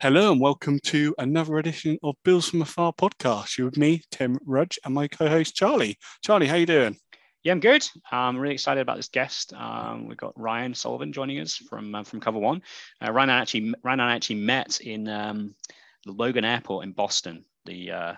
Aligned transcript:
Hello 0.00 0.30
and 0.30 0.40
welcome 0.40 0.78
to 0.84 1.12
another 1.18 1.58
edition 1.58 1.98
of 2.04 2.14
Bills 2.24 2.48
from 2.48 2.62
Afar 2.62 2.92
podcast. 2.92 3.58
You 3.58 3.64
with 3.64 3.76
me, 3.76 4.04
Tim 4.12 4.38
Rudge, 4.46 4.78
and 4.84 4.94
my 4.94 5.08
co-host 5.08 5.56
Charlie. 5.56 5.98
Charlie, 6.22 6.46
how 6.46 6.54
you 6.54 6.66
doing? 6.66 6.96
Yeah, 7.42 7.50
I'm 7.50 7.58
good. 7.58 7.84
I'm 8.12 8.38
really 8.38 8.54
excited 8.54 8.80
about 8.80 8.94
this 8.94 9.08
guest. 9.08 9.52
Um, 9.54 10.06
we've 10.06 10.16
got 10.16 10.38
Ryan 10.38 10.72
Sullivan 10.72 11.12
joining 11.12 11.40
us 11.40 11.56
from 11.56 11.96
uh, 11.96 12.04
from 12.04 12.20
Cover 12.20 12.38
One. 12.38 12.62
Uh, 13.04 13.10
Ryan 13.10 13.30
actually 13.30 13.74
Ryan 13.82 13.98
and 13.98 14.10
I 14.10 14.14
actually 14.14 14.36
met 14.36 14.80
in 14.80 15.08
um, 15.08 15.56
the 16.04 16.12
Logan 16.12 16.44
Airport 16.44 16.84
in 16.84 16.92
Boston 16.92 17.44
the 17.64 17.90
uh, 17.90 18.14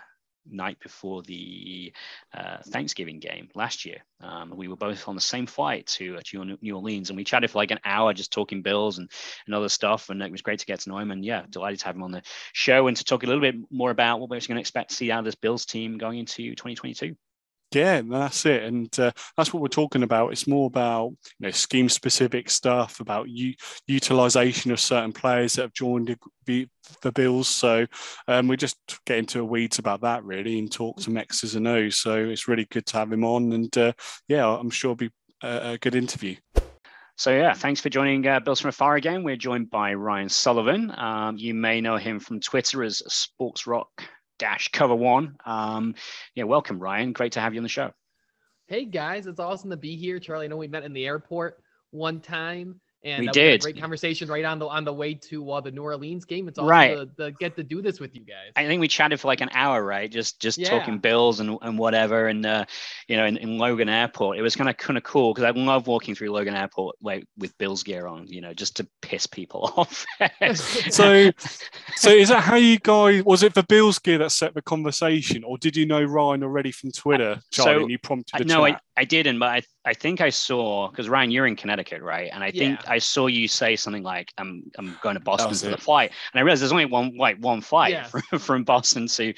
night 0.49 0.79
before 0.81 1.23
the 1.23 1.93
uh, 2.35 2.59
Thanksgiving 2.67 3.19
game 3.19 3.49
last 3.55 3.85
year. 3.85 3.99
Um, 4.21 4.53
we 4.55 4.69
were 4.69 4.77
both 4.77 5.09
on 5.09 5.15
the 5.15 5.21
same 5.21 5.47
flight 5.47 5.87
to, 5.87 6.17
uh, 6.17 6.21
to 6.27 6.57
New 6.61 6.77
Orleans 6.77 7.11
and 7.11 7.17
we 7.17 7.25
chatted 7.25 7.51
for 7.51 7.59
like 7.59 7.71
an 7.71 7.81
hour 7.85 8.13
just 8.13 8.33
talking 8.33 8.63
Bills 8.63 8.99
and, 8.99 9.11
and 9.47 9.55
other 9.55 9.69
stuff. 9.69 10.11
And 10.11 10.23
it 10.23 10.33
was 10.33 10.43
great 10.43 10.61
to 10.61 10.67
get 10.67 10.81
to 10.81 10.91
know 10.91 10.99
him. 10.99 11.11
And 11.11 11.25
yeah, 11.25 11.45
delighted 11.49 11.81
to 11.81 11.87
have 11.87 11.97
him 11.97 12.03
on 12.03 12.13
the 12.13 12.23
show 12.53 12.87
and 12.87 12.97
to 12.97 13.05
talk 13.05 13.23
a 13.23 13.27
little 13.27 13.41
bit 13.41 13.57
more 13.71 13.91
about 13.91 14.21
what 14.21 14.31
we're 14.31 14.41
going 14.41 14.57
to 14.57 14.61
expect 14.61 14.91
to 14.91 14.97
see 14.97 15.11
out 15.11 15.21
of 15.21 15.25
this 15.25 15.35
Bills 15.35 15.67
team 15.67 15.99
going 15.99 16.19
into 16.19 16.51
2022. 16.51 17.17
Yeah, 17.73 18.03
that's 18.05 18.47
it, 18.47 18.65
and 18.65 18.99
uh, 18.99 19.13
that's 19.37 19.55
what 19.55 19.63
we're 19.63 19.69
talking 19.69 20.03
about. 20.03 20.33
It's 20.33 20.49
more 20.49 20.67
about 20.67 21.11
you 21.11 21.47
know 21.47 21.51
scheme 21.51 21.89
specific 21.89 22.51
stuff, 22.51 22.99
about 22.99 23.29
u- 23.29 23.55
utilization 23.87 24.73
of 24.73 24.81
certain 24.81 25.13
players 25.13 25.55
that 25.55 25.63
have 25.63 25.73
joined 25.73 26.17
the, 26.47 26.67
the 27.03 27.13
Bills. 27.13 27.47
So 27.47 27.87
um, 28.27 28.49
we 28.49 28.57
just 28.57 28.77
get 29.07 29.19
into 29.19 29.41
a 29.41 29.45
weeds 29.45 29.79
about 29.79 30.01
that 30.01 30.25
really, 30.25 30.59
and 30.59 30.71
talk 30.71 31.01
some 31.01 31.17
X's 31.17 31.55
and 31.55 31.69
O's. 31.69 31.95
So 31.95 32.17
it's 32.17 32.49
really 32.49 32.67
good 32.71 32.87
to 32.87 32.97
have 32.97 33.13
him 33.13 33.25
on, 33.25 33.53
and 33.53 33.79
uh, 33.79 33.93
yeah, 34.27 34.49
I'm 34.49 34.71
sure 34.71 34.91
it'll 34.91 35.09
be 35.09 35.13
a, 35.43 35.73
a 35.73 35.79
good 35.79 35.95
interview. 35.95 36.35
So 37.17 37.31
yeah, 37.31 37.53
thanks 37.53 37.81
for 37.81 37.89
joining 37.91 38.27
uh, 38.27 38.41
Bills 38.41 38.61
from 38.61 38.71
Afar 38.71 38.97
again. 38.97 39.23
We're 39.23 39.37
joined 39.37 39.71
by 39.71 39.95
Ryan 39.95 40.29
Sullivan. 40.29 40.93
Um, 40.99 41.37
you 41.37 41.55
may 41.55 41.81
know 41.81 41.99
him 41.99 42.19
from 42.19 42.41
Twitter 42.41 42.83
as 42.83 43.03
Sports 43.13 43.67
Rock 43.67 43.91
dash 44.41 44.69
cover 44.69 44.95
one. 44.95 45.37
Um, 45.45 45.95
yeah, 46.35 46.45
welcome, 46.45 46.81
Ryan. 46.81 47.13
Great 47.13 47.33
to 47.33 47.41
have 47.41 47.55
you 47.55 47.61
on 47.61 47.63
the 47.63 47.69
show. 47.69 47.93
Hey 48.67 48.87
guys, 48.87 49.27
it's 49.27 49.39
awesome 49.39 49.71
to 49.71 49.77
be 49.77 49.97
here. 49.97 50.19
Charlie, 50.19 50.47
I 50.47 50.49
know 50.49 50.57
we 50.57 50.67
met 50.67 50.83
in 50.83 50.93
the 50.93 51.07
airport 51.07 51.63
one 51.91 52.21
time. 52.21 52.81
And 53.03 53.21
we 53.21 53.29
did. 53.29 53.63
great 53.63 53.81
conversation 53.81 54.29
right 54.29 54.45
on 54.45 54.59
the 54.59 54.67
on 54.67 54.85
the 54.85 54.93
way 54.93 55.15
to 55.15 55.51
uh, 55.51 55.61
the 55.61 55.71
New 55.71 55.83
Orleans 55.83 56.27
game. 56.27 56.49
It's 56.49 56.59
awesome 56.59 56.69
right. 56.69 56.97
to, 56.97 57.07
to, 57.17 57.31
get 57.33 57.57
to 57.57 57.63
do 57.63 57.81
this 57.81 57.99
with 57.99 58.15
you 58.15 58.21
guys. 58.21 58.53
I 58.57 58.67
think 58.67 58.81
we 58.81 58.89
chatted 58.89 59.19
for 59.19 59.29
like 59.29 59.41
an 59.41 59.49
hour, 59.55 59.83
right? 59.83 60.11
Just 60.11 60.39
just 60.41 60.59
yeah. 60.59 60.69
talking 60.69 60.99
bills 60.99 61.41
and, 61.41 61.57
and 61.63 61.79
whatever. 61.79 62.29
And 62.29 62.45
uh, 62.45 62.67
you 63.09 63.17
know, 63.17 63.25
in, 63.25 63.39
in 63.39 63.57
Logan 63.57 63.89
Airport, 63.89 64.37
it 64.37 64.43
was 64.43 64.55
kind 64.55 64.69
of 64.69 64.77
kind 64.77 64.99
of 64.99 65.03
cool 65.03 65.33
because 65.33 65.45
I 65.45 65.59
love 65.59 65.87
walking 65.87 66.15
through 66.15 66.31
Logan 66.31 66.55
Airport 66.55 66.97
like 67.01 67.25
with 67.39 67.57
Bills 67.57 67.83
gear 67.83 68.07
on, 68.07 68.27
you 68.27 68.43
know, 68.43 68.53
just 68.53 68.77
to 68.77 68.89
piss 69.01 69.27
people 69.27 69.73
off. 69.77 70.05
so, 70.55 71.31
so 71.97 72.11
is 72.11 72.29
that 72.29 72.43
how 72.43 72.57
you 72.57 72.79
guys? 72.79 73.25
Was 73.25 73.43
it 73.43 73.55
the 73.55 73.63
Bills 73.63 73.99
gear 73.99 74.19
that 74.19 74.31
set 74.31 74.53
the 74.53 74.63
conversation, 74.63 75.43
or 75.43 75.57
did 75.57 75.75
you 75.75 75.87
know 75.87 76.03
Ryan 76.03 76.43
already 76.43 76.71
from 76.71 76.93
Twitter, 76.93 77.41
Charlie, 77.51 77.75
so, 77.75 77.81
and 77.81 77.91
you 77.91 77.99
prompted 77.99 78.41
the 78.41 78.45
no, 78.45 78.67
chat? 78.67 78.77
I, 78.77 78.90
I 79.01 79.05
didn't, 79.05 79.39
but 79.39 79.49
I 79.49 79.63
I 79.87 79.95
think 79.95 80.21
I 80.21 80.29
saw 80.29 80.91
because 80.91 81.09
Ryan, 81.09 81.31
you're 81.31 81.47
in 81.47 81.57
Connecticut, 81.57 82.03
right? 82.03 82.29
And 82.31 82.45
I 82.45 82.51
think 82.51 82.83
yeah. 82.83 82.91
I 82.93 82.99
saw 82.99 83.29
you 83.29 83.49
say 83.49 83.75
something 83.75 84.03
like, 84.03 84.31
"I'm 84.37 84.71
I'm 84.77 84.99
going 85.03 85.15
to 85.15 85.21
Boston 85.21 85.55
for 85.55 85.75
the 85.75 85.83
flight," 85.83 86.11
and 86.35 86.39
I 86.39 86.43
realized 86.43 86.61
there's 86.61 86.71
only 86.71 86.85
one 86.85 87.17
like 87.17 87.39
one 87.39 87.63
flight 87.63 87.93
yeah. 87.93 88.05
from, 88.05 88.23
from 88.39 88.65
Boston 88.65 89.07
to 89.07 89.33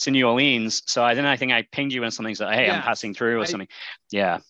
to 0.00 0.10
New 0.10 0.28
Orleans. 0.28 0.82
So 0.84 1.02
I 1.02 1.14
then 1.14 1.24
I 1.24 1.36
think 1.36 1.50
I 1.50 1.62
pinged 1.62 1.94
you 1.94 2.04
on 2.04 2.10
something 2.10 2.34
so 2.34 2.46
hey, 2.46 2.66
yeah. 2.66 2.76
I'm 2.76 2.82
passing 2.82 3.14
through 3.14 3.38
or 3.38 3.44
I, 3.44 3.44
something. 3.44 3.68
Yeah. 4.10 4.40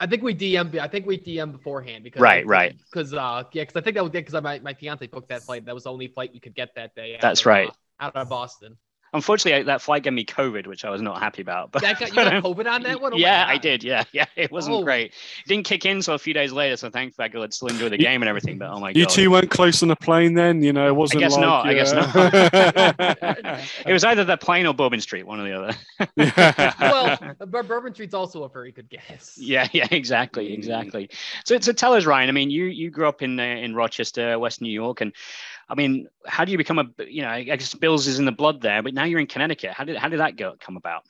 I 0.00 0.06
think 0.06 0.22
we 0.22 0.34
DM. 0.34 0.78
I 0.78 0.88
think 0.88 1.04
we 1.04 1.18
DM 1.18 1.52
beforehand 1.52 2.02
because 2.02 2.22
right, 2.22 2.42
I, 2.42 2.48
right. 2.48 2.76
Because 2.90 3.12
uh, 3.12 3.44
yeah, 3.52 3.64
because 3.64 3.76
I 3.76 3.82
think 3.82 3.96
that 3.96 4.02
was 4.02 4.12
because 4.12 4.42
my 4.42 4.60
my 4.60 4.72
fiance 4.72 5.06
booked 5.08 5.28
that 5.28 5.42
flight. 5.42 5.66
That 5.66 5.74
was 5.74 5.84
the 5.84 5.92
only 5.92 6.08
flight 6.08 6.30
we 6.32 6.40
could 6.40 6.54
get 6.54 6.74
that 6.76 6.94
day. 6.94 7.18
That's 7.20 7.40
of, 7.40 7.46
right. 7.46 7.68
Uh, 7.68 7.72
out 8.00 8.16
of 8.16 8.30
Boston. 8.30 8.78
Unfortunately, 9.16 9.64
that 9.64 9.82
flight 9.82 10.02
gave 10.02 10.12
me 10.12 10.24
COVID, 10.24 10.66
which 10.66 10.84
I 10.84 10.90
was 10.90 11.02
not 11.02 11.18
happy 11.18 11.42
about. 11.42 11.72
But 11.72 11.82
got, 11.82 12.00
you 12.00 12.12
got 12.12 12.32
COVID 12.44 12.70
on 12.70 12.82
that 12.82 13.00
one? 13.00 13.14
Oh 13.14 13.16
yeah, 13.16 13.46
I 13.48 13.58
did. 13.58 13.82
Yeah, 13.82 14.04
yeah, 14.12 14.26
it 14.36 14.52
wasn't 14.52 14.76
oh. 14.76 14.84
great. 14.84 15.06
It 15.06 15.48
didn't 15.48 15.64
kick 15.64 15.84
in 15.84 16.02
so 16.02 16.14
a 16.14 16.18
few 16.18 16.34
days 16.34 16.52
later, 16.52 16.76
so 16.76 16.90
thankfully 16.90 17.26
I 17.26 17.28
could 17.30 17.52
still 17.52 17.68
enjoy 17.68 17.88
the 17.88 17.98
game 17.98 18.22
and 18.22 18.28
everything. 18.28 18.58
But 18.58 18.70
oh 18.70 18.78
my 18.78 18.92
god, 18.92 18.98
you 18.98 19.06
two 19.06 19.30
weren't 19.30 19.50
close 19.50 19.82
on 19.82 19.88
the 19.88 19.96
plane 19.96 20.34
then. 20.34 20.62
You 20.62 20.72
know, 20.72 20.86
it 20.86 20.94
wasn't. 20.94 21.22
I 21.22 21.26
guess 21.26 21.32
like, 21.32 21.40
not. 21.40 21.66
I 21.66 21.74
guess 21.74 21.92
not. 21.92 23.66
it 23.86 23.92
was 23.92 24.04
either 24.04 24.24
the 24.24 24.36
plane 24.36 24.66
or 24.66 24.74
Bourbon 24.74 25.00
Street, 25.00 25.26
one 25.26 25.40
or 25.40 25.44
the 25.44 25.58
other. 25.58 26.76
well, 26.80 27.62
Bourbon 27.62 27.94
Street's 27.94 28.14
also 28.14 28.44
a 28.44 28.48
very 28.48 28.72
good 28.72 28.88
guess. 28.88 29.36
Yeah, 29.38 29.66
yeah, 29.72 29.88
exactly, 29.90 30.52
exactly. 30.52 31.10
So, 31.44 31.58
so 31.58 31.72
tell 31.72 31.94
us, 31.94 32.04
Ryan. 32.04 32.28
I 32.28 32.32
mean, 32.32 32.50
you 32.50 32.64
you 32.64 32.90
grew 32.90 33.08
up 33.08 33.22
in 33.22 33.40
uh, 33.40 33.42
in 33.42 33.74
Rochester, 33.74 34.38
West 34.38 34.60
New 34.60 34.70
York, 34.70 35.00
and 35.00 35.12
I 35.68 35.74
mean, 35.74 36.08
how 36.26 36.44
do 36.44 36.52
you 36.52 36.58
become 36.58 36.78
a 36.78 37.04
you 37.04 37.22
know? 37.22 37.28
I 37.28 37.42
guess 37.42 37.74
Bills 37.74 38.06
is 38.06 38.18
in 38.18 38.24
the 38.24 38.32
blood 38.32 38.60
there, 38.60 38.82
but 38.82 38.94
now 38.94 39.04
you're 39.04 39.20
in 39.20 39.26
Connecticut. 39.26 39.72
How 39.72 39.84
did 39.84 39.96
how 39.96 40.08
did 40.08 40.20
that 40.20 40.36
go 40.36 40.54
come 40.60 40.76
about? 40.76 41.02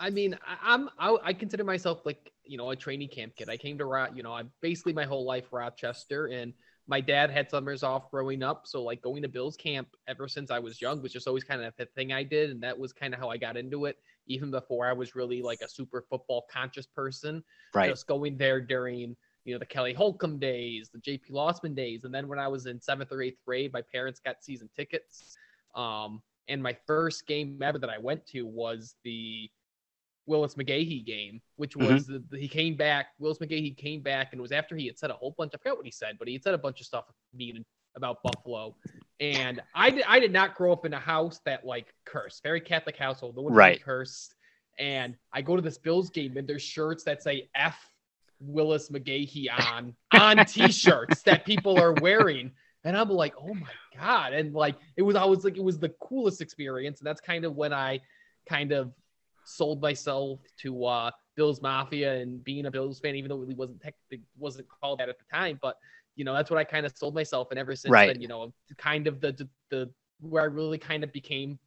I 0.00 0.10
mean, 0.10 0.38
I, 0.46 0.74
I'm 0.74 0.88
I, 0.98 1.16
I 1.24 1.32
consider 1.32 1.64
myself 1.64 2.06
like 2.06 2.32
you 2.44 2.56
know 2.56 2.70
a 2.70 2.76
training 2.76 3.08
camp 3.08 3.34
kid. 3.36 3.48
I 3.48 3.56
came 3.56 3.76
to 3.78 4.08
you 4.14 4.22
know 4.22 4.32
I'm 4.32 4.52
basically 4.60 4.92
my 4.92 5.04
whole 5.04 5.24
life 5.24 5.52
Rochester, 5.52 6.26
and 6.26 6.52
my 6.86 7.00
dad 7.00 7.30
had 7.30 7.50
summers 7.50 7.82
off 7.82 8.10
growing 8.10 8.42
up, 8.42 8.66
so 8.66 8.82
like 8.82 9.02
going 9.02 9.22
to 9.22 9.28
Bills 9.28 9.56
camp 9.56 9.88
ever 10.06 10.28
since 10.28 10.50
I 10.50 10.58
was 10.60 10.80
young 10.80 11.02
was 11.02 11.12
just 11.12 11.26
always 11.26 11.44
kind 11.44 11.62
of 11.62 11.74
the 11.76 11.86
thing 11.86 12.12
I 12.12 12.22
did, 12.22 12.50
and 12.50 12.62
that 12.62 12.78
was 12.78 12.92
kind 12.92 13.12
of 13.12 13.20
how 13.20 13.28
I 13.30 13.36
got 13.36 13.56
into 13.56 13.86
it. 13.86 13.96
Even 14.26 14.50
before 14.50 14.86
I 14.86 14.92
was 14.92 15.16
really 15.16 15.42
like 15.42 15.60
a 15.60 15.68
super 15.68 16.04
football 16.08 16.46
conscious 16.50 16.86
person, 16.86 17.42
right? 17.74 17.90
Just 17.90 18.06
going 18.06 18.36
there 18.38 18.60
during 18.60 19.16
you 19.48 19.54
know, 19.54 19.58
the 19.58 19.66
Kelly 19.66 19.94
Holcomb 19.94 20.38
days, 20.38 20.90
the 20.92 20.98
JP 20.98 21.30
Losman 21.30 21.74
days. 21.74 22.04
And 22.04 22.14
then 22.14 22.28
when 22.28 22.38
I 22.38 22.46
was 22.46 22.66
in 22.66 22.78
seventh 22.82 23.10
or 23.10 23.22
eighth 23.22 23.38
grade, 23.46 23.72
my 23.72 23.80
parents 23.80 24.20
got 24.20 24.44
season 24.44 24.68
tickets. 24.76 25.38
Um, 25.74 26.20
and 26.48 26.62
my 26.62 26.76
first 26.86 27.26
game 27.26 27.58
ever 27.62 27.78
that 27.78 27.88
I 27.88 27.96
went 27.96 28.26
to 28.26 28.42
was 28.42 28.96
the 29.04 29.50
Willis 30.26 30.56
McGahee 30.56 31.02
game, 31.06 31.40
which 31.56 31.74
mm-hmm. 31.74 31.94
was 31.94 32.08
mm-hmm. 32.08 32.18
the, 32.30 32.38
he 32.38 32.46
came 32.46 32.76
back. 32.76 33.06
Willis 33.18 33.38
McGahee 33.38 33.74
came 33.74 34.02
back, 34.02 34.32
and 34.32 34.38
it 34.38 34.42
was 34.42 34.52
after 34.52 34.76
he 34.76 34.86
had 34.86 34.98
said 34.98 35.10
a 35.10 35.14
whole 35.14 35.34
bunch. 35.38 35.52
I 35.54 35.56
forgot 35.56 35.78
what 35.78 35.86
he 35.86 35.90
said, 35.90 36.16
but 36.18 36.28
he 36.28 36.34
had 36.34 36.42
said 36.42 36.52
a 36.52 36.58
bunch 36.58 36.80
of 36.80 36.86
stuff 36.86 37.06
mean 37.34 37.64
about 37.96 38.18
Buffalo. 38.22 38.76
And 39.18 39.62
I 39.74 39.88
did, 39.88 40.04
I 40.06 40.20
did 40.20 40.30
not 40.30 40.56
grow 40.56 40.72
up 40.72 40.84
in 40.84 40.92
a 40.92 41.00
house 41.00 41.40
that 41.46 41.64
like 41.64 41.94
cursed, 42.04 42.42
very 42.42 42.60
Catholic 42.60 42.98
household. 42.98 43.34
No 43.34 43.42
one 43.42 43.54
right. 43.54 43.82
cursed. 43.82 44.34
And 44.78 45.16
I 45.32 45.40
go 45.40 45.56
to 45.56 45.62
this 45.62 45.78
Bills 45.78 46.10
game, 46.10 46.36
and 46.36 46.46
there's 46.46 46.62
shirts 46.62 47.02
that 47.04 47.22
say 47.22 47.48
F 47.54 47.78
Willis 48.40 48.90
McGahee 48.90 49.48
on 49.50 49.94
on 50.12 50.44
t-shirts 50.46 51.22
that 51.22 51.44
people 51.44 51.78
are 51.78 51.92
wearing. 51.94 52.52
And 52.84 52.96
I'm 52.96 53.10
like, 53.10 53.34
oh 53.38 53.54
my 53.54 53.70
God. 53.96 54.32
And 54.32 54.54
like 54.54 54.76
it 54.96 55.02
was 55.02 55.16
I 55.16 55.24
was 55.24 55.44
like 55.44 55.56
it 55.56 55.64
was 55.64 55.78
the 55.78 55.90
coolest 56.00 56.40
experience. 56.40 57.00
And 57.00 57.06
that's 57.06 57.20
kind 57.20 57.44
of 57.44 57.56
when 57.56 57.72
I 57.72 58.00
kind 58.48 58.72
of 58.72 58.92
sold 59.44 59.80
myself 59.80 60.40
to 60.62 60.84
uh 60.84 61.10
Bills 61.36 61.62
Mafia 61.62 62.14
and 62.14 62.42
being 62.42 62.66
a 62.66 62.70
Bills 62.70 63.00
fan, 63.00 63.14
even 63.14 63.28
though 63.28 63.42
it 63.42 63.56
wasn't 63.56 63.80
tech, 63.80 63.94
it 64.10 64.20
wasn't 64.36 64.66
called 64.68 65.00
that 65.00 65.08
at 65.08 65.18
the 65.18 65.24
time. 65.32 65.58
But 65.60 65.76
you 66.16 66.24
know, 66.24 66.34
that's 66.34 66.50
what 66.50 66.58
I 66.58 66.64
kind 66.64 66.84
of 66.84 66.92
sold 66.96 67.14
myself. 67.14 67.48
And 67.50 67.58
ever 67.58 67.76
since 67.76 67.92
right. 67.92 68.12
then, 68.12 68.20
you 68.20 68.26
know, 68.26 68.52
kind 68.76 69.06
of 69.06 69.20
the, 69.20 69.32
the 69.32 69.48
the 69.70 69.90
where 70.20 70.42
I 70.42 70.46
really 70.46 70.78
kind 70.78 71.04
of 71.04 71.12
became 71.12 71.58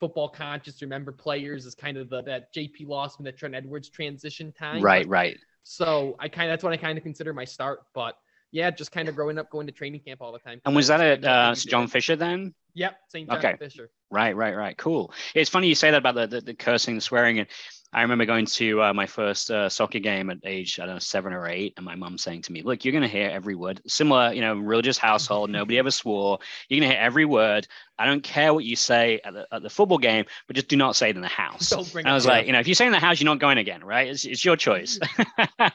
football 0.00 0.28
conscious, 0.28 0.82
remember 0.82 1.12
players 1.12 1.66
is 1.66 1.74
kind 1.74 1.96
of 1.96 2.10
the 2.10 2.22
that 2.22 2.52
JP 2.52 2.86
Losman, 2.86 3.24
that 3.24 3.36
Trent 3.36 3.54
Edwards 3.54 3.88
transition 3.88 4.50
time. 4.52 4.82
Right, 4.82 5.06
right. 5.06 5.38
So 5.62 6.16
I 6.18 6.28
kind 6.28 6.50
of 6.50 6.54
that's 6.54 6.64
what 6.64 6.72
I 6.72 6.76
kind 6.76 6.96
of 6.98 7.04
consider 7.04 7.32
my 7.32 7.44
start. 7.44 7.80
But 7.94 8.16
yeah, 8.52 8.70
just 8.70 8.92
kind 8.92 9.08
of 9.08 9.14
growing 9.14 9.38
up, 9.38 9.50
going 9.50 9.66
to 9.66 9.72
training 9.72 10.00
camp 10.00 10.20
all 10.20 10.32
the 10.32 10.38
time. 10.38 10.60
And 10.64 10.74
was 10.74 10.88
that 10.88 11.00
at 11.00 11.24
uh, 11.24 11.54
John 11.54 11.86
Fisher 11.86 12.16
then? 12.16 12.54
Yep, 12.74 12.96
St. 13.08 13.28
John 13.28 13.38
okay. 13.38 13.56
Fisher. 13.58 13.90
Right, 14.10 14.34
right, 14.34 14.56
right. 14.56 14.76
Cool. 14.76 15.12
It's 15.34 15.50
funny 15.50 15.68
you 15.68 15.74
say 15.74 15.90
that 15.90 15.98
about 15.98 16.14
the, 16.14 16.26
the, 16.26 16.40
the 16.40 16.54
cursing, 16.54 16.96
the 16.96 17.00
swearing, 17.00 17.38
and 17.38 17.48
I 17.92 18.02
remember 18.02 18.24
going 18.24 18.46
to 18.46 18.82
uh, 18.82 18.94
my 18.94 19.06
first 19.06 19.50
uh, 19.50 19.68
soccer 19.68 19.98
game 19.98 20.30
at 20.30 20.38
age, 20.44 20.78
I 20.78 20.86
don't 20.86 20.96
know, 20.96 21.00
seven 21.00 21.32
or 21.32 21.48
eight, 21.48 21.74
and 21.76 21.84
my 21.84 21.96
mom 21.96 22.18
saying 22.18 22.42
to 22.42 22.52
me, 22.52 22.62
Look, 22.62 22.84
you're 22.84 22.92
going 22.92 23.02
to 23.02 23.08
hear 23.08 23.28
every 23.28 23.56
word. 23.56 23.80
Similar, 23.86 24.32
you 24.32 24.40
know, 24.40 24.54
religious 24.54 24.96
household, 24.96 25.50
nobody 25.50 25.78
ever 25.78 25.90
swore. 25.90 26.38
You're 26.68 26.80
going 26.80 26.88
to 26.88 26.94
hear 26.94 27.04
every 27.04 27.24
word. 27.24 27.66
I 27.98 28.06
don't 28.06 28.22
care 28.22 28.54
what 28.54 28.64
you 28.64 28.76
say 28.76 29.20
at 29.24 29.34
the, 29.34 29.46
at 29.52 29.62
the 29.62 29.68
football 29.68 29.98
game, 29.98 30.24
but 30.46 30.56
just 30.56 30.68
do 30.68 30.76
not 30.76 30.96
say 30.96 31.10
it 31.10 31.16
in 31.16 31.22
the 31.22 31.28
house. 31.28 31.70
And 31.70 32.08
I 32.08 32.14
was 32.14 32.24
like, 32.24 32.46
You 32.46 32.52
know, 32.52 32.60
if 32.60 32.66
you 32.66 32.74
say 32.74 32.86
in 32.86 32.92
the 32.92 32.98
house, 32.98 33.20
you're 33.20 33.26
not 33.26 33.40
going 33.40 33.58
again, 33.58 33.84
right? 33.84 34.08
It's, 34.08 34.24
it's 34.24 34.44
your 34.44 34.56
choice. 34.56 34.98
I 35.58 35.70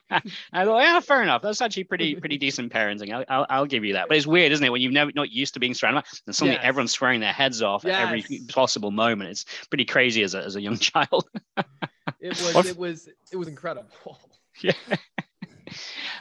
thought, 0.64 0.80
Yeah, 0.80 1.00
fair 1.02 1.22
enough. 1.22 1.42
That's 1.44 1.62
actually 1.62 1.84
pretty 1.84 2.16
pretty 2.16 2.38
decent 2.38 2.74
parenting. 2.74 3.14
I'll, 3.14 3.26
I'll, 3.30 3.46
I'll, 3.50 3.66
give 3.66 3.84
you 3.84 3.94
that. 3.94 4.08
But 4.08 4.18
it's 4.18 4.26
weird, 4.26 4.52
isn't 4.54 4.66
it? 4.66 4.72
When 4.72 4.82
you've 4.82 4.94
never 4.94 5.12
not 5.14 5.32
used 5.32 5.54
to 5.56 5.60
being 5.60 5.74
surrounded, 5.74 6.04
and 6.26 6.36
suddenly 6.36 6.56
yes. 6.56 6.66
everyone's 6.66 6.94
swearing 6.94 7.20
their 7.20 7.34
heads 7.34 7.62
off 7.62 7.84
yes. 7.86 7.96
at 7.96 8.08
every 8.08 8.24
possible 8.48 8.90
moment. 8.90 9.30
It's 9.30 9.46
pretty 9.70 9.86
crazy 9.86 10.24
as 10.24 10.34
a, 10.34 10.44
as 10.44 10.56
a 10.56 10.62
young 10.62 10.78
child. 10.80 11.30
It 12.26 12.56
was 12.56 12.66
it 12.68 12.78
was 12.78 13.10
it 13.32 13.36
was 13.38 13.48
incredible. 13.48 14.20
Yeah. 14.62 14.72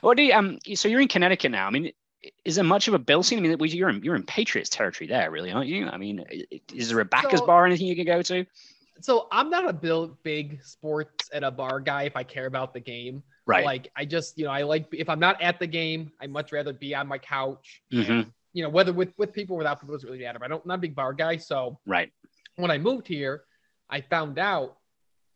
what 0.00 0.16
do 0.16 0.24
you 0.24 0.32
um? 0.32 0.58
So 0.74 0.88
you're 0.88 1.00
in 1.00 1.06
Connecticut 1.06 1.52
now. 1.52 1.68
I 1.68 1.70
mean, 1.70 1.92
is 2.44 2.56
there 2.56 2.64
much 2.64 2.88
of 2.88 2.94
a 2.94 2.98
bill 2.98 3.22
scene? 3.22 3.38
I 3.38 3.42
mean, 3.42 3.56
you're 3.60 3.88
in 3.88 4.02
you're 4.02 4.16
in 4.16 4.24
Patriots 4.24 4.68
territory 4.68 5.06
there, 5.06 5.30
really, 5.30 5.52
aren't 5.52 5.68
you? 5.68 5.86
I 5.86 5.96
mean, 5.98 6.24
is 6.74 6.88
there 6.88 6.98
a 6.98 7.04
backers 7.04 7.38
so, 7.38 7.46
bar 7.46 7.62
or 7.62 7.66
anything 7.66 7.86
you 7.86 7.94
can 7.94 8.06
go 8.06 8.22
to? 8.22 8.44
So 9.02 9.28
I'm 9.30 9.50
not 9.50 9.68
a 9.68 9.72
bill, 9.72 10.18
big 10.24 10.64
sports 10.64 11.30
at 11.32 11.44
a 11.44 11.50
bar 11.52 11.78
guy 11.78 12.02
if 12.02 12.16
I 12.16 12.24
care 12.24 12.46
about 12.46 12.74
the 12.74 12.80
game. 12.80 13.22
Right. 13.46 13.64
Like 13.64 13.90
I 13.96 14.04
just 14.04 14.36
you 14.36 14.46
know 14.46 14.50
I 14.50 14.62
like 14.62 14.88
if 14.92 15.08
I'm 15.08 15.20
not 15.20 15.40
at 15.40 15.60
the 15.60 15.66
game, 15.68 16.10
I 16.20 16.26
much 16.26 16.50
rather 16.50 16.72
be 16.72 16.92
on 16.94 17.06
my 17.06 17.18
couch. 17.18 17.82
Mm-hmm. 17.92 18.28
you 18.52 18.64
know, 18.64 18.68
whether 18.68 18.92
with 18.92 19.12
with 19.16 19.32
people 19.32 19.56
without 19.56 19.80
people 19.80 19.94
doesn't 19.94 20.10
really 20.10 20.24
matter. 20.24 20.40
But 20.40 20.46
I 20.46 20.48
don't, 20.48 20.62
I'm 20.64 20.68
not 20.68 20.74
a 20.74 20.78
big 20.78 20.96
bar 20.96 21.12
guy, 21.12 21.36
so 21.36 21.78
Right. 21.86 22.10
when 22.56 22.72
I 22.72 22.78
moved 22.78 23.06
here, 23.06 23.44
I 23.88 24.00
found 24.00 24.40
out 24.40 24.78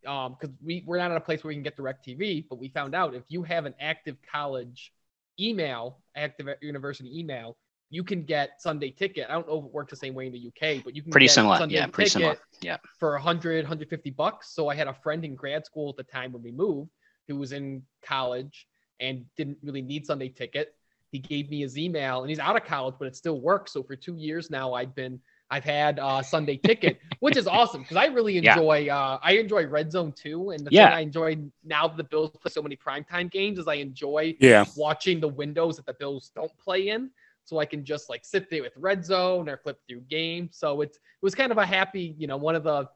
um 0.07 0.37
because 0.39 0.55
we 0.65 0.85
we're 0.87 0.99
not 0.99 1.11
in 1.11 1.17
a 1.17 1.21
place 1.21 1.43
where 1.43 1.49
we 1.49 1.55
can 1.55 1.63
get 1.63 1.77
direct 1.77 2.07
TV, 2.07 2.45
but 2.49 2.59
we 2.59 2.69
found 2.69 2.95
out 2.95 3.15
if 3.15 3.25
you 3.29 3.43
have 3.43 3.67
an 3.67 3.75
active 3.81 4.17
college 4.31 4.93
email, 5.41 6.01
active 6.17 6.49
university 6.63 7.19
email, 7.19 7.57
you 7.91 8.03
can 8.05 8.23
get 8.25 8.61
Sunday 8.61 8.91
ticket. 8.91 9.27
I 9.29 9.33
don't 9.33 9.49
know 9.49 9.59
if 9.59 9.65
it 9.65 9.73
works 9.73 9.91
the 9.91 9.97
same 9.97 10.15
way 10.15 10.27
in 10.27 10.33
the 10.33 10.47
UK, 10.49 10.83
but 10.85 10.95
you 10.95 11.03
can 11.03 11.11
Pretty 11.11 11.27
get 11.27 11.33
similar. 11.33 11.57
Sunday 11.57 11.77
Yeah, 11.77 11.87
pretty 11.87 12.11
similar. 12.11 12.35
ticket 12.35 12.47
Yeah. 12.61 12.77
for 12.99 13.13
100 13.13 13.65
150 13.65 14.11
bucks 14.11 14.55
so 14.55 14.69
i 14.69 14.75
had 14.75 14.89
a 14.89 14.95
friend 14.95 15.25
in 15.25 15.35
grad 15.37 15.65
school 15.65 15.89
at 15.91 15.97
the 15.97 16.03
time 16.13 16.33
when 16.33 16.43
we 16.43 16.51
moved 16.51 16.91
who 17.29 17.37
was 17.37 17.53
in 17.53 17.83
college 18.05 18.67
and 19.01 19.25
didn't 19.37 19.59
really 19.63 19.83
need 19.83 20.05
sunday 20.05 20.29
ticket 20.29 20.75
he 21.13 21.19
gave 21.19 21.49
me 21.51 21.61
his 21.61 21.79
email 21.79 22.21
and 22.23 22.29
he's 22.31 22.41
out 22.41 22.57
of 22.57 22.65
college 22.65 22.95
but 22.99 23.07
it 23.07 23.15
still 23.15 23.41
works 23.41 23.73
so 23.73 23.83
for 23.83 23.95
two 23.95 24.17
years 24.17 24.51
now 24.51 24.75
i've 24.75 24.95
been 24.95 25.21
i've 25.51 25.65
had 25.65 25.99
uh 25.99 26.23
sunday 26.23 26.57
ticket 26.57 26.99
which 27.21 27.37
is 27.37 27.47
awesome 27.47 27.83
because 27.83 27.97
i 27.97 28.07
really 28.07 28.37
Yeah. 28.41 28.55
enjoy 28.55 28.89
uh 28.89 29.19
i 29.23 29.33
enjoy 29.33 29.67
red 29.67 29.91
zone 29.91 30.13
too 30.13 30.51
and 30.51 30.67
the 30.67 30.71
Yeah. 30.71 30.87
thing 30.89 30.93
i 30.93 31.01
enjoy 31.01 31.37
now 31.65 31.87
that 31.89 31.97
the 31.97 32.05
bills 32.05 32.31
play 32.31 32.51
so 32.51 32.63
many 32.63 32.77
primetime 32.77 33.31
games 33.31 33.59
is 33.59 33.67
i 33.69 33.75
enjoy 33.75 34.35
Yeah. 34.41 34.65
watching 34.77 35.21
the 35.21 35.29
windows 35.29 35.77
that 35.77 35.87
the 35.87 35.95
Bills 35.95 36.31
don't 36.35 36.57
play 36.59 36.89
in. 36.89 37.11
So 37.45 37.59
I 37.59 37.65
can 37.65 37.83
just 37.85 38.11
like 38.11 38.25
sit 38.27 38.51
there 38.51 38.63
with 38.63 38.73
red 38.77 39.05
zone 39.05 39.49
or 39.49 39.57
flip 39.57 39.79
through 39.89 40.01
games. 40.03 40.57
So 40.59 40.83
it's 40.83 40.97
it 40.97 41.23
was 41.23 41.35
kind 41.35 41.51
of 41.51 41.57
a 41.57 41.65
happy, 41.65 42.15
you 42.19 42.27
know, 42.27 42.37
one 42.37 42.55
of 42.55 42.63
the 42.63 42.87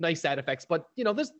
nice 0.00 0.20
side 0.22 0.38
effects. 0.38 0.66
But 0.68 0.86
you 0.96 1.04
know, 1.04 1.12
there's 1.12 1.32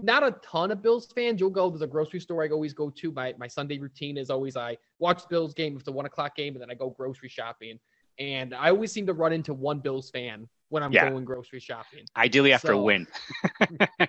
not 0.00 0.22
a 0.22 0.32
ton 0.42 0.70
of 0.70 0.82
Bills 0.82 1.06
fans. 1.12 1.38
You'll 1.40 1.50
go, 1.50 1.68
there's 1.68 1.82
a 1.82 1.86
grocery 1.86 2.20
store 2.20 2.42
I 2.42 2.48
always 2.48 2.72
go 2.72 2.90
to. 2.90 3.12
My 3.12 3.34
my 3.38 3.46
Sunday 3.46 3.78
routine 3.78 4.16
is 4.16 4.30
always 4.30 4.56
I 4.56 4.76
watch 4.98 5.22
the 5.22 5.28
Bills 5.28 5.52
game, 5.54 5.74
if 5.74 5.80
it's 5.80 5.88
a 5.88 5.92
one 5.92 6.06
o'clock 6.06 6.34
game, 6.36 6.54
and 6.54 6.62
then 6.62 6.70
I 6.70 6.74
go 6.74 6.90
grocery 6.90 7.28
shopping. 7.28 7.78
And 8.18 8.54
I 8.54 8.70
always 8.70 8.92
seem 8.92 9.06
to 9.06 9.12
run 9.12 9.32
into 9.32 9.52
one 9.54 9.80
Bills 9.80 10.10
fan 10.10 10.48
when 10.68 10.82
I'm 10.82 10.92
Yeah. 10.92 11.10
going 11.10 11.24
grocery 11.24 11.60
shopping. 11.60 12.04
Ideally 12.16 12.52
after 12.52 12.72
a 12.72 12.78
win. 12.78 13.06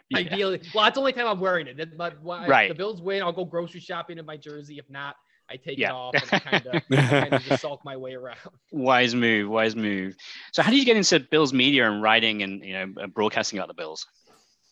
Yeah. 0.09 0.19
Ideally, 0.19 0.61
well, 0.73 0.85
that's 0.85 0.95
the 0.95 1.01
only 1.01 1.13
time 1.13 1.27
I'm 1.27 1.39
wearing 1.39 1.67
it. 1.67 1.97
But 1.97 2.15
Right. 2.23 2.67
the 2.69 2.75
Bills 2.75 3.01
win, 3.01 3.21
I'll 3.21 3.31
go 3.33 3.45
grocery 3.45 3.79
shopping 3.79 4.17
in 4.17 4.25
my 4.25 4.37
jersey. 4.37 4.77
If 4.77 4.89
not, 4.89 5.15
I 5.49 5.57
take 5.57 5.77
Yeah. 5.77 5.89
it 5.89 5.93
off 5.93 6.15
and 6.15 6.41
kind 6.43 6.67
of 6.67 7.41
just 7.43 7.61
sulk 7.61 7.83
my 7.85 7.95
way 7.95 8.13
around. 8.15 8.37
Wise 8.71 9.15
move, 9.15 9.49
wise 9.49 9.75
move. 9.75 10.15
So 10.53 10.61
how 10.61 10.71
did 10.71 10.79
you 10.79 10.85
get 10.85 10.97
into 10.97 11.19
Bills 11.19 11.53
media 11.53 11.89
and 11.89 12.01
writing 12.01 12.43
and 12.43 12.63
you 12.63 12.73
know 12.73 13.07
broadcasting 13.07 13.59
about 13.59 13.67
the 13.67 13.73
Bills? 13.73 14.05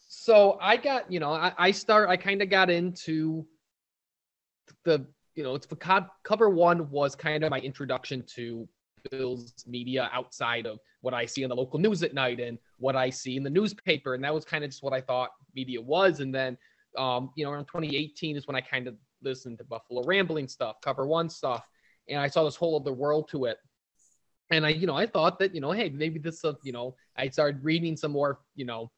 So 0.08 0.58
I 0.62 0.78
got, 0.78 1.12
you 1.12 1.20
know, 1.20 1.32
I, 1.34 1.54
I 1.58 1.72
start, 1.72 2.10
I 2.10 2.18
kind 2.18 2.42
of 2.42 2.50
got 2.50 2.70
into 2.70 3.46
the, 4.84 5.06
you 5.36 5.44
know, 5.44 5.56
it's 5.56 5.66
the 5.68 5.76
co- 5.76 6.08
cover 6.24 6.50
one 6.50 6.90
was 6.90 7.16
kind 7.16 7.44
of 7.44 7.52
my 7.52 7.60
introduction 7.60 8.24
to 8.36 8.68
Bills 9.12 9.54
media 9.68 10.10
outside 10.14 10.66
of 10.66 10.80
what 11.02 11.14
I 11.14 11.26
see 11.26 11.44
in 11.44 11.50
the 11.50 11.56
local 11.56 11.80
news 11.80 12.04
at 12.04 12.14
night 12.14 12.40
and 12.40 12.58
what 12.78 12.96
I 12.96 13.10
see 13.10 13.38
in 13.38 13.44
the 13.44 13.50
newspaper. 13.50 14.16
And 14.16 14.24
that 14.24 14.34
was 14.34 14.46
kind 14.46 14.64
of 14.64 14.70
just 14.70 14.84
what 14.84 14.94
I 14.94 15.02
thought 15.02 15.32
media 15.56 15.82
was. 15.82 16.20
And 16.20 16.34
then, 16.34 16.58
um, 16.98 17.32
you 17.36 17.46
know, 17.46 17.52
around 17.52 17.66
2018 17.66 18.36
is 18.36 18.48
when 18.48 18.56
I 18.56 18.62
kind 18.62 18.88
of 18.88 18.96
listened 19.22 19.58
to 19.60 19.64
Buffalo 19.64 20.04
Rumblings 20.04 20.54
stuff, 20.54 20.78
cover 20.82 21.06
one 21.06 21.30
stuff. 21.30 21.66
And 22.10 22.20
I 22.20 22.28
saw 22.28 22.44
this 22.44 22.56
whole 22.56 22.80
other 22.80 22.94
world 22.94 23.28
to 23.30 23.46
it. 23.46 23.58
And 24.52 24.66
I, 24.66 24.70
you 24.70 24.86
know, 24.86 24.96
I 24.96 25.08
thought 25.08 25.40
that, 25.40 25.56
you 25.56 25.62
know, 25.62 25.72
hey, 25.72 25.90
maybe 25.90 26.20
this, 26.20 26.46
uh, 26.46 26.54
you 26.64 26.72
know, 26.72 26.96
I 27.18 27.30
started 27.30 27.64
reading 27.64 27.98
some 27.98 28.12
more, 28.12 28.40
you 28.56 28.66
know, 28.66 28.92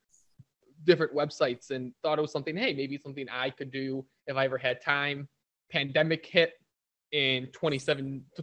different 0.83 1.13
websites 1.13 1.71
and 1.71 1.93
thought 2.03 2.19
it 2.19 2.21
was 2.21 2.31
something, 2.31 2.55
hey, 2.55 2.73
maybe 2.73 2.97
something 2.97 3.27
I 3.29 3.49
could 3.49 3.71
do 3.71 4.05
if 4.27 4.35
I 4.35 4.45
ever 4.45 4.57
had 4.57 4.81
time. 4.81 5.27
Pandemic 5.71 6.25
hit 6.25 6.53
in 7.11 7.47
27 7.47 8.23
to 8.35 8.41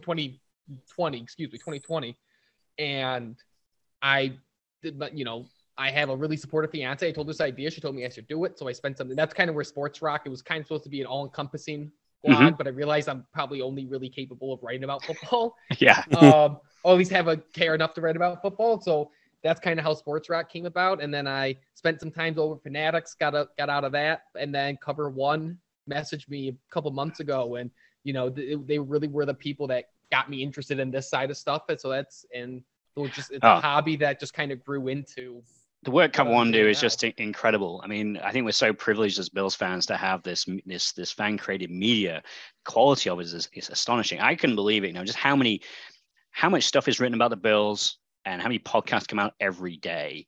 2020, 0.67 1.21
excuse 1.21 1.51
me, 1.51 1.57
2020. 1.57 2.17
And 2.77 3.35
I 4.01 4.33
did, 4.83 4.97
not, 4.99 5.17
you 5.17 5.25
know, 5.25 5.45
I 5.77 5.91
have 5.91 6.09
a 6.09 6.15
really 6.15 6.37
supportive 6.37 6.71
fiance. 6.71 7.07
I 7.07 7.11
told 7.11 7.27
this 7.27 7.41
idea. 7.41 7.69
She 7.69 7.81
told 7.81 7.95
me 7.95 8.05
I 8.05 8.09
should 8.09 8.27
do 8.27 8.45
it. 8.45 8.57
So 8.57 8.67
I 8.67 8.71
spent 8.71 8.97
something. 8.97 9.15
That's 9.15 9.33
kind 9.33 9.49
of 9.49 9.55
where 9.55 9.63
Sports 9.63 10.01
Rock, 10.01 10.23
it 10.25 10.29
was 10.29 10.41
kind 10.41 10.61
of 10.61 10.67
supposed 10.67 10.83
to 10.83 10.89
be 10.89 11.01
an 11.01 11.07
all 11.07 11.25
encompassing 11.25 11.91
blog, 12.23 12.57
but 12.57 12.65
I 12.67 12.71
realized 12.71 13.07
I'm 13.09 13.25
probably 13.33 13.61
only 13.61 13.85
really 13.85 14.09
capable 14.09 14.53
of 14.53 14.63
writing 14.63 14.83
about 14.83 15.03
football 15.03 15.55
Yeah. 15.79 16.03
um, 16.17 16.59
or 16.83 16.93
at 16.93 16.97
least 16.97 17.11
have 17.11 17.27
a 17.27 17.37
care 17.37 17.75
enough 17.75 17.93
to 17.95 18.01
write 18.01 18.15
about 18.15 18.41
football. 18.41 18.81
So 18.81 19.11
that's 19.43 19.59
kind 19.59 19.79
of 19.79 19.85
how 19.85 19.93
Sports 19.93 20.29
Rock 20.29 20.51
came 20.51 20.65
about. 20.65 21.03
And 21.03 21.13
then 21.13 21.27
I 21.27 21.57
spent 21.75 21.99
some 21.99 22.11
time 22.11 22.37
over 22.39 22.57
Fanatics, 22.57 23.13
got 23.13 23.35
a, 23.35 23.47
got 23.57 23.69
out 23.69 23.83
of 23.83 23.91
that, 23.91 24.23
and 24.39 24.53
then 24.53 24.77
Cover 24.83 25.09
One 25.09 25.59
messaged 25.89 26.27
me 26.29 26.49
a 26.49 26.73
couple 26.73 26.89
months 26.91 27.19
ago, 27.19 27.55
and 27.55 27.69
you 28.03 28.13
know 28.13 28.29
th- 28.29 28.59
they 28.65 28.79
really 28.79 29.07
were 29.07 29.25
the 29.25 29.33
people 29.33 29.67
that 29.67 29.85
got 30.15 30.29
me 30.29 30.41
interested 30.41 30.79
in 30.79 30.91
this 30.91 31.09
side 31.09 31.29
of 31.31 31.37
stuff. 31.37 31.63
And 31.69 31.79
so 31.79 31.89
that's 31.89 32.25
and 32.33 32.61
it 32.97 33.11
just 33.13 33.31
it's 33.31 33.39
Oh. 33.43 33.57
a 33.57 33.59
hobby 33.59 33.95
that 33.97 34.19
just 34.19 34.33
kind 34.33 34.51
of 34.53 34.63
grew 34.63 34.87
into. 34.87 35.41
the 35.83 35.91
work 35.91 36.13
Cover 36.13 36.33
I'm 36.33 36.51
do 36.51 36.67
is 36.67 36.79
just 36.79 37.03
incredible. 37.03 37.81
I 37.83 37.87
mean, 37.87 38.17
I 38.27 38.31
think 38.31 38.45
we're 38.45 38.51
so 38.65 38.73
privileged 38.73 39.19
as 39.19 39.29
Bills 39.29 39.55
fans 39.55 39.85
to 39.87 39.97
have 39.97 40.23
this 40.23 40.45
this 40.65 40.93
this 40.93 41.11
fan 41.11 41.37
created 41.37 41.69
media. 41.69 42.23
Quality 42.63 43.09
of 43.09 43.19
it 43.19 43.27
is, 43.27 43.49
is 43.53 43.69
astonishing. 43.69 44.19
I 44.19 44.35
couldn't 44.35 44.55
believe 44.55 44.83
it. 44.83 44.87
You 44.87 44.93
know, 44.93 45.03
just 45.05 45.17
how 45.27 45.35
many 45.35 45.61
how 46.31 46.49
much 46.49 46.63
stuff 46.65 46.87
is 46.87 46.99
written 46.99 47.13
about 47.19 47.29
the 47.29 47.37
Bills 47.49 47.97
and 48.25 48.41
how 48.41 48.47
many 48.47 48.59
podcasts 48.59 49.07
come 49.07 49.19
out 49.19 49.33
every 49.39 49.77
day. 49.77 50.25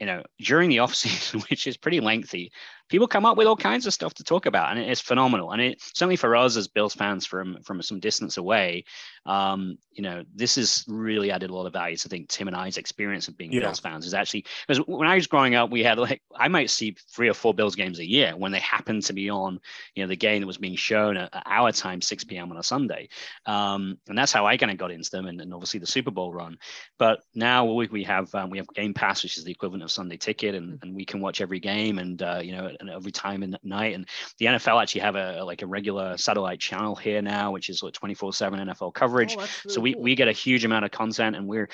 You 0.00 0.06
know, 0.06 0.22
during 0.40 0.70
the 0.70 0.78
off 0.80 0.94
season, 0.94 1.40
which 1.50 1.66
is 1.66 1.76
pretty 1.76 2.00
lengthy, 2.00 2.50
people 2.88 3.06
come 3.08 3.24
up 3.24 3.36
with 3.36 3.46
all 3.46 3.56
kinds 3.56 3.86
of 3.86 3.94
stuff 3.94 4.14
to 4.14 4.24
talk 4.24 4.46
about, 4.46 4.70
and 4.70 4.78
it's 4.78 5.00
phenomenal. 5.00 5.52
And 5.52 5.60
it 5.60 5.80
certainly 5.80 6.16
for 6.16 6.36
us 6.36 6.56
as 6.56 6.68
Bills 6.68 6.94
fans 6.94 7.26
from 7.26 7.58
from 7.62 7.82
some 7.82 8.00
distance 8.00 8.36
away, 8.36 8.84
um, 9.26 9.78
you 9.92 10.02
know, 10.02 10.24
this 10.34 10.56
has 10.56 10.84
really 10.88 11.30
added 11.30 11.50
a 11.50 11.54
lot 11.54 11.66
of 11.66 11.72
value. 11.72 11.96
So 11.96 12.08
I 12.08 12.10
think 12.10 12.28
Tim 12.28 12.48
and 12.48 12.56
I's 12.56 12.76
experience 12.76 13.28
of 13.28 13.36
being 13.36 13.52
Yeah. 13.52 13.60
Bills 13.60 13.80
fans 13.80 14.06
is 14.06 14.14
actually 14.14 14.44
because 14.66 14.84
when 14.86 15.08
I 15.08 15.14
was 15.14 15.26
growing 15.26 15.54
up, 15.54 15.70
we 15.70 15.82
had 15.82 15.98
like 15.98 16.22
I 16.36 16.48
might 16.48 16.70
see 16.70 16.96
three 17.10 17.28
or 17.28 17.34
four 17.34 17.54
Bills 17.54 17.74
games 17.74 17.98
a 17.98 18.08
year 18.08 18.36
when 18.36 18.52
they 18.52 18.60
happened 18.60 19.04
to 19.04 19.12
be 19.12 19.30
on, 19.30 19.60
you 19.94 20.02
know, 20.02 20.08
the 20.08 20.16
game 20.16 20.40
that 20.40 20.46
was 20.46 20.58
being 20.58 20.76
shown 20.76 21.16
at, 21.16 21.34
at 21.34 21.42
our 21.46 21.72
time, 21.72 22.00
6 22.00 22.24
p.m. 22.24 22.50
on 22.50 22.58
a 22.58 22.62
Sunday, 22.62 23.08
um, 23.46 23.98
and 24.08 24.16
that's 24.16 24.32
how 24.32 24.46
I 24.46 24.56
kind 24.56 24.72
of 24.72 24.78
got 24.78 24.90
into 24.90 25.10
them, 25.10 25.26
and, 25.26 25.40
and 25.40 25.54
obviously 25.54 25.80
the 25.80 25.86
Super 25.86 26.10
Bowl 26.10 26.32
run. 26.32 26.58
But 26.98 27.20
now 27.34 27.64
we, 27.64 27.86
we 27.86 28.04
have 28.04 28.34
um, 28.34 28.50
we 28.50 28.58
have 28.58 28.68
Game 28.74 28.94
Pass, 28.94 29.22
which 29.22 29.38
is 29.38 29.44
the 29.44 29.52
equivalent 29.52 29.82
of 29.82 29.90
Sunday 29.90 30.16
Ticket, 30.16 30.54
and, 30.54 30.78
and 30.82 30.94
we 30.94 31.04
can 31.04 31.20
watch 31.20 31.40
every 31.40 31.60
game 31.60 31.98
and 31.98 32.20
uh, 32.22 32.40
you 32.42 32.52
know 32.52 32.73
and 32.80 32.90
every 32.90 33.12
time 33.12 33.42
in 33.42 33.50
the 33.50 33.60
night. 33.62 33.94
And 33.94 34.08
the 34.38 34.46
NFL 34.46 34.82
actually 34.82 35.02
have 35.02 35.16
a 35.16 35.44
like 35.44 35.62
a 35.62 35.66
regular 35.66 36.16
satellite 36.16 36.60
channel 36.60 36.94
here 36.96 37.22
now, 37.22 37.52
which 37.52 37.68
is 37.68 37.82
like 37.82 37.94
24/7 37.94 38.60
NFL 38.60 38.94
coverage. 38.94 39.36
Oh, 39.36 39.40
that's 39.40 39.74
so 39.74 39.80
we, 39.80 39.94
cool. 39.94 40.02
we 40.02 40.14
get 40.14 40.28
a 40.28 40.32
huge 40.32 40.64
amount 40.64 40.84
of 40.84 40.90
content, 40.90 41.36
and 41.36 41.46
we're 41.46 41.68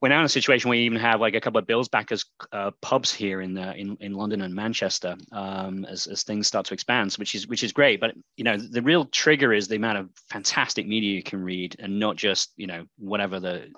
we're 0.00 0.08
now 0.08 0.18
in 0.18 0.26
a 0.26 0.28
situation 0.28 0.68
where 0.68 0.76
we 0.76 0.84
even 0.84 0.98
have 0.98 1.20
like 1.20 1.34
a 1.34 1.40
couple 1.40 1.58
of 1.58 1.66
Bills 1.66 1.88
backers 1.88 2.26
uh, 2.52 2.72
pubs 2.82 3.12
here 3.12 3.40
in 3.40 3.54
the 3.54 3.74
in, 3.74 3.96
in 4.00 4.12
London 4.12 4.42
and 4.42 4.54
Manchester 4.54 5.16
um, 5.32 5.86
as, 5.86 6.06
as 6.06 6.24
things 6.24 6.46
start 6.46 6.66
to 6.66 6.74
expand, 6.74 7.12
so 7.12 7.18
which 7.18 7.34
is 7.34 7.46
which 7.46 7.62
is 7.62 7.72
great. 7.72 8.00
But 8.00 8.14
you 8.36 8.44
know 8.44 8.58
the 8.58 8.82
real 8.82 9.06
trigger 9.06 9.52
is 9.52 9.68
the 9.68 9.76
amount 9.76 9.98
of 9.98 10.10
fantastic 10.28 10.86
media 10.86 11.14
you 11.14 11.22
can 11.22 11.42
read, 11.42 11.76
and 11.78 11.98
not 11.98 12.16
just 12.16 12.52
you 12.56 12.66
know 12.66 12.84
whatever 12.98 13.40
the 13.40 13.70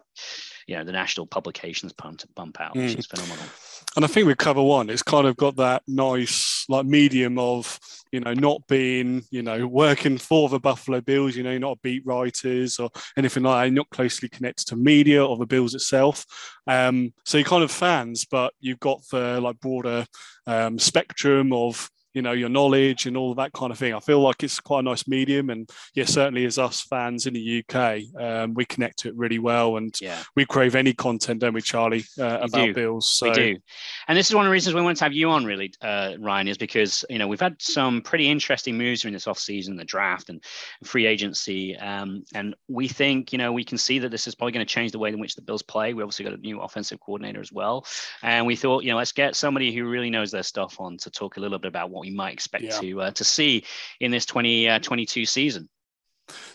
you 0.66 0.76
know 0.76 0.84
the 0.84 0.92
national 0.92 1.26
publications 1.26 1.92
pump 1.92 2.22
bump 2.34 2.60
out, 2.60 2.74
which 2.76 2.94
Mm. 2.94 2.98
is 2.98 3.06
phenomenal. 3.06 3.44
And 3.94 4.04
I 4.04 4.08
think 4.08 4.26
with 4.26 4.36
cover 4.38 4.62
one, 4.62 4.90
it's 4.90 5.02
kind 5.02 5.26
of 5.26 5.36
got 5.36 5.56
that 5.56 5.82
nice 5.86 6.64
like 6.68 6.84
medium 6.84 7.38
of 7.38 7.78
you 8.12 8.20
know 8.20 8.34
not 8.34 8.66
being 8.68 9.22
you 9.30 9.42
know 9.42 9.66
working 9.66 10.18
for 10.18 10.48
the 10.48 10.58
Buffalo 10.60 11.00
Bills, 11.00 11.36
you 11.36 11.42
know, 11.42 11.50
you're 11.50 11.60
not 11.60 11.80
beat 11.82 12.04
writers 12.04 12.78
or 12.78 12.90
anything 13.16 13.42
like 13.44 13.60
that, 13.60 13.64
you're 13.66 13.74
not 13.74 13.90
closely 13.90 14.28
connected 14.28 14.66
to 14.66 14.76
media 14.76 15.24
or 15.24 15.36
the 15.36 15.46
Bills 15.46 15.74
itself. 15.74 16.26
Um, 16.66 17.14
so 17.24 17.38
you're 17.38 17.46
kind 17.46 17.64
of 17.64 17.70
fans, 17.70 18.24
but 18.24 18.52
you've 18.60 18.80
got 18.80 19.00
the 19.10 19.40
like 19.40 19.60
broader 19.60 20.04
um, 20.46 20.78
spectrum 20.78 21.52
of 21.52 21.88
you 22.16 22.22
know 22.22 22.32
your 22.32 22.48
knowledge 22.48 23.04
and 23.04 23.14
all 23.14 23.34
that 23.34 23.52
kind 23.52 23.70
of 23.70 23.78
thing. 23.78 23.92
I 23.92 24.00
feel 24.00 24.20
like 24.20 24.42
it's 24.42 24.58
quite 24.58 24.80
a 24.80 24.82
nice 24.82 25.06
medium, 25.06 25.50
and 25.50 25.70
yeah, 25.94 26.06
certainly 26.06 26.46
as 26.46 26.58
us 26.58 26.80
fans 26.80 27.26
in 27.26 27.34
the 27.34 27.62
UK, 27.62 28.00
um, 28.18 28.54
we 28.54 28.64
connect 28.64 29.00
to 29.00 29.08
it 29.08 29.14
really 29.16 29.38
well, 29.38 29.76
and 29.76 29.94
Yeah. 30.00 30.22
we 30.34 30.46
crave 30.46 30.74
any 30.74 30.94
content, 30.94 31.40
don't 31.40 31.52
we, 31.52 31.60
Charlie, 31.60 32.04
uh, 32.18 32.38
We 32.40 32.46
about 32.46 32.66
do. 32.68 32.74
Bills? 32.74 33.10
So 33.10 33.28
We 33.28 33.34
do. 33.34 33.56
And 34.08 34.16
this 34.16 34.30
is 34.30 34.34
one 34.34 34.46
of 34.46 34.48
the 34.48 34.52
reasons 34.52 34.74
we 34.74 34.80
wanted 34.80 34.96
to 34.96 35.04
have 35.04 35.12
you 35.12 35.28
on, 35.28 35.44
really, 35.44 35.74
uh, 35.82 36.14
Ryan, 36.18 36.48
is 36.48 36.56
because, 36.56 37.04
you 37.10 37.18
know, 37.18 37.28
we've 37.28 37.38
had 37.38 37.60
some 37.60 38.00
pretty 38.00 38.30
interesting 38.30 38.78
moves 38.78 39.02
during 39.02 39.12
this 39.12 39.26
offseason, 39.26 39.76
the 39.76 39.84
draft 39.84 40.30
and 40.30 40.42
free 40.84 41.04
agency. 41.04 41.76
Um, 41.76 42.24
and 42.34 42.54
we 42.66 42.88
think, 42.88 43.30
you 43.30 43.38
know, 43.38 43.52
we 43.52 43.62
can 43.64 43.76
see 43.76 43.98
that 43.98 44.10
this 44.10 44.26
is 44.26 44.34
probably 44.34 44.52
going 44.52 44.64
to 44.64 44.72
change 44.72 44.92
the 44.92 44.98
way 44.98 45.10
in 45.10 45.18
which 45.18 45.34
the 45.34 45.42
Bills 45.42 45.62
play. 45.62 45.92
We 45.92 46.02
obviously 46.02 46.24
got 46.24 46.32
a 46.34 46.38
new 46.38 46.60
offensive 46.62 46.98
coordinator 47.00 47.40
as 47.40 47.52
well. 47.52 47.84
And 48.22 48.46
we 48.46 48.56
thought, 48.56 48.84
you 48.84 48.90
know, 48.90 48.96
let's 48.96 49.12
get 49.12 49.36
somebody 49.36 49.74
who 49.74 49.86
really 49.86 50.08
knows 50.08 50.30
their 50.30 50.42
stuff 50.42 50.80
on 50.80 50.96
to 50.98 51.10
talk 51.10 51.36
a 51.36 51.40
little 51.40 51.58
bit 51.58 51.68
about 51.68 51.90
what 51.90 52.05
we 52.10 52.16
might 52.16 52.32
expect 52.32 52.64
Yeah. 52.64 52.80
to 52.80 53.00
uh, 53.02 53.10
to 53.12 53.24
see 53.24 53.64
in 54.00 54.10
this 54.10 54.26
2022 54.26 55.26
season. 55.26 55.68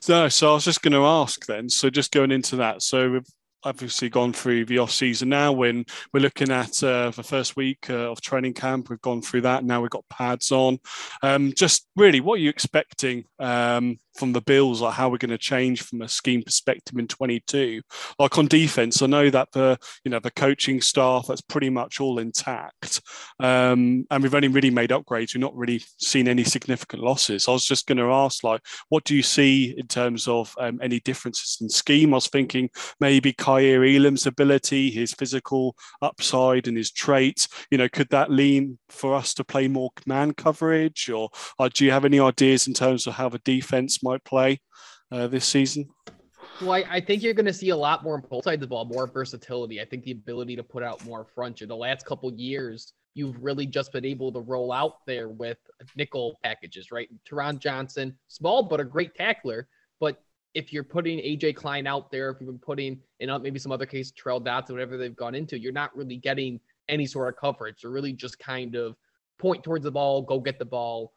So, 0.01 0.27
so 0.29 0.51
I 0.51 0.53
was 0.55 0.65
just 0.65 0.81
going 0.81 0.93
to 0.93 1.05
ask 1.05 1.46
then. 1.46 1.70
So, 1.70 1.89
just 1.89 2.12
going 2.12 2.31
into 2.31 2.58
that. 2.58 2.81
So, 2.81 3.12
we've 3.12 3.27
obviously 3.63 4.10
gone 4.10 4.34
through 4.34 4.65
the 4.65 4.79
off 4.79 4.91
season 4.91 5.29
now. 5.29 5.51
When 5.51 5.86
we're 6.13 6.20
looking 6.20 6.51
at 6.51 6.84
uh, 6.84 7.12
the 7.12 7.24
first 7.24 7.55
week 7.55 7.89
uh, 7.89 8.12
of 8.12 8.20
training 8.22 8.53
camp, 8.53 8.89
we've 8.89 9.01
gone 9.01 9.22
through 9.22 9.41
that. 9.41 9.63
Now 9.63 9.81
we've 9.81 9.89
got 9.89 10.03
pads 10.10 10.51
on. 10.51 10.79
Um, 11.22 11.53
just 11.55 11.88
really, 11.96 12.22
what 12.22 12.36
are 12.36 12.41
you 12.41 12.50
expecting 12.50 13.25
um, 13.39 13.98
from 14.15 14.34
the 14.34 14.41
Bills? 14.41 14.82
Like 14.82 14.94
how 14.94 15.10
we're 15.10 15.18
going 15.18 15.32
to 15.32 15.38
change 15.38 15.84
from 15.84 16.01
a 16.01 16.08
scheme 16.08 16.44
perspective 16.44 16.98
in 16.98 17.08
22? 17.08 17.82
Like 18.20 18.38
on 18.38 18.48
defense, 18.48 19.01
I 19.01 19.08
know 19.08 19.30
that 19.30 19.51
the 19.51 19.77
you 20.03 20.12
know 20.12 20.20
the 20.20 20.32
coaching 20.32 20.82
staff 20.82 21.25
that's 21.27 21.41
pretty 21.41 21.70
much 21.70 22.00
all 22.00 22.20
intact, 22.20 23.01
um, 23.39 24.06
and 24.10 24.24
we've 24.24 24.36
only 24.36 24.48
really 24.48 24.72
made 24.72 24.91
upgrades. 24.91 25.34
We've 25.34 25.41
not 25.41 25.56
really 25.56 25.82
seen 25.98 26.27
any 26.27 26.44
significant 26.44 27.03
losses. 27.03 27.48
I 27.48 27.51
was 27.51 27.65
just 27.65 27.88
going 27.88 27.98
to 27.98 28.12
ask, 28.12 28.44
like, 28.44 28.62
what 28.89 29.03
do 29.03 29.15
you 29.15 29.24
see 29.24 29.75
in 29.77 29.88
terms 29.88 30.27
of 30.27 30.53
um, 30.60 30.80
any 30.82 31.00
differences 31.00 31.58
in 31.62 31.70
scheme? 31.70 32.13
I 32.13 32.18
was 32.18 32.27
thinking 32.27 32.70
maybe. 33.00 33.34
Kaiir 33.34 33.84
Elam's 33.84 34.27
ability, 34.27 34.91
his 34.91 35.13
physical 35.13 35.75
upside, 36.01 36.68
and 36.68 36.77
his 36.77 36.91
traits. 36.91 37.48
You 37.72 37.77
know, 37.77 37.89
could 37.89 38.10
that 38.10 38.32
lean 38.32 38.77
for 38.89 39.15
us 39.15 39.34
to 39.36 39.44
play 39.44 39.68
more 39.68 39.89
man 40.06 40.34
coverage, 40.34 41.10
or, 41.10 41.30
or 41.58 41.70
do 41.70 41.86
you 41.86 41.91
have 41.91 42.06
any 42.06 42.20
ideas 42.20 42.68
in 42.68 42.74
terms 42.74 43.08
of 43.08 43.13
how 43.15 43.30
the 43.30 43.39
defense 43.39 44.00
might 44.03 44.24
play 44.24 44.60
uh, 45.12 45.27
this 45.27 45.46
season? 45.46 45.89
Well, 46.62 46.72
I, 46.72 46.86
I, 46.89 47.01
think 47.01 47.24
you're 47.24 47.34
going 47.34 47.46
to 47.48 47.53
see 47.53 47.70
a 47.70 47.75
lot 47.75 48.03
more 48.03 48.15
on 48.15 48.24
both 48.29 48.43
sides 48.43 48.55
of 48.55 48.62
the 48.62 48.67
ball, 48.67 48.86
more 48.86 49.08
versatility. 49.08 49.81
I 49.81 49.86
think 49.86 50.03
the 50.03 50.12
ability 50.12 50.55
to 50.58 50.63
put 50.63 50.84
out 50.84 51.03
more 51.05 51.25
front. 51.25 51.62
In 51.62 51.70
the 51.70 51.75
last 51.75 52.05
couple 52.05 52.31
years, 52.34 52.93
you've 53.13 53.41
really 53.43 53.65
just 53.65 53.91
been 53.91 54.05
able 54.05 54.31
to 54.31 54.39
roll 54.39 54.72
out 54.72 55.05
there 55.08 55.29
with 55.29 55.58
nickel 55.96 56.38
packages, 56.43 56.91
right? 56.91 57.10
Taron 57.29 57.60
Johnson, 57.60 58.15
small 58.27 58.63
but 58.63 58.79
a 58.79 58.84
great 58.84 59.15
tackler, 59.15 59.67
but 60.00 60.22
if 60.53 60.74
you're 60.74 60.84
putting 60.84 61.20
AJ 61.20 61.55
Klein 61.55 61.88
out 61.88 62.12
there, 62.12 62.29
if 62.29 62.38
you've 62.39 62.50
been 62.50 62.60
putting 62.60 63.00
in 63.20 63.41
maybe 63.41 63.60
some 63.60 63.72
other 63.72 63.86
case, 63.86 64.12
trail 64.12 64.39
Tyrel 64.39 64.46
Dodson, 64.46 64.75
whatever 64.75 64.98
they've 64.98 65.15
gone 65.15 65.36
into, 65.36 65.60
you're 65.60 65.72
not 65.72 65.96
really 65.96 66.17
getting 66.17 66.60
any 66.89 67.05
sort 67.05 67.29
of 67.29 67.39
coverage. 67.39 67.81
They're 67.81 67.91
really 67.91 68.13
just 68.13 68.38
kind 68.38 68.75
of 68.75 68.96
point 69.39 69.63
towards 69.63 69.84
the 69.84 69.91
ball, 69.91 70.22
go 70.22 70.39
get 70.39 70.60
the 70.60 70.65
ball, 70.65 71.13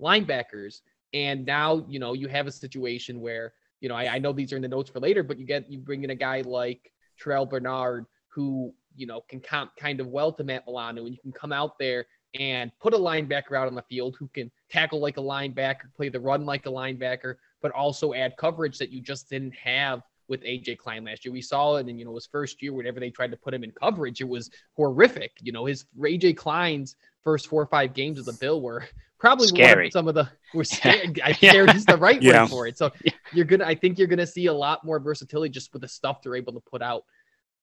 linebackers. 0.00 0.80
And 1.12 1.44
now, 1.44 1.84
you 1.88 1.98
know, 1.98 2.12
you 2.12 2.28
have 2.28 2.46
a 2.46 2.52
situation 2.52 3.20
where, 3.20 3.52
you 3.80 3.88
know, 3.88 3.94
I, 3.94 4.14
I 4.14 4.18
know 4.18 4.32
these 4.32 4.52
are 4.52 4.56
in 4.56 4.62
the 4.62 4.68
notes 4.68 4.90
for 4.90 5.00
later, 5.00 5.22
but 5.22 5.38
you 5.38 5.46
get, 5.46 5.70
you 5.70 5.78
bring 5.78 6.04
in 6.04 6.10
a 6.10 6.14
guy 6.14 6.40
like 6.42 6.92
Terrel 7.22 7.48
Bernard 7.48 8.06
who, 8.28 8.72
you 8.96 9.06
know, 9.06 9.20
can 9.28 9.40
comp 9.40 9.76
kind 9.76 10.00
of 10.00 10.06
well 10.08 10.32
to 10.32 10.44
Matt 10.44 10.64
Milano, 10.66 11.04
and 11.04 11.14
you 11.14 11.20
can 11.20 11.32
come 11.32 11.52
out 11.52 11.78
there 11.78 12.06
and 12.34 12.70
put 12.80 12.94
a 12.94 12.98
linebacker 12.98 13.56
out 13.56 13.66
on 13.66 13.74
the 13.74 13.82
field 13.82 14.16
who 14.18 14.28
can 14.28 14.50
tackle 14.70 15.00
like 15.00 15.18
a 15.18 15.20
linebacker, 15.20 15.92
play 15.94 16.08
the 16.08 16.20
run 16.20 16.46
like 16.46 16.64
a 16.66 16.70
linebacker, 16.70 17.36
but 17.60 17.72
also 17.72 18.14
add 18.14 18.36
coverage 18.38 18.78
that 18.78 18.90
you 18.90 19.02
just 19.02 19.28
didn't 19.28 19.54
have 19.54 20.02
with 20.32 20.42
AJ 20.44 20.78
Klein 20.78 21.04
last 21.04 21.26
year. 21.26 21.32
We 21.32 21.42
saw 21.42 21.76
it 21.76 21.88
in 21.88 21.98
you 21.98 22.06
know 22.06 22.14
his 22.14 22.26
first 22.26 22.62
year, 22.62 22.72
whenever 22.72 22.98
they 22.98 23.10
tried 23.10 23.30
to 23.32 23.36
put 23.36 23.52
him 23.52 23.62
in 23.62 23.70
coverage, 23.70 24.22
it 24.22 24.28
was 24.28 24.50
horrific. 24.74 25.32
You 25.42 25.52
know, 25.52 25.66
his 25.66 25.84
AJ 26.00 26.38
Klein's 26.38 26.96
first 27.22 27.48
four 27.48 27.60
or 27.60 27.66
five 27.66 27.92
games 27.92 28.18
of 28.18 28.24
the 28.24 28.32
bill 28.32 28.62
were 28.62 28.84
probably 29.20 29.46
scary. 29.46 29.90
some 29.90 30.08
of 30.08 30.14
the 30.14 30.26
were 30.54 30.64
scary. 30.78 31.12
I 31.22 31.32
scared 31.32 31.76
is 31.76 31.84
the 31.84 31.98
right 31.98 32.20
yeah. 32.22 32.42
word 32.42 32.48
for 32.48 32.66
it. 32.66 32.78
So 32.78 32.90
yeah. 33.04 33.12
you're 33.34 33.44
gonna 33.44 33.66
I 33.66 33.74
think 33.74 33.98
you're 33.98 34.08
gonna 34.08 34.26
see 34.26 34.46
a 34.46 34.54
lot 34.54 34.84
more 34.84 34.98
versatility 34.98 35.52
just 35.52 35.70
with 35.74 35.82
the 35.82 35.88
stuff 35.88 36.22
they're 36.22 36.34
able 36.34 36.54
to 36.54 36.60
put 36.60 36.80
out 36.80 37.04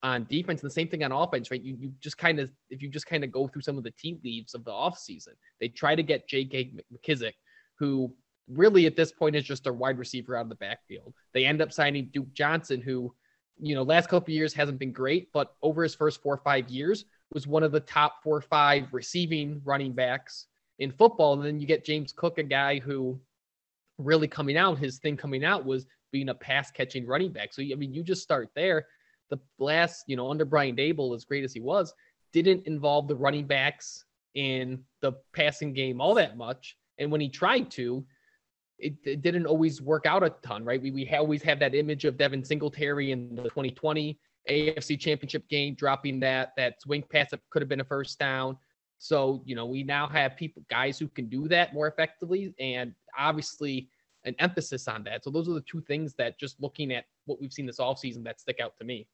on 0.04 0.24
defense. 0.30 0.62
And 0.62 0.70
the 0.70 0.74
same 0.74 0.88
thing 0.88 1.02
on 1.02 1.10
offense, 1.10 1.50
right? 1.50 1.60
You 1.60 1.76
you 1.76 1.92
just 2.00 2.18
kind 2.18 2.38
of 2.38 2.52
if 2.70 2.82
you 2.82 2.88
just 2.88 3.06
kind 3.06 3.24
of 3.24 3.32
go 3.32 3.48
through 3.48 3.62
some 3.62 3.78
of 3.78 3.82
the 3.82 3.90
tea 3.98 4.16
leaves 4.22 4.54
of 4.54 4.64
the 4.64 4.70
offseason, 4.70 5.34
they 5.60 5.66
try 5.66 5.96
to 5.96 6.04
get 6.04 6.28
J.D. 6.28 6.78
McKissic, 6.94 7.32
who 7.80 8.14
really 8.52 8.86
at 8.86 8.96
this 8.96 9.12
point 9.12 9.36
is 9.36 9.44
just 9.44 9.66
a 9.66 9.72
wide 9.72 9.98
receiver 9.98 10.36
out 10.36 10.42
of 10.42 10.48
the 10.48 10.54
backfield. 10.56 11.14
They 11.32 11.44
end 11.44 11.62
up 11.62 11.72
signing 11.72 12.10
Duke 12.12 12.32
Johnson, 12.32 12.80
who, 12.80 13.14
you 13.58 13.74
know, 13.74 13.82
last 13.82 14.08
couple 14.08 14.34
years 14.34 14.52
hasn't 14.52 14.78
been 14.78 14.92
great, 14.92 15.32
but 15.32 15.54
over 15.62 15.82
his 15.82 15.94
first 15.94 16.22
four 16.22 16.34
or 16.34 16.42
five 16.44 16.68
years 16.68 17.04
was 17.32 17.46
one 17.46 17.62
of 17.62 17.72
the 17.72 17.80
top 17.80 18.22
four 18.22 18.36
or 18.36 18.42
five 18.42 18.92
receiving 18.92 19.60
running 19.64 19.92
backs 19.92 20.46
in 20.78 20.90
football. 20.90 21.34
And 21.34 21.44
then 21.44 21.60
you 21.60 21.66
get 21.66 21.84
James 21.84 22.12
Cook, 22.12 22.38
a 22.38 22.42
guy 22.42 22.78
who 22.78 23.20
really 23.98 24.28
coming 24.28 24.56
out, 24.56 24.78
his 24.78 24.98
thing 24.98 25.16
coming 25.16 25.44
out 25.44 25.64
was 25.64 25.86
being 26.10 26.30
a 26.30 26.34
pass 26.34 26.70
catching 26.70 27.06
running 27.06 27.32
back. 27.32 27.52
So 27.52 27.62
I 27.62 27.74
mean, 27.74 27.94
you 27.94 28.02
just 28.02 28.22
start 28.22 28.50
there. 28.54 28.86
The 29.28 29.38
last, 29.58 30.04
you 30.08 30.16
know, 30.16 30.30
under 30.30 30.44
Brian 30.44 30.74
Daboll, 30.74 31.14
as 31.14 31.24
great 31.24 31.44
as 31.44 31.52
he 31.52 31.60
was, 31.60 31.94
didn't 32.32 32.66
involve 32.66 33.06
the 33.06 33.14
running 33.14 33.46
backs 33.46 34.04
in 34.34 34.82
the 35.02 35.12
passing 35.32 35.72
game 35.72 36.00
all 36.00 36.14
that 36.14 36.36
much. 36.36 36.76
And 36.98 37.10
when 37.10 37.20
he 37.20 37.28
tried 37.28 37.70
to, 37.72 38.04
it, 38.80 38.94
it, 39.04 39.22
didn't 39.22 39.46
always 39.46 39.80
work 39.80 40.06
out 40.06 40.22
a 40.22 40.30
ton, 40.42 40.64
right? 40.64 40.80
We, 40.80 40.90
we 40.90 41.08
always 41.10 41.42
have 41.42 41.58
that 41.60 41.74
image 41.74 42.04
of 42.04 42.16
Devin 42.16 42.44
Singletary 42.44 43.12
in 43.12 43.34
the 43.34 43.42
2020 43.44 44.18
AFC 44.48 44.98
Championship 44.98 45.48
game 45.48 45.74
dropping 45.74 46.20
that 46.20 46.52
that 46.56 46.80
swing 46.80 47.04
pass 47.10 47.30
that 47.30 47.40
could 47.50 47.62
have 47.62 47.68
been 47.68 47.80
a 47.80 47.84
first 47.84 48.18
down. 48.18 48.56
So 48.98 49.42
you 49.44 49.54
know 49.54 49.66
we 49.66 49.82
now 49.82 50.08
have 50.08 50.36
people 50.36 50.62
guys 50.70 50.98
who 50.98 51.08
can 51.08 51.28
do 51.28 51.48
that 51.48 51.74
more 51.74 51.88
effectively, 51.88 52.54
and 52.58 52.94
obviously 53.18 53.88
an 54.24 54.34
emphasis 54.38 54.88
on 54.88 55.04
that. 55.04 55.24
So 55.24 55.30
those 55.30 55.48
are 55.48 55.54
the 55.54 55.62
two 55.62 55.80
things 55.82 56.14
that 56.14 56.38
just 56.38 56.60
looking 56.60 56.92
at 56.92 57.04
what 57.24 57.40
we've 57.40 57.52
seen 57.52 57.66
this 57.66 57.78
offseason 57.78 58.22
that 58.24 58.40
stick 58.40 58.60
out 58.60 58.76
to 58.78 58.84
me. 58.84 59.06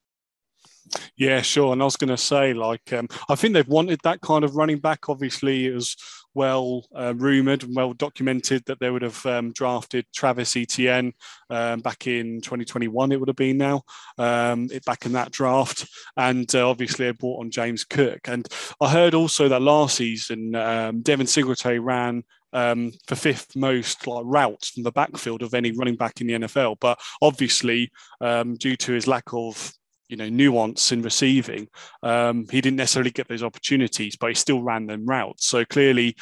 Yeah, 1.17 1.43
sure. 1.43 1.73
And 1.73 1.81
I 1.81 1.85
was 1.85 1.97
going 1.97 2.09
to 2.11 2.17
say, 2.17 2.53
like, 2.53 2.93
um, 2.93 3.09
I 3.29 3.35
think 3.35 3.55
they've 3.55 3.69
wanted 3.69 4.01
that 4.05 4.21
kind 4.21 4.45
of 4.45 4.57
running 4.57 4.79
back. 4.79 5.09
Obviously, 5.09 5.71
was 5.71 5.97
well 6.37 6.87
uh, 6.95 7.15
rumored 7.17 7.65
and 7.65 7.75
well 7.75 7.95
documented 7.95 8.63
that 8.67 8.79
they 8.79 8.91
would 8.91 9.03
have 9.03 9.25
um, 9.27 9.53
drafted 9.53 10.07
Travis 10.15 10.55
Etienne 10.57 11.13
um, 11.51 11.81
back 11.81 12.07
in 12.07 12.41
2021. 12.43 13.11
It 13.11 13.19
would 13.19 13.29
have 13.29 13.37
been 13.37 13.57
now, 13.57 13.83
um, 14.19 14.69
it, 14.71 14.85
back 14.85 15.07
in 15.07 15.13
that 15.13 15.33
draft, 15.33 15.89
and 16.17 16.55
uh, 16.55 16.69
obviously 16.69 17.07
they 17.07 17.13
brought 17.13 17.41
on 17.41 17.51
James 17.51 17.85
Cook. 17.85 18.21
And 18.29 18.47
I 18.81 18.91
heard 18.91 19.15
also 19.15 19.49
that 19.49 19.63
last 19.63 19.97
season 19.97 20.55
um, 20.55 21.01
Devin 21.01 21.27
Singletary 21.27 21.79
ran 21.79 22.23
um, 22.53 22.93
for 23.07 23.17
fifth 23.17 23.57
most 23.57 24.07
like 24.07 24.23
routes 24.25 24.71
from 24.71 24.83
the 24.83 24.93
backfield 24.93 25.43
of 25.43 25.55
any 25.55 25.73
running 25.73 25.97
back 25.97 26.21
in 26.21 26.27
the 26.27 26.35
NFL. 26.35 26.77
But 26.81 27.01
obviously, 27.23 27.91
um, 28.21 28.57
due 28.57 28.77
to 28.77 28.93
his 28.93 29.07
lack 29.07 29.33
of 29.33 29.73
you 30.09 30.17
know 30.17 30.29
nuance 30.29 30.93
in 30.93 31.03
receiving. 31.03 31.69
Um, 32.03 32.47
he 32.51 32.61
didn't 32.61 32.77
necessarily 32.77 33.11
get 33.11 33.29
those 33.29 33.43
opportunities, 33.43 34.17
but 34.17 34.29
he 34.29 34.35
still 34.35 34.63
ran 34.63 34.87
them 34.87 35.07
routes. 35.07 35.47
So 35.47 35.65
clearly, 35.65 36.17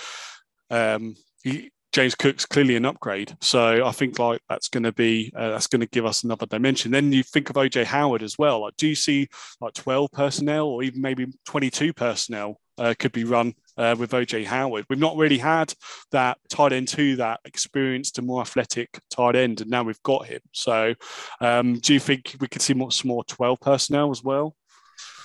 um, 0.70 1.14
he, 1.42 1.70
James 1.94 2.16
Cook's 2.16 2.44
clearly 2.44 2.74
an 2.74 2.84
upgrade. 2.84 3.36
So 3.40 3.86
I 3.86 3.92
think 3.92 4.18
like 4.18 4.40
that's 4.48 4.68
going 4.68 4.82
to 4.82 4.92
be 4.92 5.32
uh, 5.36 5.50
that's 5.50 5.68
going 5.68 5.80
to 5.80 5.86
give 5.86 6.04
us 6.04 6.24
another 6.24 6.46
dimension. 6.46 6.90
Then 6.90 7.12
you 7.12 7.22
think 7.22 7.50
of 7.50 7.56
OJ 7.56 7.84
Howard 7.84 8.22
as 8.22 8.36
well. 8.36 8.62
Like, 8.62 8.76
do 8.76 8.88
you 8.88 8.96
see 8.96 9.28
like 9.60 9.74
twelve 9.74 10.10
personnel 10.12 10.66
or 10.66 10.82
even 10.82 11.00
maybe 11.00 11.26
twenty 11.46 11.70
two 11.70 11.92
personnel 11.92 12.60
uh, 12.78 12.94
could 12.98 13.12
be 13.12 13.24
run 13.24 13.54
uh, 13.76 13.96
with 13.98 14.12
OJ 14.12 14.44
Howard. 14.44 14.86
We've 14.88 14.98
not 14.98 15.16
really 15.16 15.38
had 15.38 15.72
that 16.12 16.38
tight 16.48 16.72
end 16.72 16.88
to 16.88 17.16
that 17.16 17.40
experienced 17.44 18.18
and 18.18 18.26
more 18.26 18.40
athletic 18.40 18.98
tight 19.10 19.36
end, 19.36 19.60
and 19.60 19.70
now 19.70 19.82
we've 19.82 20.02
got 20.02 20.26
him. 20.26 20.40
So, 20.52 20.94
um, 21.40 21.78
do 21.78 21.94
you 21.94 22.00
think 22.00 22.36
we 22.40 22.48
could 22.48 22.62
see 22.62 22.74
more, 22.74 22.92
some 22.92 23.08
more 23.08 23.24
12 23.24 23.60
personnel 23.60 24.10
as 24.10 24.22
well? 24.22 24.56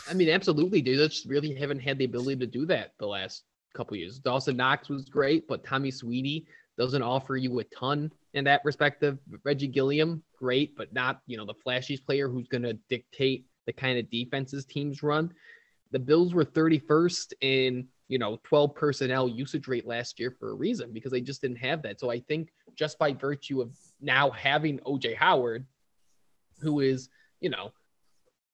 I 0.10 0.14
mean, 0.14 0.30
absolutely, 0.30 0.82
dude. 0.82 1.10
Just 1.10 1.28
really 1.28 1.54
haven't 1.54 1.80
had 1.80 1.98
the 1.98 2.06
ability 2.06 2.40
to 2.40 2.48
do 2.48 2.66
that 2.66 2.94
the 3.00 3.08
last 3.08 3.44
couple 3.76 3.96
years. 3.96 4.20
Dawson 4.20 4.58
Knox 4.58 4.90
was 4.90 5.06
great, 5.06 5.48
but 5.48 5.64
Tommy 5.64 5.92
Sweeney 5.92 6.48
doesn't 6.78 7.04
offer 7.04 7.36
you 7.36 7.60
a 7.60 7.64
ton 7.66 8.12
in 8.34 8.46
that 8.46 8.64
perspective. 8.64 9.20
Reggie 9.44 9.68
Gilliam, 9.68 10.24
great, 10.38 10.76
but 10.76 10.92
not 10.94 11.22
you 11.28 11.38
know 11.38 11.46
the 11.46 11.54
flashiest 11.66 12.06
player 12.06 12.28
who's 12.28 12.48
going 12.48 12.64
to 12.64 12.74
dictate 12.90 13.46
the 13.68 13.74
kind 13.74 14.00
of 14.00 14.10
defenses 14.10 14.66
teams 14.66 15.04
run. 15.04 15.32
The 15.92 16.00
Bills 16.00 16.34
were 16.34 16.46
31st 16.46 17.34
in 17.42 17.88
you 18.10 18.18
know 18.18 18.40
12 18.44 18.76
personnel 18.76 19.30
usage 19.30 19.68
rate 19.68 19.88
last 19.88 20.20
year 20.20 20.36
for 20.38 20.50
a 20.50 20.56
reason 20.56 20.92
because 20.92 21.12
they 21.12 21.22
just 21.22 21.42
didn't 21.42 21.58
have 21.58 21.82
that. 21.84 22.00
So 22.00 22.12
I 22.12 22.20
think 22.20 22.50
just 22.76 23.00
by 23.00 23.14
virtue 23.14 23.62
of 23.62 23.72
now 24.02 24.32
having 24.32 24.80
OJ 24.80 25.16
Howard, 25.16 25.66
who 26.60 26.82
is 26.82 27.10
you 27.40 27.50
know 27.50 27.72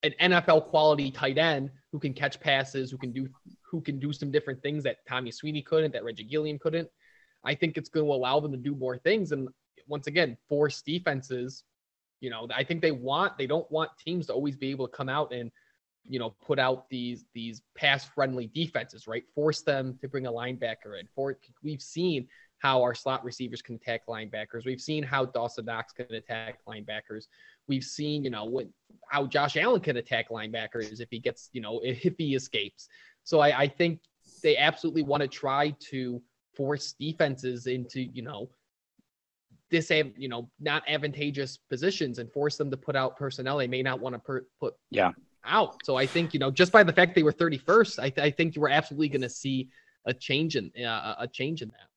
an 0.04 0.14
NFL 0.22 0.68
quality 0.68 1.10
tight 1.10 1.38
end 1.38 1.72
who 1.92 2.00
can 2.00 2.14
catch 2.14 2.40
passes, 2.40 2.92
who 2.92 2.98
can 2.98 3.12
do 3.12 3.28
who 3.64 3.82
can 3.82 3.98
do 3.98 4.14
some 4.14 4.30
different 4.30 4.62
things 4.62 4.84
that 4.84 4.98
Tommy 5.08 5.32
Sweeney 5.32 5.62
couldn't, 5.62 5.94
that 5.94 6.04
Reggie 6.04 6.26
Gilliam 6.26 6.60
couldn't. 6.60 6.90
I 7.44 7.56
think 7.56 7.78
it's 7.78 7.90
going 7.90 8.06
to 8.06 8.12
allow 8.12 8.40
them 8.40 8.52
to 8.52 8.58
do 8.58 8.76
more 8.76 8.98
things 8.98 9.32
and 9.32 9.48
once 9.88 10.08
again 10.08 10.38
force 10.50 10.82
defenses. 10.82 11.64
You 12.20 12.30
know, 12.30 12.48
I 12.54 12.64
think 12.64 12.82
they 12.82 12.92
want 12.92 13.38
they 13.38 13.48
don't 13.48 13.70
want 13.72 13.92
teams 14.04 14.28
to 14.28 14.34
always 14.34 14.58
be 14.58 14.72
able 14.72 14.88
to 14.88 14.96
come 14.96 15.10
out 15.10 15.34
and 15.34 15.52
you 16.08 16.20
know, 16.20 16.36
put 16.46 16.60
out 16.60 16.90
these 16.90 17.26
these 17.34 17.62
pass 17.76 18.06
friendly 18.06 18.48
defenses, 18.48 19.08
right? 19.08 19.24
Force 19.34 19.62
them 19.62 19.98
to 20.02 20.08
bring 20.08 20.26
a 20.26 20.32
linebacker 20.32 21.00
in. 21.00 21.08
For 21.16 21.38
we've 21.64 21.82
seen 21.82 22.28
how 22.60 22.82
our 22.82 22.96
slot 22.96 23.24
receivers 23.24 23.62
can 23.62 23.76
attack 23.76 24.08
linebackers. 24.08 24.66
We've 24.66 24.82
seen 24.82 25.04
how 25.04 25.26
Dawson 25.26 25.66
Knox 25.66 25.94
can 25.94 26.14
attack 26.14 26.60
linebackers. 26.68 27.26
We've 27.68 27.84
seen, 27.84 28.24
you 28.24 28.30
know, 28.30 28.46
what 28.46 28.68
how 29.10 29.26
Josh 29.28 29.58
Allen 29.58 29.82
can 29.82 29.98
attack 29.98 30.30
linebackers 30.30 31.00
if 31.00 31.10
he 31.10 31.20
gets, 31.20 31.50
you 31.54 31.62
know, 31.62 31.82
if 31.84 32.16
he 32.18 32.36
escapes. 32.36 32.88
So 33.24 33.40
I, 33.40 33.62
I 33.62 33.68
think 33.68 34.02
they 34.44 34.58
absolutely 34.58 35.04
want 35.04 35.22
to 35.22 35.28
try 35.28 35.76
to 35.92 36.22
force 36.56 36.94
defenses 36.94 37.68
into, 37.68 38.02
you 38.02 38.22
know, 38.22 38.50
this 39.72 39.90
you 39.90 40.30
know 40.30 40.50
not 40.60 40.84
advantageous 40.88 41.58
positions 41.70 42.20
and 42.20 42.32
force 42.32 42.56
them 42.56 42.70
to 42.70 42.78
put 42.78 42.96
out 42.96 43.18
personnel 43.18 43.58
they 43.58 43.68
may 43.68 43.82
not 43.82 44.00
want 44.00 44.14
to 44.14 44.20
per- 44.20 44.46
put 44.60 44.76
yeah 44.92 45.12
out. 45.48 45.78
So 45.84 45.96
I 45.96 46.06
think 46.06 46.34
you 46.34 46.40
know 46.40 46.52
just 46.52 46.72
by 46.72 46.84
the 46.84 46.94
fact 46.94 47.16
they 47.16 47.24
were 47.24 47.34
31st, 47.34 48.00
I, 48.00 48.10
th- 48.10 48.26
I 48.26 48.32
think 48.32 48.56
you 48.56 48.62
were 48.62 48.70
absolutely 48.70 49.10
going 49.10 49.22
to 49.22 49.30
see 49.30 49.70
a 50.06 50.14
change 50.14 50.56
in 50.56 50.72
uh, 50.84 51.16
a 51.20 51.28
change 51.28 51.62
in 51.62 51.70
that. 51.70 51.88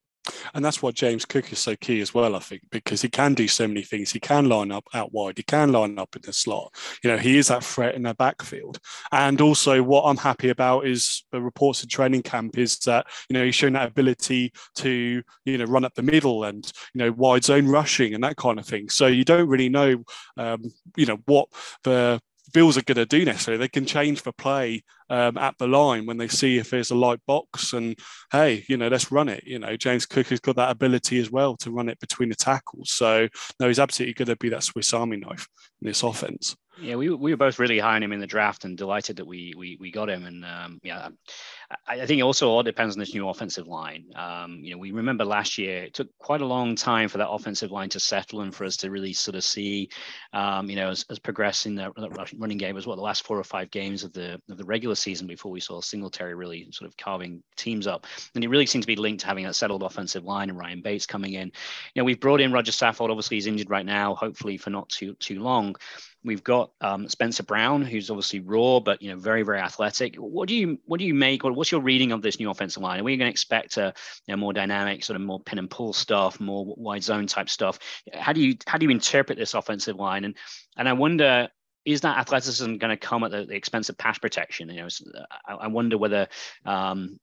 And 0.55 0.65
that's 0.65 0.83
what 0.83 0.95
James 0.95 1.25
Cook 1.25 1.53
is 1.53 1.59
so 1.59 1.77
key 1.77 2.01
as 2.01 2.15
well, 2.15 2.35
I 2.37 2.39
think, 2.39 2.63
because 2.71 3.03
he 3.03 3.09
can 3.09 3.35
do 3.35 3.49
so 3.49 3.67
many 3.67 3.83
things. 3.83 4.13
He 4.13 4.21
can 4.21 4.49
line 4.49 4.71
up 4.71 4.85
out 4.95 5.13
wide, 5.13 5.39
he 5.39 5.43
can 5.43 5.73
line 5.73 5.99
up 5.99 6.15
in 6.17 6.23
the 6.23 6.33
slot. 6.33 6.75
You 7.03 7.11
know, 7.11 7.17
he 7.17 7.39
is 7.39 7.49
that 7.49 7.65
threat 7.65 7.95
in 7.95 8.03
the 8.03 8.15
backfield. 8.15 8.79
And 9.13 9.41
also, 9.41 9.83
what 9.83 10.03
I'm 10.03 10.17
happy 10.17 10.51
about 10.51 10.87
is 10.87 11.25
the 11.33 11.41
reports 11.41 11.83
in 11.83 11.89
training 11.89 12.23
camp 12.23 12.59
is 12.59 12.79
that, 12.81 13.07
you 13.29 13.35
know, 13.35 13.45
he's 13.45 13.55
shown 13.55 13.75
that 13.75 13.89
ability 13.89 14.53
to, 14.77 15.23
you 15.45 15.59
know, 15.59 15.65
run 15.65 15.85
up 15.85 15.95
the 15.95 16.03
middle 16.03 16.45
and, 16.45 16.71
you 16.95 16.99
know, 16.99 17.13
wide 17.13 17.45
zone 17.45 17.67
rushing 17.67 18.15
and 18.15 18.25
that 18.25 18.37
kind 18.37 18.59
of 18.59 18.67
thing. 18.67 18.89
So 18.89 19.07
you 19.07 19.25
don't 19.25 19.49
really 19.49 19.69
know, 19.69 20.03
um, 20.37 20.63
you 20.97 21.07
know, 21.07 21.19
what 21.27 21.49
the 21.85 22.21
Bills 22.53 22.79
are 22.79 22.83
going 22.83 22.97
to 22.97 23.07
do 23.07 23.25
necessarily. 23.25 23.59
They 23.59 23.69
can 23.69 23.87
change 23.87 24.23
the 24.23 24.33
play 24.33 24.83
um, 25.11 25.39
at 25.39 25.57
the 25.59 25.67
line 25.67 26.07
when 26.07 26.19
they 26.19 26.29
see 26.29 26.59
if 26.59 26.71
there's 26.71 26.91
a 26.91 26.95
light 26.95 27.21
box, 27.27 27.73
and 27.73 27.99
hey, 28.33 28.65
you 28.69 28.77
know, 28.77 28.89
let's 28.89 29.11
run 29.11 29.29
it. 29.29 29.45
You 29.47 29.59
know, 29.59 29.77
James 29.77 30.07
Cook 30.07 30.29
has 30.29 30.41
got 30.41 30.57
that 30.57 30.71
ability 30.71 31.19
as 31.19 31.31
well 31.31 31.57
to 31.59 31.71
run 31.71 31.89
it 31.89 32.01
between 32.01 32.29
the 32.29 32.35
tackles. 32.35 32.91
So 32.91 33.29
no, 33.61 33.69
he's 33.69 33.79
absolutely 33.79 34.15
going 34.15 34.29
to 34.29 34.37
be 34.37 34.49
that 34.51 34.65
Swiss 34.65 34.93
Army 34.93 35.17
knife 35.17 35.47
in 35.81 35.89
this 35.89 36.03
offense. 36.03 36.57
Yeah, 36.81 36.95
we, 36.95 37.11
we 37.11 37.33
were 37.33 37.37
both 37.37 37.59
really 37.59 37.79
high 37.79 37.97
on 37.97 38.03
him 38.03 38.13
in 38.13 38.21
the 38.21 38.27
draft 38.27 38.65
and 38.65 38.77
delighted 38.77 39.17
that 39.17 39.27
we 39.27 39.53
we, 39.57 39.77
we 39.81 39.91
got 39.91 40.09
him. 40.09 40.25
And 40.27 40.45
um, 40.45 40.81
yeah, 40.85 41.09
I, 41.87 42.03
I, 42.03 42.07
think 42.07 42.23
also 42.23 42.49
all 42.49 42.63
depends 42.63 42.95
on 42.95 43.01
this 43.01 43.15
new 43.15 43.29
offensive 43.29 43.67
line. 43.67 44.05
Um, 44.15 44.61
you 44.63 44.73
know, 44.73 44.79
we 44.79 44.93
remember 44.93 45.25
last 45.25 45.59
year 45.59 45.85
it 45.85 45.95
took 45.95 46.09
quite 46.19 46.41
a 46.41 46.47
long 46.47 46.77
time 46.77 47.09
for 47.09 47.19
that 47.19 47.29
offensive 47.29 47.73
line 47.73 47.89
to 47.91 48.01
settle 48.01 48.43
and 48.43 48.55
for 48.55 48.65
us 48.65 48.77
to 48.79 48.91
really 48.91 49.13
sort 49.13 49.35
of 49.35 49.43
see, 49.43 49.89
um, 50.33 50.71
you 50.71 50.77
know, 50.77 50.91
as, 50.91 51.05
as 51.11 51.19
progressing 51.19 51.75
that, 51.77 51.93
running 52.37 52.59
game 52.59 52.77
as 52.77 52.87
well. 52.87 52.97
The 52.97 53.03
last 53.03 53.25
four 53.25 53.39
or 53.39 53.45
five 53.45 53.71
games 53.71 54.05
of 54.05 54.13
the 54.13 54.41
of 54.49 54.57
the 54.57 54.65
regular 54.65 54.95
season 54.95 55.27
before 55.27 55.51
we 55.51 55.61
saw 55.61 55.81
Singletary 55.81 56.35
really 56.35 56.69
sort 56.71 56.89
of 56.89 56.97
carving 56.97 57.43
teams 57.57 57.87
up, 57.87 58.07
and 58.35 58.45
it 58.45 58.49
really 58.49 58.67
seemed 58.67 58.83
to 58.85 58.89
be 58.89 58.97
linked 58.97 59.23
to 59.23 59.27
having 59.27 59.45
that 59.45 59.57
settled 59.57 59.83
offensive 59.83 60.25
line 60.25 60.49
and 60.49 60.59
Ryan 60.59 60.81
Bates 60.81 61.07
coming 61.07 61.35
in. 61.35 61.49
You 61.95 62.01
know, 62.01 62.05
we've 62.05 62.21
brought 62.21 62.41
in 62.41 62.53
Roger 62.53 62.73
Saffold. 62.73 63.11
Obviously, 63.11 63.37
he's 63.37 63.47
injured 63.47 63.71
right 63.71 63.87
now. 63.87 64.15
Hopefully, 64.15 64.59
for 64.59 64.71
not 64.71 64.89
too 64.89 65.15
too 65.15 65.41
long. 65.41 65.75
We've 66.25 66.43
got 66.43 66.73
um, 66.81 67.09
Spencer 67.09 67.45
Brown, 67.45 67.83
who's 67.83 68.11
obviously 68.11 68.41
raw, 68.41 68.81
but 68.81 69.01
you 69.01 69.11
know 69.11 69.17
very 69.17 69.43
very 69.43 69.61
athletic. 69.61 70.17
What 70.17 70.49
do 70.49 70.55
you 70.55 70.79
what 70.85 70.99
do 70.99 71.07
you 71.07 71.15
make? 71.15 71.45
Or 71.45 71.53
what's 71.53 71.71
your 71.71 71.81
reading 71.81 72.13
of 72.13 72.23
this 72.23 72.41
new 72.41 72.51
offensive 72.51 72.83
line? 72.83 73.01
Are 73.01 73.05
we 73.05 73.17
going 73.17 73.29
to 73.29 73.31
expect 73.31 73.77
a 73.77 73.95
you 74.27 74.33
know, 74.33 74.37
more 74.37 74.53
dynamic, 74.53 75.05
sort 75.05 75.17
of 75.17 75.23
more 75.23 75.41
pin 75.41 75.59
and 75.59 75.71
pull 75.71 75.93
stuff, 75.93 76.41
more 76.41 76.65
wide 76.77 77.05
zone 77.05 77.27
type 77.27 77.49
stuff? 77.49 77.79
How 78.13 78.33
do 78.33 78.41
you 78.41 78.57
how 78.67 78.79
do 78.79 78.85
you 78.85 78.91
interpret 78.91 79.39
this 79.39 79.55
offensive 79.55 79.97
line? 79.97 80.25
And 80.25 80.37
and 80.77 80.89
I 80.89 80.93
wonder 80.93 81.49
is 81.85 82.03
that 82.03 82.19
athleticism 82.19 82.77
going 82.77 82.91
to 82.91 82.99
come 82.99 83.25
at 83.25 83.31
the, 83.31 83.47
the, 83.47 83.55
expense 83.55 83.89
of 83.89 83.97
pass 83.97 84.19
protection? 84.19 84.69
You 84.69 84.83
know, 84.83 84.89
I, 85.47 85.55
I 85.55 85.67
wonder 85.69 85.97
whether 85.97 86.29
um, 86.67 87.19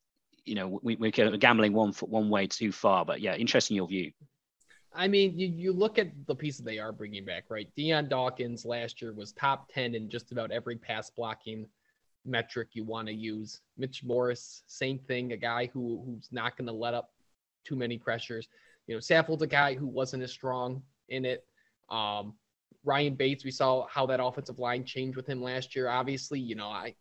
you 0.46 0.56
know 0.56 0.80
we, 0.82 0.96
we're 0.96 1.12
gambling 1.12 1.74
one 1.74 1.92
foot, 1.92 2.10
one 2.10 2.30
way 2.30 2.48
too 2.48 2.72
far. 2.72 3.06
But 3.06 3.22
yeah, 3.22 3.36
interesting 3.36 3.76
your 3.76 3.88
view. 3.88 4.12
I 4.96 5.08
mean, 5.08 5.38
you, 5.38 5.48
you 5.48 5.74
look 5.74 6.00
at 6.00 6.10
the 6.26 6.36
pieces 6.36 6.64
they 6.64 6.80
are 6.80 6.92
bringing 6.92 7.26
back, 7.26 7.46
right? 7.50 7.70
Dion 7.76 8.08
Dawkins 8.08 8.66
last 8.66 9.02
year 9.02 9.14
was 9.14 9.34
top 9.34 9.70
10 9.74 9.96
in 9.96 10.10
just 10.10 10.32
about 10.32 10.52
every 10.52 10.78
pass 10.78 11.10
blocking 11.10 11.66
metric 12.26 12.70
you 12.74 12.84
want 12.84 13.08
to 13.08 13.14
use. 13.14 13.62
Mitch 13.78 14.04
Morse, 14.04 14.64
same 14.68 14.98
thing, 15.00 15.34
a 15.34 15.38
guy 15.38 15.70
who 15.74 16.02
who's 16.06 16.30
not 16.32 16.58
going 16.58 16.68
to 16.68 16.74
let 16.74 16.94
up 16.94 17.12
too 17.66 17.76
many 17.76 17.98
pressures. 17.98 18.48
You 18.88 18.96
know, 18.96 19.00
Saffold's 19.00 19.42
a 19.42 19.48
guy 19.48 19.76
who 19.76 19.88
wasn't 19.88 20.24
as 20.24 20.32
strong 20.32 20.82
in 21.10 21.26
it. 21.26 21.46
Um, 21.90 22.34
Ryan 22.84 23.16
Bates, 23.16 23.44
we 23.44 23.52
saw 23.52 23.86
how 23.88 24.06
that 24.06 24.24
offensive 24.24 24.60
line 24.60 24.86
changed 24.86 25.18
with 25.18 25.28
him 25.28 25.42
last 25.42 25.76
year. 25.76 25.90
Obviously, 25.90 26.40
you 26.40 26.56
know, 26.56 26.70
I 26.70 26.96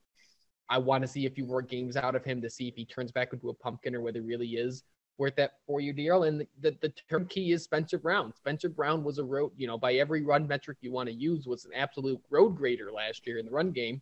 I 0.69 0.79
want 0.79 1.03
to 1.03 1.09
see 1.09 1.27
a 1.27 1.31
few 1.31 1.45
more 1.45 1.63
games 1.63 1.97
out 1.97 2.15
of 2.15 2.25
him 2.25 2.41
to 2.43 2.51
see 2.51 2.69
if 2.69 2.75
he 2.75 2.85
turns 2.85 3.13
back 3.13 3.33
into 3.33 3.51
a 3.51 3.55
pumpkin 3.55 3.95
or 3.95 4.01
whether 4.01 4.21
he 4.21 4.27
really 4.27 4.49
is 4.49 4.83
worth 5.19 5.37
that 5.37 5.55
four 5.67 5.81
year 5.81 5.93
deal. 5.93 6.25
And 6.25 6.41
the, 6.41 6.47
the, 6.61 6.77
the 6.83 6.93
term 7.11 7.27
key 7.27 7.53
is 7.53 7.65
Spencer 7.65 7.99
Brown. 7.99 8.33
Spencer 8.35 8.69
Brown 8.69 9.05
was 9.05 9.19
a 9.19 9.25
road, 9.25 9.53
you 9.57 9.67
know, 9.67 9.79
by 9.79 9.95
every 9.95 10.23
run 10.23 10.47
metric 10.47 10.79
you 10.81 10.93
want 10.93 11.09
to 11.09 11.15
use, 11.15 11.47
was 11.47 11.65
an 11.65 11.73
absolute 11.75 12.21
road 12.31 12.57
grader 12.57 12.91
last 12.93 13.27
year 13.27 13.39
in 13.39 13.47
the 13.47 13.53
run 13.53 13.71
game. 13.71 14.01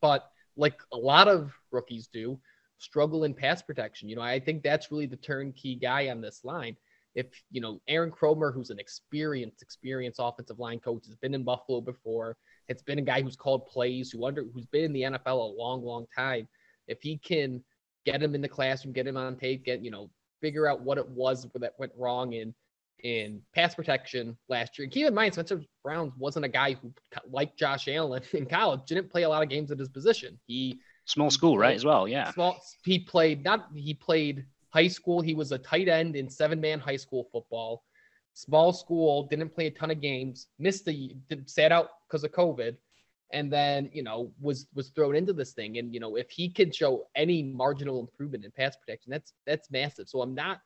But 0.00 0.30
like 0.56 0.80
a 0.92 0.96
lot 0.96 1.28
of 1.28 1.52
rookies 1.70 2.08
do, 2.08 2.38
struggle 2.78 3.24
in 3.24 3.34
pass 3.34 3.62
protection. 3.62 4.08
You 4.08 4.16
know, 4.16 4.22
I 4.22 4.40
think 4.40 4.62
that's 4.62 4.90
really 4.90 5.06
the 5.06 5.16
turnkey 5.16 5.76
guy 5.76 6.08
on 6.08 6.20
this 6.20 6.44
line. 6.44 6.76
If, 7.14 7.26
you 7.50 7.60
know, 7.60 7.80
Aaron 7.88 8.12
Kromer, 8.12 8.54
who's 8.54 8.70
an 8.70 8.78
experienced, 8.78 9.62
experienced 9.62 10.20
offensive 10.22 10.60
line 10.60 10.78
coach, 10.78 11.06
has 11.06 11.16
been 11.16 11.34
in 11.34 11.42
Buffalo 11.42 11.80
before, 11.80 12.36
it's 12.68 12.82
been 12.82 13.00
a 13.00 13.02
guy 13.02 13.20
who's 13.20 13.36
called 13.36 13.66
plays, 13.66 14.12
who 14.12 14.24
under 14.24 14.44
who's 14.54 14.66
been 14.66 14.84
in 14.84 14.92
the 14.92 15.02
NFL 15.02 15.26
a 15.26 15.56
long, 15.60 15.82
long 15.82 16.06
time. 16.16 16.46
If 16.86 17.02
he 17.02 17.18
can 17.18 17.62
get 18.04 18.22
him 18.22 18.34
in 18.34 18.40
the 18.40 18.48
classroom, 18.48 18.92
get 18.92 19.06
him 19.06 19.16
on 19.16 19.36
tape, 19.36 19.64
get 19.64 19.84
you 19.84 19.90
know, 19.90 20.10
figure 20.40 20.66
out 20.66 20.80
what 20.80 20.98
it 20.98 21.08
was 21.08 21.46
that 21.54 21.74
went 21.78 21.92
wrong 21.96 22.32
in 22.32 22.54
in 23.02 23.40
pass 23.54 23.74
protection 23.74 24.36
last 24.48 24.78
year. 24.78 24.84
And 24.84 24.92
Keep 24.92 25.06
in 25.06 25.14
mind, 25.14 25.32
Spencer 25.32 25.62
Brown 25.82 26.12
wasn't 26.18 26.44
a 26.44 26.48
guy 26.48 26.74
who, 26.74 26.92
like 27.30 27.56
Josh 27.56 27.88
Allen 27.88 28.22
in 28.32 28.46
college, 28.46 28.80
didn't 28.86 29.10
play 29.10 29.22
a 29.22 29.28
lot 29.28 29.42
of 29.42 29.48
games 29.48 29.70
at 29.70 29.78
his 29.78 29.88
position. 29.88 30.38
He 30.46 30.80
small 31.06 31.30
school, 31.30 31.58
right? 31.58 31.74
As 31.74 31.84
well, 31.84 32.06
yeah. 32.06 32.32
Small. 32.32 32.60
He 32.84 32.98
played 32.98 33.44
not. 33.44 33.68
He 33.74 33.94
played 33.94 34.44
high 34.70 34.88
school. 34.88 35.20
He 35.20 35.34
was 35.34 35.52
a 35.52 35.58
tight 35.58 35.88
end 35.88 36.16
in 36.16 36.28
seven 36.28 36.60
man 36.60 36.80
high 36.80 36.96
school 36.96 37.28
football. 37.32 37.84
Small 38.34 38.72
school, 38.72 39.24
didn't 39.24 39.54
play 39.54 39.66
a 39.66 39.70
ton 39.70 39.90
of 39.90 40.00
games. 40.00 40.46
Missed 40.58 40.84
the 40.84 41.16
sat 41.46 41.72
out 41.72 41.90
because 42.06 42.24
of 42.24 42.32
COVID 42.32 42.76
and 43.32 43.52
then 43.52 43.90
you 43.92 44.02
know 44.02 44.32
was 44.40 44.66
was 44.74 44.88
thrown 44.90 45.16
into 45.16 45.32
this 45.32 45.52
thing. 45.52 45.78
And 45.78 45.92
you 45.94 46.00
know 46.00 46.16
if 46.16 46.30
he 46.30 46.48
can 46.48 46.72
show 46.72 47.06
any 47.14 47.42
marginal 47.42 48.00
improvement 48.00 48.44
in 48.44 48.50
pass 48.50 48.76
protection 48.76 49.10
that's 49.10 49.32
that's 49.46 49.70
massive. 49.70 50.08
So 50.08 50.22
i'm 50.22 50.34
not 50.34 50.60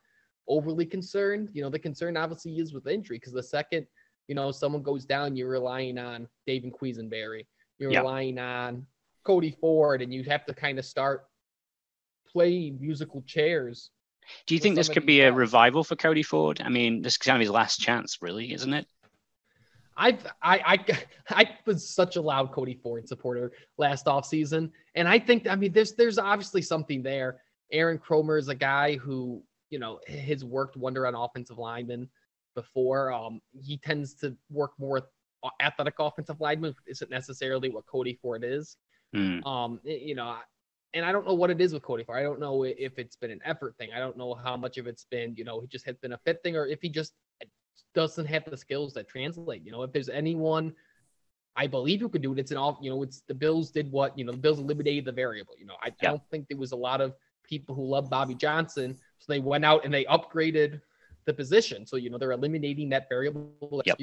overly 0.47 0.85
concerned. 0.85 1.49
You 1.53 1.63
know 1.63 1.69
the 1.69 1.79
concern 1.79 2.17
obviously 2.17 2.57
is 2.57 2.73
with 2.73 2.87
injury 2.87 3.17
because 3.17 3.33
the 3.33 3.43
second 3.43 3.87
you 4.27 4.35
know 4.35 4.51
someone 4.51 4.81
goes 4.81 5.05
down 5.05 5.35
you're 5.35 5.49
relying 5.49 5.97
on 5.97 6.27
david 6.47 6.73
Quessenberry 6.73 7.45
you're 7.77 7.91
yep. 7.91 8.03
relying 8.03 8.37
on 8.39 8.85
cody 9.23 9.51
ford 9.51 10.01
and 10.01 10.13
you 10.13 10.23
have 10.23 10.45
to 10.45 10.53
kind 10.53 10.79
of 10.79 10.85
start 10.85 11.25
playing 12.31 12.79
musical 12.79 13.21
chairs 13.23 13.91
do 14.47 14.55
you 14.55 14.59
think 14.59 14.75
this 14.75 14.89
could 14.89 15.05
be 15.05 15.21
a 15.21 15.31
revival 15.31 15.83
for 15.83 15.95
cody 15.95 16.23
ford? 16.23 16.59
I 16.59 16.69
mean 16.69 17.03
this 17.03 17.13
is 17.13 17.17
kind 17.17 17.37
of 17.37 17.41
his 17.41 17.51
last 17.51 17.79
chance 17.79 18.17
really 18.21 18.51
isn't 18.53 18.73
it 18.73 18.87
I've 19.97 20.25
I 20.41 20.59
I 20.65 21.03
I 21.29 21.49
was 21.65 21.89
such 21.89 22.15
a 22.15 22.21
loud 22.21 22.51
Cody 22.51 22.79
Ford 22.81 23.07
supporter 23.07 23.51
last 23.77 24.07
off 24.07 24.25
season, 24.25 24.71
and 24.95 25.07
I 25.07 25.19
think 25.19 25.47
I 25.47 25.55
mean 25.55 25.71
there's 25.71 25.93
there's 25.93 26.17
obviously 26.17 26.61
something 26.61 27.03
there. 27.03 27.41
Aaron 27.71 27.97
Kromer 27.97 28.39
is 28.39 28.47
a 28.47 28.55
guy 28.55 28.95
who 28.97 29.43
you 29.69 29.79
know 29.79 29.99
has 30.07 30.43
worked 30.43 30.77
wonder 30.77 31.07
on 31.07 31.15
offensive 31.15 31.57
linemen 31.57 32.09
before. 32.55 33.11
Um, 33.11 33.41
he 33.53 33.77
tends 33.77 34.15
to 34.15 34.35
work 34.49 34.71
more 34.79 35.09
athletic 35.61 35.95
offensive 35.99 36.39
linemen. 36.39 36.75
Isn't 36.87 37.11
necessarily 37.11 37.69
what 37.69 37.85
Cody 37.85 38.19
Ford 38.21 38.43
is. 38.43 38.77
Mm. 39.15 39.45
Um, 39.45 39.79
you 39.83 40.15
know, 40.15 40.35
and 40.93 41.05
I 41.05 41.11
don't 41.11 41.27
know 41.27 41.33
what 41.33 41.49
it 41.49 41.61
is 41.61 41.73
with 41.73 41.83
Cody 41.83 42.03
Ford. 42.03 42.17
I 42.17 42.23
don't 42.23 42.39
know 42.39 42.63
if 42.63 42.97
it's 42.97 43.15
been 43.15 43.31
an 43.31 43.41
effort 43.45 43.75
thing. 43.77 43.89
I 43.95 43.99
don't 43.99 44.17
know 44.17 44.33
how 44.33 44.57
much 44.57 44.77
of 44.77 44.87
it's 44.87 45.05
been, 45.11 45.35
you 45.37 45.43
know, 45.43 45.59
he 45.59 45.67
just 45.67 45.85
has 45.85 45.97
been 45.97 46.13
a 46.13 46.17
fit 46.19 46.39
thing, 46.43 46.55
or 46.55 46.65
if 46.65 46.81
he 46.81 46.89
just 46.89 47.13
doesn't 47.93 48.25
have 48.25 48.45
the 48.45 48.57
skills 48.57 48.93
that 48.93 49.07
translate. 49.07 49.65
You 49.65 49.71
know, 49.71 49.83
if 49.83 49.91
there's 49.91 50.09
anyone 50.09 50.73
I 51.55 51.67
believe 51.67 52.01
who 52.01 52.09
could 52.09 52.21
do 52.21 52.33
it, 52.33 52.39
it's 52.39 52.51
an 52.51 52.57
all, 52.57 52.77
you 52.81 52.89
know, 52.89 53.01
it's 53.01 53.21
the 53.27 53.33
Bills 53.33 53.71
did 53.71 53.91
what, 53.91 54.17
you 54.17 54.25
know, 54.25 54.33
the 54.33 54.37
Bills 54.37 54.59
eliminated 54.59 55.05
the 55.05 55.11
variable. 55.11 55.53
You 55.57 55.65
know, 55.65 55.75
I, 55.81 55.87
yeah. 55.87 55.93
I 56.01 56.05
don't 56.11 56.21
think 56.29 56.47
there 56.49 56.57
was 56.57 56.73
a 56.73 56.75
lot 56.75 56.99
of 56.99 57.15
people 57.43 57.75
who 57.75 57.85
love 57.85 58.09
Bobby 58.09 58.35
Johnson. 58.35 58.97
So 59.19 59.25
they 59.31 59.39
went 59.39 59.63
out 59.63 59.85
and 59.85 59.93
they 59.93 60.03
upgraded 60.05 60.81
the 61.25 61.33
position. 61.33 61.85
So, 61.85 61.95
you 61.95 62.09
know, 62.09 62.17
they're 62.17 62.33
eliminating 62.33 62.89
that 62.89 63.07
variable 63.07 63.81
yep. 63.85 63.97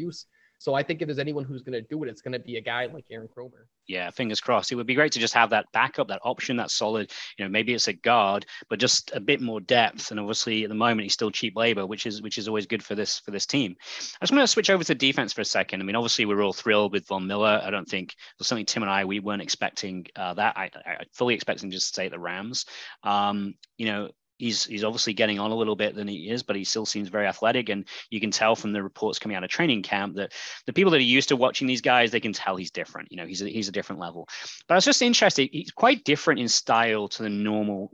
So 0.62 0.74
I 0.74 0.84
think 0.84 1.02
if 1.02 1.08
there's 1.08 1.18
anyone 1.18 1.42
who's 1.42 1.62
going 1.62 1.72
to 1.72 1.80
do 1.80 2.04
it, 2.04 2.08
it's 2.08 2.22
going 2.22 2.34
to 2.34 2.38
be 2.38 2.56
a 2.56 2.60
guy 2.60 2.86
like 2.86 3.04
Aaron 3.10 3.26
Kromer. 3.36 3.66
Yeah, 3.88 4.12
fingers 4.12 4.40
crossed. 4.40 4.70
It 4.70 4.76
would 4.76 4.86
be 4.86 4.94
great 4.94 5.10
to 5.10 5.18
just 5.18 5.34
have 5.34 5.50
that 5.50 5.66
backup, 5.72 6.06
that 6.06 6.20
option, 6.22 6.56
that 6.58 6.70
solid. 6.70 7.10
You 7.36 7.44
know, 7.44 7.48
maybe 7.48 7.74
it's 7.74 7.88
a 7.88 7.92
guard, 7.92 8.46
but 8.70 8.78
just 8.78 9.10
a 9.12 9.18
bit 9.18 9.40
more 9.40 9.60
depth. 9.60 10.12
And 10.12 10.20
obviously, 10.20 10.62
at 10.62 10.68
the 10.68 10.76
moment, 10.76 11.02
he's 11.02 11.14
still 11.14 11.32
cheap 11.32 11.56
labor, 11.56 11.84
which 11.84 12.06
is 12.06 12.22
which 12.22 12.38
is 12.38 12.46
always 12.46 12.66
good 12.66 12.80
for 12.80 12.94
this 12.94 13.18
for 13.18 13.32
this 13.32 13.44
team. 13.44 13.74
I 13.80 14.24
just 14.24 14.30
want 14.30 14.44
to 14.44 14.46
switch 14.46 14.70
over 14.70 14.84
to 14.84 14.94
defense 14.94 15.32
for 15.32 15.40
a 15.40 15.44
second. 15.44 15.80
I 15.80 15.84
mean, 15.84 15.96
obviously, 15.96 16.26
we're 16.26 16.42
all 16.42 16.52
thrilled 16.52 16.92
with 16.92 17.08
Von 17.08 17.26
Miller. 17.26 17.60
I 17.60 17.70
don't 17.70 17.88
think 17.88 18.14
was 18.38 18.46
something 18.46 18.64
Tim 18.64 18.84
and 18.84 18.92
I 18.92 19.04
we 19.04 19.18
weren't 19.18 19.42
expecting 19.42 20.06
uh, 20.14 20.34
that. 20.34 20.56
I, 20.56 20.70
I 20.86 20.98
fully 21.12 21.34
expecting 21.34 21.72
just 21.72 21.88
to 21.88 21.92
stay 21.92 22.06
at 22.06 22.12
the 22.12 22.20
Rams. 22.20 22.66
Um, 23.02 23.54
you 23.78 23.86
know, 23.86 24.10
he's 24.38 24.64
he's 24.64 24.84
obviously 24.84 25.12
getting 25.12 25.38
on 25.38 25.50
a 25.50 25.54
little 25.54 25.76
bit 25.76 25.94
than 25.94 26.08
he 26.08 26.30
is, 26.30 26.42
but 26.42 26.56
he 26.56 26.64
still 26.64 26.86
seems 26.86 27.08
very 27.08 27.26
athletic. 27.26 27.68
And 27.68 27.86
you 28.10 28.20
can 28.20 28.30
tell 28.30 28.56
from 28.56 28.72
the 28.72 28.82
reports 28.82 29.18
coming 29.18 29.36
out 29.36 29.44
of 29.44 29.50
training 29.50 29.82
camp 29.82 30.16
that 30.16 30.32
the 30.66 30.72
people 30.72 30.90
that 30.92 30.98
are 30.98 31.04
used 31.04 31.28
to 31.28 31.36
watching 31.36 31.66
these 31.66 31.80
guys, 31.80 32.10
they 32.10 32.20
can 32.20 32.32
tell 32.32 32.56
he's 32.56 32.70
different. 32.70 33.08
You 33.10 33.18
know, 33.18 33.26
he's 33.26 33.42
a, 33.42 33.48
he's 33.48 33.68
a 33.68 33.72
different 33.72 34.00
level. 34.00 34.28
But 34.66 34.74
I 34.74 34.76
was 34.76 34.84
just 34.84 35.02
interested. 35.02 35.48
He's 35.52 35.70
quite 35.70 36.04
different 36.04 36.40
in 36.40 36.48
style 36.48 37.08
to 37.08 37.22
the 37.22 37.30
normal 37.30 37.92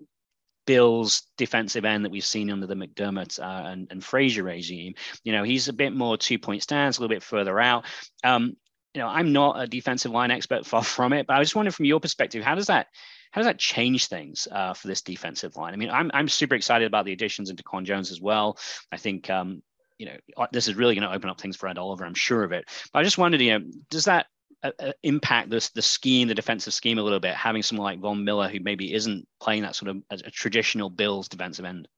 Bills 0.66 1.22
defensive 1.38 1.87
end 1.87 2.05
that 2.05 2.11
we've 2.11 2.24
seen 2.24 2.51
under 2.51 2.66
the 2.66 2.74
McDermott 2.74 3.40
uh, 3.40 3.68
and, 3.68 3.88
and 3.90 4.05
Frazier 4.05 4.42
regime. 4.42 4.94
You 5.24 5.33
know, 5.33 5.42
he's 5.42 5.68
a 5.68 5.72
bit 5.72 5.94
more 5.94 6.18
two 6.18 6.38
point 6.38 6.62
stance, 6.62 6.98
a 6.98 7.01
little 7.01 7.14
bit 7.14 7.22
further 7.22 7.59
out. 7.59 7.87
Um, 8.22 8.55
you 8.92 9.01
know, 9.01 9.09
I'm 9.09 9.33
not 9.33 9.62
a 9.62 9.66
defensive 9.66 10.12
line 10.12 10.31
expert, 10.31 10.66
far 10.66 10.85
from 10.85 11.14
it, 11.14 11.27
but 11.27 11.37
I 11.37 11.42
just 11.42 11.57
wonder 11.57 11.70
from 11.70 11.87
your 11.87 12.01
perspective, 12.01 12.44
how 12.44 12.55
does 12.55 12.66
that 12.66 12.88
how 13.31 13.41
does 13.41 13.47
that 13.47 13.59
change 13.59 14.09
things 14.09 14.49
uh, 14.51 14.75
for 14.75 14.88
this 14.88 15.03
defensive 15.03 15.57
line? 15.57 15.75
I 15.75 15.77
mean, 15.77 15.91
I'm 15.91 16.11
I'm 16.14 16.29
super 16.29 16.55
excited 16.55 16.87
about 16.87 17.05
the 17.05 17.12
additions 17.12 17.51
into 17.51 17.62
Con 17.62 17.85
Jones 17.85 18.11
as 18.11 18.21
well. 18.21 18.59
I 18.93 18.97
think 18.97 19.29
um, 19.31 19.62
you 19.99 20.07
know 20.07 20.17
uh, 20.37 20.47
this 20.53 20.69
is 20.69 20.75
really 20.75 20.95
going 20.95 21.09
to 21.09 21.14
open 21.14 21.31
up 21.31 21.41
things 21.41 21.57
for 21.57 21.69
Ed 21.69 21.79
Oliver. 21.79 22.05
I'm 22.05 22.14
sure 22.14 22.43
of 22.45 22.53
it. 22.53 22.64
But 22.93 23.01
I 23.01 23.03
just 23.03 23.19
wondered, 23.19 23.41
you 23.41 23.59
know, 23.59 23.64
does 23.91 24.05
that 24.05 24.27
uh, 24.62 24.73
uh, 24.81 24.93
impact 25.03 25.51
this 25.51 25.71
the 25.71 25.83
scheme, 25.83 26.29
the 26.29 26.35
defensive 26.35 26.75
scheme 26.75 26.99
a 26.99 27.03
little 27.03 27.21
bit, 27.21 27.35
having 27.35 27.62
someone 27.62 27.85
like 27.85 28.01
Von 28.01 28.25
Miller 28.25 28.49
who 28.49 28.61
maybe 28.61 28.93
isn't 28.95 29.27
playing 29.41 29.62
that 29.62 29.77
sort 29.77 29.91
of 29.91 30.03
a, 30.11 30.14
a 30.27 30.31
traditional 30.31 30.91
Bills 30.91 31.29
defensive 31.29 31.64
end? 31.64 31.88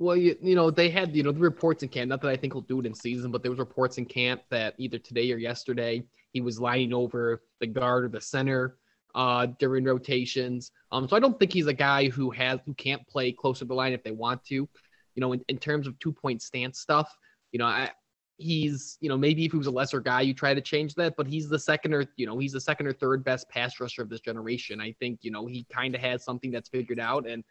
Well, 0.00 0.16
you, 0.16 0.36
you 0.40 0.54
know, 0.54 0.70
they 0.70 0.90
had, 0.90 1.16
you 1.16 1.24
know, 1.24 1.32
the 1.32 1.40
reports 1.40 1.82
in 1.82 1.88
camp, 1.88 2.08
not 2.08 2.20
that 2.22 2.30
I 2.30 2.36
think 2.36 2.52
he'll 2.52 2.62
do 2.62 2.78
it 2.78 2.86
in 2.86 2.94
season, 2.94 3.32
but 3.32 3.42
there 3.42 3.50
was 3.50 3.58
reports 3.58 3.98
in 3.98 4.06
camp 4.06 4.42
that 4.50 4.74
either 4.78 4.98
today 4.98 5.32
or 5.32 5.38
yesterday 5.38 6.04
he 6.32 6.40
was 6.40 6.60
lining 6.60 6.92
over 6.92 7.42
the 7.60 7.66
guard 7.66 8.04
or 8.04 8.08
the 8.08 8.20
center 8.20 8.76
uh, 9.14 9.46
during 9.58 9.84
rotations. 9.84 10.70
Um, 10.92 11.08
so 11.08 11.16
I 11.16 11.20
don't 11.20 11.38
think 11.38 11.52
he's 11.52 11.66
a 11.66 11.72
guy 11.72 12.08
who 12.08 12.30
has 12.30 12.60
who 12.64 12.74
can't 12.74 13.06
play 13.08 13.32
closer 13.32 13.60
to 13.60 13.64
the 13.66 13.74
line 13.74 13.92
if 13.92 14.02
they 14.02 14.12
want 14.12 14.44
to. 14.46 14.54
You 14.54 15.20
know, 15.20 15.32
in, 15.32 15.44
in 15.48 15.58
terms 15.58 15.86
of 15.86 15.98
two 15.98 16.12
point 16.12 16.42
stance 16.42 16.78
stuff, 16.78 17.16
you 17.52 17.58
know, 17.58 17.66
I, 17.66 17.90
he's 18.38 18.96
you 19.00 19.08
know 19.08 19.18
maybe 19.18 19.44
if 19.44 19.50
he 19.50 19.58
was 19.58 19.66
a 19.66 19.70
lesser 19.70 20.00
guy 20.00 20.20
you 20.20 20.32
try 20.32 20.54
to 20.54 20.60
change 20.60 20.94
that 20.94 21.14
but 21.16 21.26
he's 21.26 21.48
the 21.48 21.58
second 21.58 21.92
or 21.92 22.04
you 22.16 22.24
know 22.24 22.38
he's 22.38 22.52
the 22.52 22.60
second 22.60 22.86
or 22.86 22.92
third 22.92 23.24
best 23.24 23.48
pass 23.50 23.80
rusher 23.80 24.00
of 24.00 24.08
this 24.08 24.20
generation 24.20 24.80
i 24.80 24.94
think 25.00 25.18
you 25.22 25.30
know 25.30 25.44
he 25.44 25.66
kind 25.72 25.94
of 25.94 26.00
has 26.00 26.24
something 26.24 26.52
that's 26.52 26.68
figured 26.68 27.00
out 27.00 27.26
and 27.26 27.42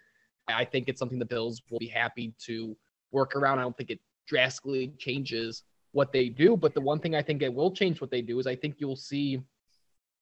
i 0.47 0.63
think 0.63 0.87
it's 0.87 0.97
something 0.97 1.19
the 1.19 1.25
bills 1.25 1.61
will 1.69 1.79
be 1.79 1.87
happy 1.87 2.33
to 2.39 2.75
work 3.11 3.35
around 3.35 3.59
i 3.59 3.63
don't 3.63 3.75
think 3.75 3.89
it 3.89 3.99
drastically 4.27 4.93
changes 4.97 5.63
what 5.91 6.13
they 6.13 6.29
do 6.29 6.55
but 6.55 6.73
the 6.73 6.81
one 6.81 6.99
thing 6.99 7.15
i 7.15 7.21
think 7.21 7.41
it 7.41 7.53
will 7.53 7.71
change 7.71 7.99
what 7.99 8.09
they 8.09 8.21
do 8.21 8.39
is 8.39 8.47
i 8.47 8.55
think 8.55 8.75
you'll 8.77 8.95
see 8.95 9.41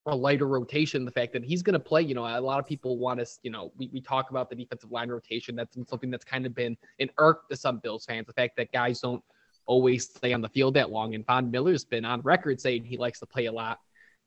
a 0.06 0.16
lighter 0.16 0.48
rotation. 0.48 1.06
The 1.06 1.12
fact 1.12 1.34
that 1.34 1.44
he's 1.44 1.64
going 1.64 1.74
to 1.74 1.80
play, 1.80 2.02
you 2.02 2.14
know, 2.14 2.26
a 2.26 2.40
lot 2.40 2.60
of 2.60 2.66
people 2.66 2.98
want 2.98 3.20
us, 3.20 3.40
you 3.44 3.52
know, 3.52 3.72
we, 3.78 3.90
we 3.92 4.02
talk 4.02 4.30
about 4.30 4.50
the 4.50 4.56
defensive 4.56 4.92
line 4.92 5.10
rotation. 5.10 5.56
That's 5.56 5.76
something 5.90 6.12
that's 6.12 6.26
kind 6.26 6.46
of 6.46 6.54
been 6.54 6.78
an 7.00 7.10
irk 7.18 7.48
to 7.50 7.56
some 7.56 7.80
Bills 7.80 8.06
fans. 8.06 8.28
The 8.28 8.34
fact 8.34 8.56
that 8.58 8.72
guys 8.72 9.00
don't 9.00 9.24
always 9.66 10.08
stay 10.10 10.34
on 10.34 10.42
the 10.42 10.50
field 10.50 10.76
that 10.76 10.92
long. 10.92 11.16
And 11.16 11.26
Von 11.26 11.50
Miller's 11.50 11.84
been 11.84 12.06
on 12.06 12.22
record 12.22 12.62
saying 12.62 12.84
he 12.84 12.98
likes 12.98 13.20
to 13.20 13.26
play 13.26 13.46
a 13.46 13.52
lot. 13.52 13.80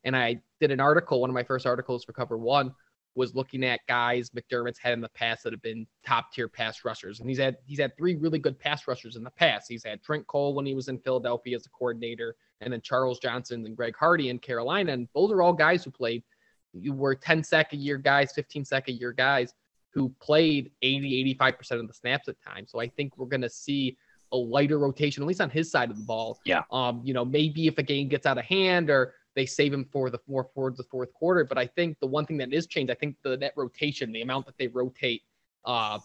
And 0.05 0.17
I 0.17 0.41
did 0.61 0.71
an 0.71 0.81
article, 0.81 1.21
one 1.21 1.31
of 1.31 1.35
my 1.35 1.43
first 1.45 1.67
articles 1.67 2.05
for 2.05 2.13
Cover 2.13 2.37
One 2.37 2.75
was 3.19 3.35
looking 3.35 3.65
at 3.65 3.81
guys 3.89 4.31
McDermott's 4.31 4.79
had 4.79 4.93
in 4.93 5.01
the 5.01 5.09
past 5.11 5.43
that 5.43 5.53
have 5.53 5.61
been 5.61 5.87
top 6.07 6.33
tier 6.33 6.49
pass 6.49 6.85
rushers. 6.85 7.19
And 7.19 7.29
he's 7.29 7.39
had 7.39 7.57
he's 7.67 7.81
had 7.81 7.97
three 7.99 8.15
really 8.15 8.39
good 8.39 8.59
pass 8.59 8.87
rushers 8.87 9.17
in 9.17 9.25
the 9.25 9.31
past. 9.31 9.67
He's 9.69 9.85
had 9.85 10.03
Trent 10.03 10.27
Cole 10.29 10.55
when 10.55 10.65
he 10.65 10.75
was 10.75 10.89
in 10.89 10.99
Philadelphia 11.01 11.57
as 11.57 11.67
a 11.67 11.71
coordinator, 11.71 12.37
and 12.61 12.73
then 12.73 12.81
Charles 12.81 13.19
Johnson 13.19 13.67
and 13.67 13.77
Greg 13.77 13.95
Hardy 13.99 14.31
in 14.31 14.39
Carolina. 14.39 14.93
And 14.93 15.09
those 15.15 15.33
are 15.33 15.43
all 15.43 15.53
guys 15.53 15.85
who 15.85 15.91
played 15.91 16.23
you 16.73 16.93
were 16.93 17.15
10 17.15 17.43
sack 17.43 17.73
a 17.73 17.77
year 17.77 17.99
guys, 17.99 18.33
15 18.33 18.65
sack 18.65 18.89
a 18.89 18.93
year 18.93 19.13
guys 19.13 19.53
who 19.91 20.15
played 20.21 20.71
80, 20.83 21.35
85% 21.41 21.71
of 21.73 21.89
the 21.89 21.95
snaps 21.95 22.29
at 22.29 22.37
times. 22.41 22.71
So 22.71 22.81
I 22.81 22.89
think 22.89 23.19
we're 23.19 23.27
gonna 23.27 23.51
see 23.51 23.97
a 24.31 24.37
lighter 24.37 24.79
rotation, 24.79 25.23
at 25.23 25.27
least 25.27 25.41
on 25.41 25.51
his 25.51 25.71
side 25.71 25.91
of 25.91 25.97
the 25.97 26.05
ball. 26.05 26.39
Yeah. 26.45 26.63
Um, 26.71 27.01
you 27.03 27.15
know, 27.15 27.25
maybe 27.25 27.67
if 27.67 27.79
a 27.79 27.83
game 27.83 28.09
gets 28.09 28.27
out 28.27 28.39
of 28.39 28.45
hand 28.45 28.91
or 28.91 29.15
they 29.39 29.47
save 29.47 29.73
him 29.73 29.85
for 29.93 30.11
the 30.11 30.19
more 30.27 30.49
towards 30.55 30.77
the 30.77 30.85
fourth 30.85 31.13
quarter. 31.13 31.45
But 31.45 31.59
I 31.59 31.67
think 31.67 31.99
the 32.01 32.07
one 32.07 32.27
thing 32.27 32.39
that 32.39 32.53
is 32.53 32.67
changed, 32.67 32.91
I 32.91 32.95
think 32.95 33.17
the 33.23 33.37
net 33.37 33.53
rotation, 33.57 34.11
the 34.13 34.23
amount 34.23 34.47
that 34.47 34.59
they 34.59 34.67
rotate, 34.67 35.23
uh, 35.65 36.01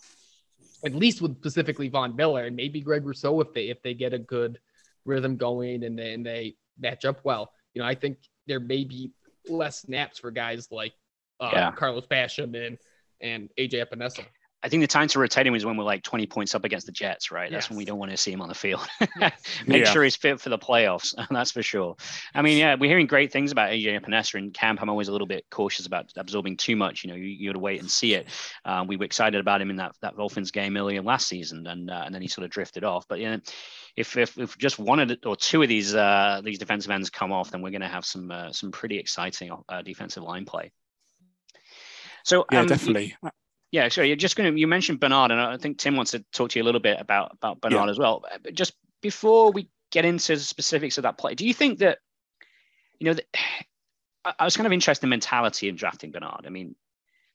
at 0.86 0.94
least 0.94 1.22
with 1.22 1.38
specifically 1.38 1.90
Von 1.90 2.16
Miller 2.16 2.46
and 2.46 2.56
maybe 2.56 2.80
Greg 2.80 3.06
Rousseau 3.06 3.42
if 3.42 3.54
they 3.54 3.70
if 3.70 3.82
they 3.82 3.94
get 3.94 4.14
a 4.14 4.20
good 4.20 4.60
rhythm 5.06 5.36
going 5.36 5.84
and 5.84 5.98
they, 5.98 6.14
and 6.14 6.26
they 6.26 6.56
match 6.80 7.06
up 7.06 7.22
well. 7.24 7.52
You 7.74 7.82
know, 7.82 7.88
I 7.88 7.96
think 7.96 8.18
there 8.46 8.60
may 8.60 8.84
be 8.84 9.12
less 9.50 9.82
snaps 9.82 10.20
for 10.20 10.30
guys 10.32 10.68
like 10.72 10.94
uh, 11.40 11.50
yeah. 11.54 11.72
Carlos 11.72 12.06
Basham 12.06 12.56
and 12.56 12.78
and 13.20 13.50
AJ 13.58 13.86
Epenesa. 13.86 14.26
I 14.64 14.70
think 14.70 14.82
the 14.82 14.88
time 14.88 15.10
to 15.10 15.20
rotate 15.20 15.46
him 15.46 15.56
is 15.56 15.66
when 15.66 15.76
we're 15.76 15.84
like 15.84 16.04
20 16.04 16.26
points 16.28 16.56
up 16.56 16.64
against 16.64 16.86
the 16.86 16.94
Jets, 16.94 17.32
right? 17.32 17.52
That's 17.52 17.66
yes. 17.66 17.70
when 17.70 17.78
we 17.78 17.84
don't 17.84 18.00
want 18.00 18.12
to 18.12 18.18
see 18.18 18.32
him 18.32 18.42
on 18.42 18.48
the 18.48 18.56
field. 18.56 18.88
Yes. 19.20 19.42
Make 19.68 19.86
yeah. 19.86 19.92
sure 19.92 20.04
he's 20.04 20.16
fit 20.16 20.40
for 20.40 20.50
the 20.50 20.58
playoffs. 20.58 21.14
That's 21.30 21.52
for 21.52 21.62
sure. 21.62 21.96
I 22.34 22.42
mean, 22.42 22.58
yeah, 22.58 22.76
we're 22.76 22.90
hearing 22.90 23.06
great 23.06 23.32
things 23.32 23.52
about 23.52 23.70
AJ 23.70 24.00
Epenesa 24.00 24.36
in 24.36 24.52
camp. 24.52 24.82
I'm 24.82 24.90
always 24.90 25.08
a 25.08 25.12
little 25.12 25.28
bit 25.28 25.46
cautious 25.50 25.86
about 25.86 26.12
absorbing 26.16 26.58
too 26.58 26.76
much. 26.76 27.04
You 27.04 27.12
know, 27.12 27.16
you, 27.16 27.26
you 27.26 27.50
got 27.50 27.54
to 27.54 27.60
wait 27.60 27.82
and 27.82 27.92
see 27.92 28.16
it. 28.16 28.28
Um, 28.66 28.88
we 28.88 28.98
were 28.98 29.06
excited 29.06 29.40
about 29.40 29.62
him 29.62 29.70
in 29.70 29.76
that, 29.78 29.96
that 30.02 30.18
Dolphins 30.18 30.52
game 30.52 30.76
earlier 30.78 31.02
last 31.02 31.28
season, 31.28 31.68
and 31.68 31.90
uh, 31.90 32.04
and 32.06 32.16
then 32.16 32.22
he 32.22 32.28
sort 32.28 32.46
of 32.46 32.52
drifted 32.52 32.84
off. 32.84 33.06
But 33.08 33.20
yeah, 33.20 33.38
if, 33.96 34.18
if, 34.18 34.38
if 34.38 34.58
just 34.58 34.80
one 34.80 35.00
or 35.24 35.36
two 35.36 35.62
of 35.62 35.70
these 35.70 35.94
uh, 35.94 36.42
these 36.44 36.58
defensive 36.58 36.92
ends 36.92 37.10
come 37.10 37.32
off, 37.32 37.52
then 37.52 37.62
we're 37.62 37.72
going 37.72 37.82
to 37.82 37.88
have 37.88 38.06
some 38.06 38.32
uh, 38.32 38.52
some 38.52 38.72
pretty 38.72 38.98
exciting 38.98 39.52
uh, 39.70 39.82
defensive 39.82 40.24
line 40.24 40.46
play. 40.46 40.72
So 42.24 42.46
yeah, 42.52 42.62
um, 42.62 42.68
definitely. 42.68 43.16
Yeah, 43.74 43.90
so 43.90 44.04
you're 44.04 44.16
just 44.16 44.36
going 44.36 44.54
to, 44.54 44.60
you 44.60 44.68
mentioned 44.68 45.00
Bernard, 45.00 45.32
and 45.32 45.42
I 45.42 45.58
think 45.58 45.80
Tim 45.80 45.96
wants 45.96 46.12
to 46.12 46.20
talk 46.32 46.52
to 46.52 46.60
you 46.60 46.64
a 46.64 46.68
little 46.68 46.80
bit 46.80 47.02
about, 47.02 47.32
about 47.34 47.60
Bernard 47.60 47.86
yeah. 47.86 47.90
as 47.90 47.98
well. 47.98 48.24
But 48.44 48.54
just 48.54 48.74
before 49.02 49.52
we 49.52 49.68
get 49.92 50.06
into 50.06 50.36
the 50.36 50.42
specifics 50.42 51.00
of 51.00 51.02
that 51.02 51.18
play, 51.18 51.34
do 51.34 51.44
you 51.44 51.56
think 51.56 51.80
that, 51.80 51.98
you 53.00 53.12
know, 53.12 53.20
I 54.40 54.46
was 54.46 54.56
kind 54.56 54.68
of 54.68 54.74
interested 54.74 55.08
in 55.08 55.10
mentality 55.10 55.70
in 55.70 55.76
drafting 55.76 56.12
Bernard. 56.12 56.46
I 56.46 56.50
mean, 56.50 56.76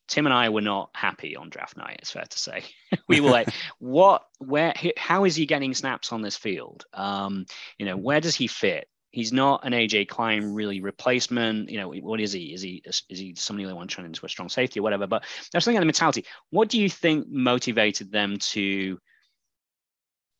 Tim 0.07 0.27
and 0.27 0.33
I 0.33 0.49
were 0.51 0.61
not 0.61 0.91
happy 0.95 1.35
on 1.35 1.51
draft 1.51 1.77
night. 1.77 1.97
It's 1.99 2.13
fair 2.13 2.25
to 2.25 2.39
say. 2.39 2.63
we 3.09 3.21
were 3.21 3.31
like, 3.31 3.49
"What? 3.79 4.23
Where? 4.39 4.73
How 4.97 5.25
is 5.25 5.35
he 5.37 5.45
getting 5.45 5.75
snaps 5.75 6.13
on 6.13 6.23
this 6.23 6.37
field? 6.37 6.85
Um, 6.95 7.47
you 7.79 7.85
know, 7.85 7.97
where 7.97 8.21
does 8.21 8.35
he 8.35 8.47
fit? 8.47 8.89
He's 9.11 9.33
not 9.33 9.65
an 9.65 9.73
AJ 9.73 10.09
Klein 10.09 10.53
really 10.53 10.81
replacement. 10.81 11.71
You 11.71 11.79
know, 11.79 11.93
what 11.93 12.21
is 12.21 12.33
he? 12.33 12.53
Is 12.53 12.63
he 12.63 12.83
is 12.85 13.03
he 13.09 13.35
somebody 13.35 13.67
they 13.67 13.73
want 13.73 13.91
to 13.91 13.97
turn 13.97 14.05
into 14.05 14.27
a 14.27 14.29
strong 14.29 14.49
safety 14.49 14.81
or 14.81 14.83
whatever? 14.83 15.07
But 15.07 15.25
there's 15.53 15.65
something 15.65 15.79
on 15.79 15.83
the 15.83 15.87
mentality. 15.87 16.25
What 16.51 16.69
do 16.69 16.81
you 16.81 16.89
think 16.89 17.29
motivated 17.29 18.13
them 18.13 18.39
to 18.39 18.99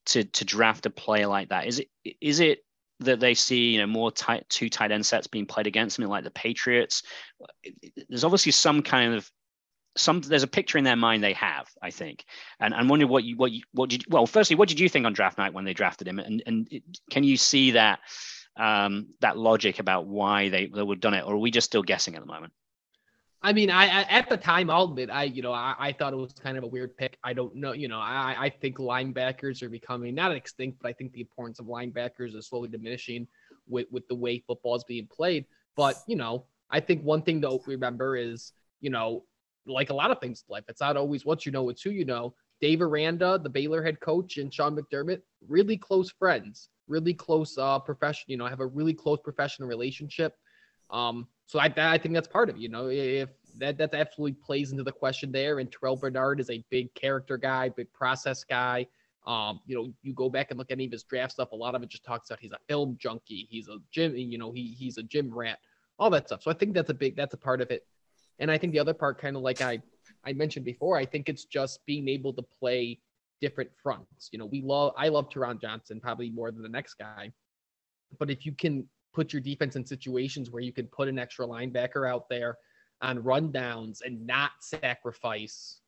to 0.07 0.25
to 0.25 0.45
draft 0.45 0.87
a 0.87 0.91
player 0.91 1.27
like 1.27 1.49
that? 1.51 1.67
Is 1.67 1.79
it 1.79 1.89
is 2.21 2.41
it 2.41 2.61
that 3.01 3.21
they 3.21 3.35
see 3.35 3.71
you 3.73 3.79
know 3.79 3.87
more 3.87 4.11
tight 4.11 4.45
two 4.49 4.69
tight 4.69 4.93
end 4.93 5.07
sets 5.07 5.27
being 5.27 5.47
played 5.47 5.67
against 5.67 5.97
something 5.97 6.11
like 6.11 6.25
the 6.25 6.31
Patriots? 6.31 7.03
There's 8.09 8.25
obviously 8.25 8.53
some 8.53 8.83
kind 8.83 9.15
of 9.15 9.31
some 9.97 10.21
there's 10.21 10.43
a 10.43 10.49
picture 10.49 10.79
in 10.79 10.85
their 10.85 10.97
mind 10.97 11.25
they 11.25 11.33
have, 11.33 11.69
I 11.83 11.91
think, 11.91 12.25
and 12.61 12.75
I'm 12.75 12.89
wondering 12.89 13.11
what 13.11 13.25
you 13.25 13.37
what 13.37 13.51
you 13.51 13.63
what 13.73 13.91
did 13.91 14.05
well 14.09 14.27
firstly 14.27 14.57
what 14.57 14.69
did 14.69 14.79
you 14.79 14.89
think 14.89 15.07
on 15.07 15.13
draft 15.13 15.39
night 15.39 15.55
when 15.55 15.65
they 15.65 15.75
drafted 15.75 16.07
him, 16.07 16.19
and 16.19 16.43
and 16.47 16.69
can 17.11 17.25
you 17.25 17.37
see 17.37 17.73
that 17.73 18.01
um, 18.59 19.09
that 19.21 19.39
logic 19.39 19.79
about 19.79 20.07
why 20.07 20.49
they, 20.49 20.67
they 20.67 20.83
would 20.83 20.97
have 20.97 21.01
done 21.01 21.15
it, 21.15 21.25
or 21.25 21.35
are 21.35 21.39
we 21.39 21.51
just 21.51 21.67
still 21.67 21.83
guessing 21.83 22.17
at 22.17 22.21
the 22.21 22.27
moment? 22.27 22.53
I 23.41 23.53
mean, 23.53 23.71
I, 23.71 23.85
I, 23.85 24.03
at 24.11 24.29
the 24.29 24.37
time, 24.37 24.69
I'll 24.69 24.85
admit, 24.85 25.11
I 25.11 25.25
you 25.25 25.43
know, 25.43 25.53
I, 25.53 25.75
I 25.79 25.93
thought 25.93 26.13
it 26.13 26.17
was 26.17 26.33
kind 26.33 26.59
of 26.59 26.65
a 26.65 26.67
weird 26.67 26.97
pick. 26.97 27.17
I 27.23 27.33
don't 27.33 27.55
know, 27.55 27.73
you 27.73 27.87
know, 27.87 28.01
I 28.01 28.35
I 28.37 28.51
think 28.51 28.79
linebackers 28.79 29.63
are 29.63 29.69
becoming 29.69 30.15
not 30.15 30.33
extinct, 30.33 30.81
but 30.83 30.89
I 30.89 30.93
think 30.93 31.13
the 31.13 31.21
importance 31.21 31.61
of 31.61 31.67
linebackers 31.67 32.35
is 32.35 32.49
slowly 32.49 32.69
diminishing 32.69 33.29
with 33.69 33.87
with 33.93 34.09
the 34.09 34.17
way 34.17 34.43
football 34.45 34.75
is 34.75 34.83
being 34.85 35.07
played. 35.07 35.47
But 35.77 36.03
you 36.09 36.17
know, 36.17 36.47
I 36.69 36.81
think 36.81 37.05
one 37.05 37.23
thing 37.23 37.41
to 37.43 37.61
remember 37.67 38.17
is, 38.17 38.53
you 38.81 38.91
know, 38.91 39.25
like 39.67 39.91
a 39.91 39.95
lot 39.95 40.11
of 40.11 40.19
things 40.19 40.43
in 40.49 40.53
life, 40.53 40.65
it's 40.69 40.81
not 40.81 40.97
always 40.97 41.25
what 41.25 41.47
you 41.47 41.53
know, 41.53 41.69
it's 41.69 41.83
who 41.83 41.91
you 41.91 42.05
know. 42.05 42.35
Dave 42.61 42.83
Aranda, 42.83 43.39
the 43.41 43.49
Baylor 43.49 43.85
head 43.85 44.01
coach, 44.01 44.39
and 44.39 44.53
Sean 44.53 44.77
McDermott, 44.77 45.23
really 45.47 45.77
close 45.77 46.11
friends 46.11 46.71
really 46.89 47.15
close 47.15 47.57
uh 47.59 47.79
profession, 47.79 48.25
you 48.29 48.37
know, 48.37 48.47
have 48.47 48.61
a 48.61 48.67
really 48.67 48.95
close 48.95 49.19
professional 49.23 49.69
relationship. 49.69 50.37
Um, 50.91 51.27
so 51.47 51.59
I, 51.59 51.73
I 51.77 51.99
think 51.99 52.15
that's 52.15 52.29
part 52.29 52.49
of 52.49 52.57
it, 52.57 52.61
you 52.61 52.69
know, 52.69 52.89
if 52.89 53.31
that 53.59 53.79
that 53.79 53.95
absolutely 53.95 54.33
plays 54.33 54.71
into 54.73 54.85
the 54.85 54.93
question 54.93 55.33
there. 55.33 55.59
And 55.59 55.71
Terrel 55.71 56.01
Bernard 56.01 56.41
is 56.41 56.51
a 56.51 56.65
big 56.71 56.93
character 56.95 57.37
guy, 57.37 57.69
big 57.69 57.93
process 57.93 58.45
guy. 58.45 58.87
Um, 59.27 59.61
you 59.67 59.77
know, 59.77 59.93
you 60.03 60.15
go 60.15 60.31
back 60.31 60.51
and 60.51 60.59
look 60.59 60.71
at 60.71 60.77
any 60.77 60.87
of 60.87 60.93
his 60.93 61.03
draft 61.03 61.33
stuff. 61.33 61.53
A 61.53 61.57
lot 61.57 61.75
of 61.75 61.83
it 61.83 61.91
just 61.91 62.05
talks 62.05 62.31
about 62.31 62.41
he's 62.41 62.53
a 62.53 62.59
film 62.69 62.97
junkie, 62.99 63.47
he's 63.51 63.69
a 63.69 63.77
gym, 63.91 64.17
you 64.17 64.39
know, 64.39 64.53
he 64.53 64.75
he's 64.79 64.97
a 64.97 65.03
gym 65.03 65.33
rat, 65.33 65.59
all 65.99 66.11
that 66.11 66.29
stuff. 66.29 66.43
So 66.43 66.51
I 66.51 66.55
think 66.55 66.75
that's 66.75 66.91
a 66.91 66.95
big 66.95 67.17
that's 67.17 67.35
a 67.35 67.39
part 67.39 67.61
of 67.61 67.71
it. 67.71 67.87
And 68.39 68.51
I 68.51 68.57
think 68.57 68.73
the 68.73 68.79
other 68.79 68.95
part, 68.95 69.21
kind 69.21 69.37
of 69.37 69.43
like 69.43 69.61
I 69.61 69.81
I 70.25 70.33
mentioned 70.33 70.65
before, 70.65 70.97
I 70.97 71.05
think 71.05 71.29
it's 71.29 71.45
just 71.45 71.85
being 71.85 72.09
able 72.09 72.33
to 72.35 72.43
play 72.43 73.01
different 73.41 73.71
fronts. 73.83 74.29
You 74.33 74.39
know, 74.39 74.47
we 74.47 74.63
love 74.63 74.93
I 74.97 75.09
love 75.09 75.29
Taron 75.29 75.61
Johnson 75.61 76.01
probably 76.01 76.31
more 76.31 76.51
than 76.51 76.63
the 76.63 76.69
next 76.69 76.95
guy. 76.95 77.33
But 78.19 78.31
if 78.31 78.47
you 78.47 78.53
can 78.53 78.89
put 79.15 79.33
your 79.33 79.43
defense 79.43 79.77
in 79.77 79.85
situations 79.85 80.51
where 80.51 80.63
you 80.63 80.73
can 80.73 80.87
put 80.87 81.09
an 81.09 81.19
extra 81.19 81.47
linebacker 81.47 82.09
out 82.09 82.29
there 82.29 82.57
on 83.01 83.23
rundowns 83.23 83.99
and 84.05 84.27
not 84.27 84.51
sacrifice 84.61 85.81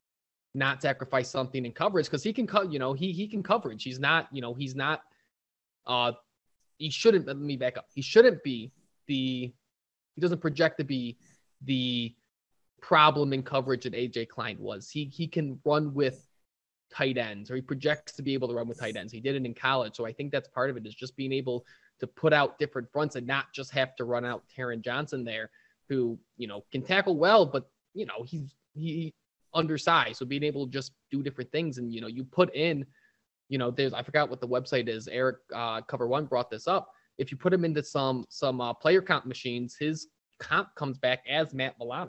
not 0.54 0.82
sacrifice 0.82 1.30
something 1.30 1.64
in 1.64 1.72
coverage 1.72 2.06
because 2.06 2.24
he 2.24 2.32
can 2.32 2.46
cut, 2.46 2.72
you 2.72 2.78
know, 2.78 2.92
he 2.92 3.12
he 3.12 3.28
can 3.28 3.42
coverage. 3.42 3.84
He's 3.84 4.00
not, 4.00 4.28
you 4.32 4.42
know, 4.42 4.54
he's 4.54 4.74
not 4.74 5.02
uh 5.86 6.12
he 6.78 6.90
shouldn't 6.90 7.26
let 7.26 7.36
me 7.36 7.56
back 7.56 7.76
up. 7.76 7.86
He 7.94 8.02
shouldn't 8.02 8.42
be 8.42 8.72
the 9.06 9.52
he 10.14 10.20
doesn't 10.20 10.40
project 10.40 10.78
to 10.78 10.84
be 10.84 11.18
the 11.62 12.14
problem 12.80 13.32
in 13.32 13.42
coverage 13.42 13.84
that 13.84 13.92
AJ 13.92 14.28
Klein 14.28 14.56
was. 14.58 14.90
He 14.90 15.04
he 15.04 15.28
can 15.28 15.60
run 15.64 15.94
with 15.94 16.26
tight 16.92 17.18
ends, 17.18 17.50
or 17.50 17.56
he 17.56 17.62
projects 17.62 18.12
to 18.12 18.22
be 18.22 18.34
able 18.34 18.48
to 18.48 18.54
run 18.54 18.68
with 18.68 18.78
tight 18.78 18.96
ends. 18.96 19.12
He 19.12 19.20
did 19.20 19.36
it 19.36 19.44
in 19.44 19.54
college, 19.54 19.96
so 19.96 20.06
I 20.06 20.12
think 20.12 20.32
that's 20.32 20.48
part 20.48 20.70
of 20.70 20.76
it 20.76 20.86
is 20.86 20.94
just 20.94 21.16
being 21.16 21.32
able 21.32 21.64
to 22.00 22.06
put 22.06 22.32
out 22.32 22.58
different 22.58 22.90
fronts 22.92 23.16
and 23.16 23.26
not 23.26 23.52
just 23.52 23.70
have 23.72 23.94
to 23.96 24.04
run 24.04 24.24
out 24.24 24.44
Taron 24.56 24.82
Johnson 24.82 25.24
there, 25.24 25.50
who 25.88 26.18
you 26.36 26.46
know 26.46 26.64
can 26.72 26.82
tackle 26.82 27.16
well, 27.16 27.46
but 27.46 27.70
you 27.94 28.06
know 28.06 28.22
he's 28.24 28.54
he 28.74 29.14
undersized, 29.54 30.18
so 30.18 30.24
being 30.24 30.44
able 30.44 30.66
to 30.66 30.72
just 30.72 30.92
do 31.10 31.22
different 31.22 31.50
things 31.52 31.78
and 31.78 31.92
you 31.92 32.00
know 32.00 32.06
you 32.06 32.24
put 32.24 32.54
in, 32.54 32.86
you 33.50 33.58
know, 33.58 33.70
there's 33.70 33.92
I 33.92 34.02
forgot 34.02 34.30
what 34.30 34.40
the 34.40 34.48
website 34.48 34.88
is. 34.88 35.08
Eric 35.08 35.38
uh, 35.54 35.82
Cover 35.82 36.06
One 36.06 36.24
brought 36.24 36.50
this 36.50 36.66
up. 36.66 36.92
If 37.18 37.30
you 37.30 37.36
put 37.36 37.52
him 37.52 37.64
into 37.64 37.82
some 37.82 38.24
some 38.30 38.60
uh, 38.60 38.72
player 38.72 39.02
comp 39.02 39.26
machines, 39.26 39.76
his 39.78 40.06
comp 40.38 40.74
comes 40.76 40.98
back 40.98 41.24
as 41.28 41.52
Matt 41.52 41.74
Milano. 41.78 42.08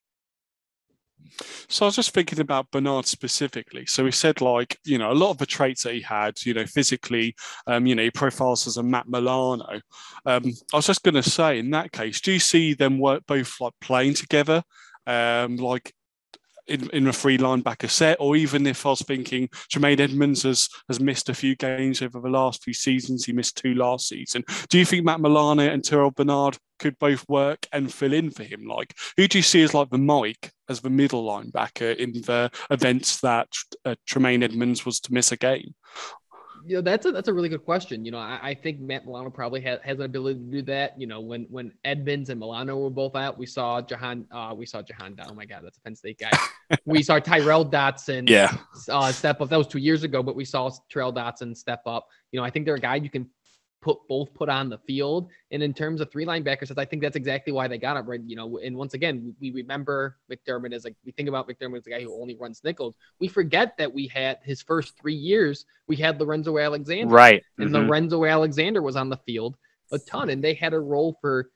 So 1.69 1.85
I 1.85 1.87
was 1.87 1.95
just 1.95 2.13
thinking 2.13 2.39
about 2.39 2.69
Bernard 2.71 3.05
specifically. 3.05 3.85
So 3.85 4.05
he 4.05 4.11
said, 4.11 4.41
like, 4.41 4.77
you 4.85 4.97
know, 4.97 5.11
a 5.11 5.13
lot 5.13 5.31
of 5.31 5.37
the 5.37 5.45
traits 5.45 5.83
that 5.83 5.93
he 5.93 6.01
had, 6.01 6.35
you 6.45 6.53
know, 6.53 6.65
physically, 6.65 7.35
um, 7.67 7.85
you 7.85 7.95
know, 7.95 8.03
he 8.03 8.11
profiles 8.11 8.67
as 8.67 8.77
a 8.77 8.83
Matt 8.83 9.07
Milano. 9.07 9.79
Um, 10.25 10.43
I 10.73 10.77
was 10.77 10.87
just 10.87 11.03
going 11.03 11.15
to 11.15 11.23
say, 11.23 11.59
in 11.59 11.71
that 11.71 11.91
case, 11.91 12.21
do 12.21 12.33
you 12.33 12.39
see 12.39 12.73
them 12.73 12.99
work 12.99 13.23
both 13.27 13.59
like 13.59 13.73
playing 13.81 14.15
together, 14.15 14.63
um, 15.07 15.57
like 15.57 15.93
in, 16.67 16.89
in 16.91 17.07
a 17.07 17.13
free 17.13 17.37
linebacker 17.37 17.89
set, 17.89 18.17
or 18.19 18.35
even 18.35 18.67
if 18.67 18.85
I 18.85 18.89
was 18.89 19.01
thinking 19.01 19.49
Tremaine 19.69 19.99
Edmunds 19.99 20.43
has 20.43 20.69
has 20.87 20.99
missed 20.99 21.29
a 21.29 21.33
few 21.33 21.55
games 21.55 22.01
over 22.01 22.19
the 22.19 22.29
last 22.29 22.63
few 22.63 22.73
seasons, 22.73 23.25
he 23.25 23.33
missed 23.33 23.57
two 23.57 23.75
last 23.75 24.07
season. 24.07 24.43
Do 24.69 24.77
you 24.77 24.85
think 24.85 25.05
Matt 25.05 25.21
Milano 25.21 25.63
and 25.63 25.83
Terrel 25.83 26.15
Bernard 26.15 26.57
could 26.79 26.97
both 26.99 27.27
work 27.29 27.67
and 27.71 27.93
fill 27.93 28.13
in 28.13 28.31
for 28.31 28.43
him? 28.43 28.65
Like, 28.65 28.95
who 29.17 29.27
do 29.27 29.37
you 29.37 29.43
see 29.43 29.61
as 29.61 29.73
like 29.73 29.89
the 29.89 29.97
Mike 29.97 30.51
as 30.69 30.81
the 30.81 30.89
middle 30.89 31.23
linebacker 31.23 31.95
in 31.95 32.13
the 32.13 32.49
events 32.69 33.21
that 33.21 33.47
uh, 33.85 33.95
Tremaine 34.07 34.43
Edmunds 34.43 34.85
was 34.85 34.99
to 35.01 35.13
miss 35.13 35.31
a 35.31 35.37
game? 35.37 35.75
You 36.65 36.75
know 36.75 36.81
that's 36.81 37.05
a 37.05 37.11
that's 37.11 37.27
a 37.27 37.33
really 37.33 37.49
good 37.49 37.63
question. 37.65 38.05
You 38.05 38.11
know, 38.11 38.17
I, 38.17 38.39
I 38.41 38.53
think 38.53 38.79
Matt 38.79 39.05
Milano 39.05 39.29
probably 39.29 39.61
has, 39.61 39.79
has 39.83 39.99
an 39.99 40.05
ability 40.05 40.39
to 40.39 40.45
do 40.45 40.61
that. 40.63 40.99
You 40.99 41.07
know, 41.07 41.19
when 41.19 41.43
when 41.49 41.71
Edmunds 41.83 42.29
and 42.29 42.39
Milano 42.39 42.77
were 42.77 42.89
both 42.89 43.15
out, 43.15 43.37
we 43.37 43.45
saw 43.45 43.81
Jahan 43.81 44.25
uh 44.31 44.53
we 44.55 44.65
saw 44.65 44.81
Jahan 44.81 45.15
oh 45.27 45.33
my 45.33 45.45
god, 45.45 45.61
that's 45.63 45.77
a 45.77 45.81
Penn 45.81 45.95
State 45.95 46.19
guy. 46.19 46.31
we 46.85 47.03
saw 47.03 47.19
Tyrel 47.19 47.69
Dodson. 47.69 48.27
yeah 48.27 48.55
uh 48.89 49.11
step 49.11 49.41
up. 49.41 49.49
That 49.49 49.57
was 49.57 49.67
two 49.67 49.79
years 49.79 50.03
ago, 50.03 50.23
but 50.23 50.35
we 50.35 50.45
saw 50.45 50.69
Tyrel 50.89 51.13
Dodson 51.13 51.55
step 51.55 51.81
up. 51.85 52.07
You 52.31 52.39
know, 52.39 52.45
I 52.45 52.49
think 52.49 52.65
they're 52.65 52.75
a 52.75 52.79
guy 52.79 52.95
you 52.95 53.09
can 53.09 53.29
put 53.81 53.97
both 54.07 54.33
put 54.33 54.47
on 54.47 54.69
the 54.69 54.77
field. 54.79 55.29
And 55.51 55.61
in 55.61 55.73
terms 55.73 56.01
of 56.01 56.11
three 56.11 56.25
linebackers, 56.25 56.77
I 56.77 56.85
think 56.85 57.01
that's 57.01 57.15
exactly 57.15 57.51
why 57.51 57.67
they 57.67 57.77
got 57.77 57.97
it 57.97 58.01
right. 58.01 58.21
You 58.25 58.35
know, 58.35 58.59
and 58.59 58.75
once 58.75 58.93
again, 58.93 59.35
we 59.41 59.51
remember 59.51 60.17
McDermott 60.31 60.73
as 60.73 60.85
like 60.85 60.95
we 61.05 61.11
think 61.11 61.27
about 61.27 61.47
McDermott 61.47 61.79
as 61.79 61.87
a 61.87 61.89
guy 61.89 62.01
who 62.01 62.13
only 62.13 62.35
runs 62.35 62.63
nickels. 62.63 62.95
We 63.19 63.27
forget 63.27 63.75
that 63.77 63.91
we 63.91 64.07
had 64.07 64.39
his 64.43 64.61
first 64.61 64.97
three 64.97 65.15
years, 65.15 65.65
we 65.87 65.95
had 65.95 66.19
Lorenzo 66.19 66.57
Alexander. 66.57 67.13
Right. 67.13 67.43
And 67.57 67.69
mm-hmm. 67.69 67.87
Lorenzo 67.87 68.25
Alexander 68.25 68.81
was 68.81 68.95
on 68.95 69.09
the 69.09 69.17
field 69.17 69.57
a 69.91 69.99
ton, 69.99 70.29
and 70.29 70.43
they 70.43 70.53
had 70.53 70.73
a 70.73 70.79
role 70.79 71.17
for 71.19 71.49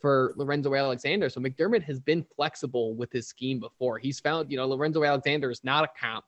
for 0.00 0.32
Lorenzo 0.36 0.74
Alexander. 0.74 1.28
So 1.28 1.40
McDermott 1.40 1.82
has 1.82 2.00
been 2.00 2.24
flexible 2.36 2.94
with 2.94 3.12
his 3.12 3.28
scheme 3.28 3.60
before. 3.60 3.98
He's 3.98 4.18
found, 4.18 4.50
you 4.50 4.56
know, 4.56 4.66
Lorenzo 4.66 5.04
Alexander 5.04 5.50
is 5.50 5.62
not 5.62 5.84
a 5.84 5.88
comp 5.98 6.24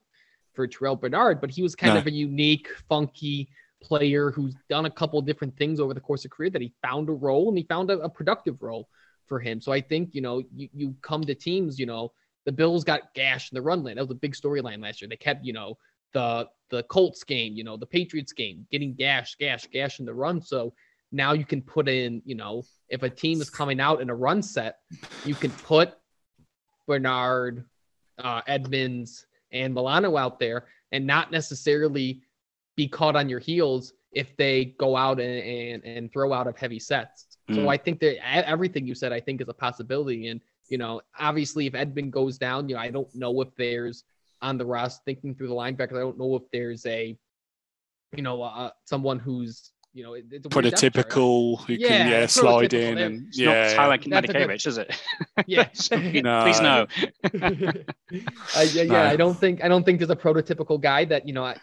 for 0.53 0.69
Terrel 0.69 1.01
Bernard, 1.01 1.41
but 1.41 1.51
he 1.51 1.63
was 1.63 1.75
kind 1.75 1.95
no. 1.95 2.01
of 2.01 2.07
a 2.07 2.11
unique, 2.11 2.69
funky 2.89 3.49
player 3.83 4.31
who's 4.31 4.55
done 4.69 4.87
a 4.87 4.91
couple 4.91 5.21
different 5.21 5.57
things 5.57 5.81
over 5.81 5.95
the 5.95 6.01
course 6.01 6.25
of 6.25 6.31
career 6.31 6.51
that 6.51 6.63
he 6.63 6.73
found 6.83 7.09
a 7.09 7.13
role 7.13 7.49
and 7.49 7.59
he 7.59 7.65
found 7.65 7.91
a, 7.91 7.99
a 8.01 8.09
productive 8.09 8.63
role 8.63 8.89
for 9.27 9.41
him. 9.41 9.61
So 9.61 9.73
I 9.73 9.81
think, 9.81 10.15
you 10.15 10.21
know, 10.21 10.43
you, 10.55 10.69
you 10.73 10.95
come 11.03 11.23
to 11.25 11.35
teams, 11.35 11.79
you 11.79 11.87
know, 11.87 12.13
the 12.45 12.53
Bills 12.53 12.85
got 12.85 13.15
gashed 13.15 13.53
in 13.53 13.57
the 13.57 13.63
run 13.63 13.83
lane. 13.83 13.97
That 13.97 14.03
was 14.03 14.11
a 14.11 14.15
big 14.15 14.35
storyline 14.35 14.83
last 14.83 15.01
year. 15.01 15.09
They 15.09 15.17
kept, 15.17 15.45
you 15.45 15.53
know, 15.53 15.79
the 16.13 16.49
the 16.71 16.83
Colts 16.85 17.23
game, 17.25 17.55
you 17.55 17.65
know, 17.65 17.77
the 17.77 17.87
Patriots 17.87 18.33
game, 18.33 18.67
getting 18.71 18.95
gashed, 18.95 19.39
gashed, 19.39 19.71
gashed 19.71 20.01
in 20.01 20.07
the 20.07 20.15
run. 20.15 20.41
So 20.41 20.73
now 21.13 21.33
you 21.33 21.45
can 21.45 21.61
put 21.63 21.89
in, 21.89 22.23
you 22.25 22.35
know, 22.35 22.65
if 22.89 23.03
a 23.03 23.11
team 23.11 23.41
is 23.41 23.51
coming 23.51 23.79
out 23.79 24.01
in 24.01 24.09
a 24.11 24.15
run 24.15 24.43
set, 24.43 24.79
you 25.25 25.35
can 25.35 25.51
put 25.51 25.95
Bernard, 26.87 27.65
uh, 28.19 28.41
Edmunds, 28.47 29.27
and 29.53 29.75
Milano 29.75 30.17
out 30.17 30.39
there 30.39 30.67
and 30.93 31.07
not 31.07 31.31
necessarily 31.31 32.23
be 32.77 32.89
caught 32.89 33.17
on 33.17 33.29
your 33.29 33.39
heels 33.39 33.93
if 34.13 34.37
they 34.37 34.67
go 34.79 34.97
out 34.97 35.21
and 35.21 35.83
and, 35.85 35.85
and 35.85 36.13
throw 36.13 36.33
out 36.33 36.47
of 36.47 36.57
heavy 36.57 36.79
sets. 36.79 37.39
Mm. 37.51 37.57
So 37.57 37.69
I 37.69 37.77
think 37.77 38.01
that 38.01 38.25
everything 38.49 38.87
you 38.87 38.95
said, 38.95 39.13
I 39.13 39.21
think, 39.21 39.41
is 39.41 39.49
a 39.49 39.55
possibility. 39.55 40.29
And 40.29 40.41
you 40.69 40.79
know, 40.79 41.01
obviously, 41.19 41.67
if 41.67 41.75
Edmund 41.75 42.13
goes 42.13 42.39
down, 42.39 42.69
you 42.69 42.77
know, 42.77 42.81
I 42.81 42.91
don't 42.91 43.13
know 43.15 43.41
if 43.41 43.49
there's 43.57 44.05
on 44.41 44.59
the 44.59 44.67
rest 44.67 45.03
thinking 45.05 45.35
through 45.35 45.49
the 45.49 45.55
linebackers. 45.55 45.97
I 45.97 46.01
don't 46.01 46.19
know 46.19 46.35
if 46.37 46.43
there's 46.53 46.85
a, 46.87 47.17
you 48.17 48.23
know, 48.23 48.43
uh, 48.43 48.71
someone 48.85 49.19
who's 49.19 49.73
you 49.95 50.03
know, 50.03 50.15
it's 50.15 50.47
prototypical 50.49 51.61
who 51.67 51.75
yeah, 51.75 51.89
can 51.89 52.11
yeah 52.11 52.27
slide 52.27 52.73
in 52.73 52.97
and 52.97 53.27
it's 53.29 53.39
yeah. 53.39 53.75
Not 53.77 53.77
Tyler 53.77 53.99
Matakevich, 53.99 54.67
is 54.67 54.79
it? 54.79 54.99
Yeah, 55.47 55.69
no. 56.23 56.43
please 56.45 56.61
no. 56.61 56.87
uh, 58.57 58.67
yeah, 58.73 58.83
yeah. 58.83 59.09
I 59.11 59.17
don't 59.17 59.35
think 59.35 59.63
I 59.63 59.69
don't 59.69 59.85
think 59.85 59.99
there's 59.99 60.11
a 60.11 60.17
prototypical 60.17 60.81
guy 60.81 61.05
that 61.07 61.27
you 61.27 61.35
know. 61.35 61.55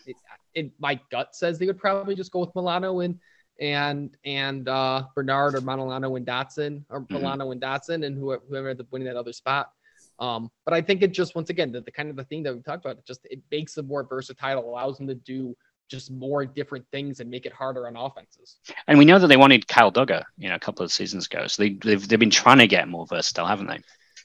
It, 0.59 0.71
my 0.79 0.99
gut 1.11 1.35
says 1.35 1.57
they 1.57 1.65
would 1.65 1.79
probably 1.79 2.15
just 2.15 2.31
go 2.31 2.39
with 2.39 2.55
Milano 2.55 2.99
and 2.99 3.19
and 3.59 4.15
and 4.23 4.67
uh, 4.67 5.03
Bernard 5.15 5.55
or 5.55 5.61
Milano 5.61 6.15
and 6.15 6.25
Dodson 6.25 6.85
or 6.89 7.01
mm-hmm. 7.01 7.15
Milano 7.15 7.51
and 7.51 7.61
Dodson 7.61 8.03
and 8.03 8.17
whoever, 8.17 8.43
whoever 8.47 8.69
ends 8.69 8.81
up 8.81 8.87
winning 8.91 9.07
that 9.07 9.17
other 9.17 9.33
spot. 9.33 9.71
Um, 10.19 10.51
but 10.65 10.73
I 10.73 10.81
think 10.81 11.01
it 11.01 11.11
just 11.11 11.35
once 11.35 11.49
again 11.49 11.71
the, 11.71 11.81
the 11.81 11.91
kind 11.91 12.09
of 12.09 12.15
the 12.15 12.25
thing 12.25 12.43
that 12.43 12.53
we 12.53 12.61
talked 12.61 12.85
about, 12.85 12.97
it 12.97 13.05
just 13.05 13.25
it 13.25 13.41
makes 13.51 13.73
them 13.73 13.87
more 13.87 14.03
versatile, 14.03 14.59
allows 14.59 14.97
them 14.97 15.07
to 15.07 15.15
do 15.15 15.55
just 15.89 16.11
more 16.11 16.45
different 16.45 16.85
things 16.91 17.19
and 17.19 17.29
make 17.29 17.45
it 17.45 17.53
harder 17.53 17.87
on 17.87 17.95
offenses. 17.95 18.57
And 18.87 18.99
we 18.99 19.05
know 19.05 19.17
that 19.17 19.27
they 19.27 19.37
wanted 19.37 19.67
Kyle 19.67 19.91
Dugger, 19.91 20.23
you 20.37 20.49
know, 20.49 20.55
a 20.55 20.59
couple 20.59 20.85
of 20.85 20.91
seasons 20.91 21.25
ago. 21.25 21.47
So 21.47 21.63
they, 21.63 21.69
they've, 21.69 22.07
they've 22.07 22.19
been 22.19 22.29
trying 22.29 22.59
to 22.59 22.67
get 22.67 22.87
more 22.87 23.07
versatile, 23.07 23.47
haven't 23.47 23.67
they? 23.67 23.79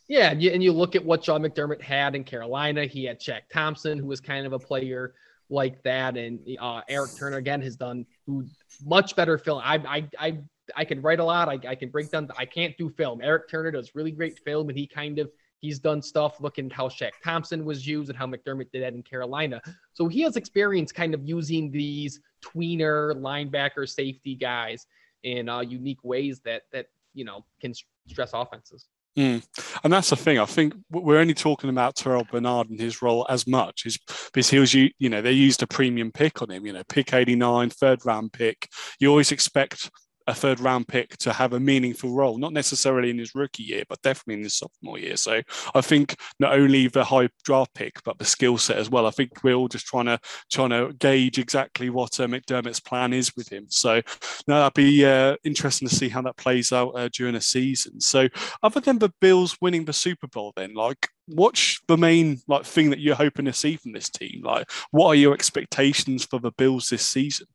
Yeah, 0.06 0.30
and 0.30 0.42
you, 0.42 0.50
and 0.50 0.62
you 0.62 0.72
look 0.72 0.94
at 0.94 1.02
what 1.02 1.22
John 1.22 1.42
McDermott 1.42 1.80
had 1.80 2.14
in 2.14 2.24
Carolina. 2.24 2.84
He 2.84 3.04
had 3.04 3.18
Shaq 3.18 3.42
Thompson, 3.50 3.98
who 3.98 4.06
was 4.06 4.20
kind 4.20 4.46
of 4.46 4.52
a 4.52 4.58
player 4.58 5.14
like 5.50 5.82
that. 5.82 6.16
And 6.16 6.40
uh, 6.60 6.82
Eric 6.88 7.10
Turner 7.18 7.36
again 7.36 7.60
has 7.62 7.76
done 7.76 8.06
who 8.26 8.46
much 8.84 9.16
better 9.16 9.38
film. 9.38 9.60
I 9.64 9.76
I 9.76 10.08
I 10.18 10.38
I 10.76 10.84
can 10.84 11.02
write 11.02 11.20
a 11.20 11.24
lot. 11.24 11.48
I, 11.48 11.58
I 11.68 11.74
can 11.74 11.90
break 11.90 12.10
down. 12.10 12.28
I 12.38 12.46
can't 12.46 12.76
do 12.78 12.88
film. 12.88 13.20
Eric 13.22 13.48
Turner 13.48 13.70
does 13.70 13.94
really 13.94 14.10
great 14.10 14.38
film, 14.38 14.68
and 14.68 14.78
he 14.78 14.86
kind 14.86 15.18
of 15.18 15.30
he's 15.60 15.78
done 15.78 16.02
stuff 16.02 16.40
looking 16.40 16.68
how 16.70 16.88
Shaq 16.88 17.12
Thompson 17.22 17.64
was 17.64 17.86
used 17.86 18.10
and 18.10 18.18
how 18.18 18.26
McDermott 18.26 18.70
did 18.72 18.82
that 18.82 18.94
in 18.94 19.02
Carolina. 19.02 19.60
So 19.92 20.08
he 20.08 20.20
has 20.22 20.36
experience 20.36 20.92
kind 20.92 21.14
of 21.14 21.26
using 21.26 21.70
these 21.70 22.20
tweener 22.42 23.14
linebacker 23.14 23.88
safety 23.88 24.34
guys 24.34 24.86
in 25.22 25.48
uh, 25.48 25.60
unique 25.60 26.02
ways 26.04 26.40
that 26.40 26.62
that 26.72 26.86
you 27.14 27.24
know 27.24 27.44
can 27.60 27.72
stress 28.06 28.30
offenses. 28.34 28.86
Mm. 29.16 29.46
And 29.84 29.92
that's 29.92 30.10
the 30.10 30.16
thing. 30.16 30.38
I 30.38 30.44
think 30.44 30.74
we're 30.90 31.18
only 31.20 31.34
talking 31.34 31.70
about 31.70 31.94
Terrel 31.94 32.28
Bernard 32.28 32.68
and 32.70 32.80
his 32.80 33.00
role 33.00 33.24
as 33.28 33.46
much 33.46 33.86
is 33.86 33.98
because 34.32 34.50
he 34.50 34.58
was, 34.58 34.74
you 34.74 34.90
know, 35.00 35.22
they 35.22 35.32
used 35.32 35.62
a 35.62 35.68
premium 35.68 36.10
pick 36.10 36.42
on 36.42 36.50
him, 36.50 36.66
you 36.66 36.72
know, 36.72 36.82
pick 36.88 37.14
89, 37.14 37.70
third 37.70 38.04
round 38.04 38.32
pick. 38.32 38.68
You 38.98 39.08
always 39.10 39.30
expect 39.30 39.90
a 40.26 40.34
third 40.34 40.60
round 40.60 40.88
pick 40.88 41.16
to 41.18 41.32
have 41.32 41.52
a 41.52 41.60
meaningful 41.60 42.12
role, 42.12 42.38
not 42.38 42.52
necessarily 42.52 43.10
in 43.10 43.18
his 43.18 43.34
rookie 43.34 43.62
year, 43.62 43.84
but 43.88 44.00
definitely 44.02 44.34
in 44.34 44.42
his 44.44 44.56
sophomore 44.56 44.98
year. 44.98 45.16
So 45.16 45.42
I 45.74 45.80
think 45.80 46.16
not 46.40 46.54
only 46.54 46.88
the 46.88 47.04
high 47.04 47.28
draft 47.44 47.74
pick, 47.74 48.02
but 48.04 48.18
the 48.18 48.24
skill 48.24 48.58
set 48.58 48.78
as 48.78 48.90
well. 48.90 49.06
I 49.06 49.10
think 49.10 49.42
we're 49.42 49.54
all 49.54 49.68
just 49.68 49.86
trying 49.86 50.06
to 50.06 50.18
trying 50.50 50.70
to 50.70 50.92
gauge 50.98 51.38
exactly 51.38 51.90
what 51.90 52.18
uh, 52.20 52.26
McDermott's 52.26 52.80
plan 52.80 53.12
is 53.12 53.34
with 53.36 53.52
him. 53.52 53.66
So 53.68 54.00
now 54.46 54.60
that'd 54.60 54.74
be 54.74 55.04
uh, 55.04 55.36
interesting 55.44 55.88
to 55.88 55.94
see 55.94 56.08
how 56.08 56.22
that 56.22 56.36
plays 56.36 56.72
out 56.72 56.90
uh, 56.90 57.08
during 57.12 57.34
a 57.34 57.40
season. 57.40 58.00
So 58.00 58.28
other 58.62 58.80
than 58.80 58.98
the 58.98 59.12
Bills 59.20 59.56
winning 59.60 59.84
the 59.84 59.92
Super 59.92 60.26
Bowl, 60.26 60.52
then 60.56 60.74
like 60.74 61.08
what's 61.26 61.80
the 61.88 61.96
main 61.96 62.40
like 62.48 62.64
thing 62.64 62.90
that 62.90 63.00
you're 63.00 63.14
hoping 63.14 63.44
to 63.46 63.52
see 63.52 63.76
from 63.76 63.92
this 63.92 64.10
team? 64.10 64.42
Like 64.42 64.70
what 64.90 65.08
are 65.08 65.14
your 65.14 65.34
expectations 65.34 66.24
for 66.24 66.38
the 66.38 66.52
Bills 66.52 66.88
this 66.88 67.06
season? 67.06 67.46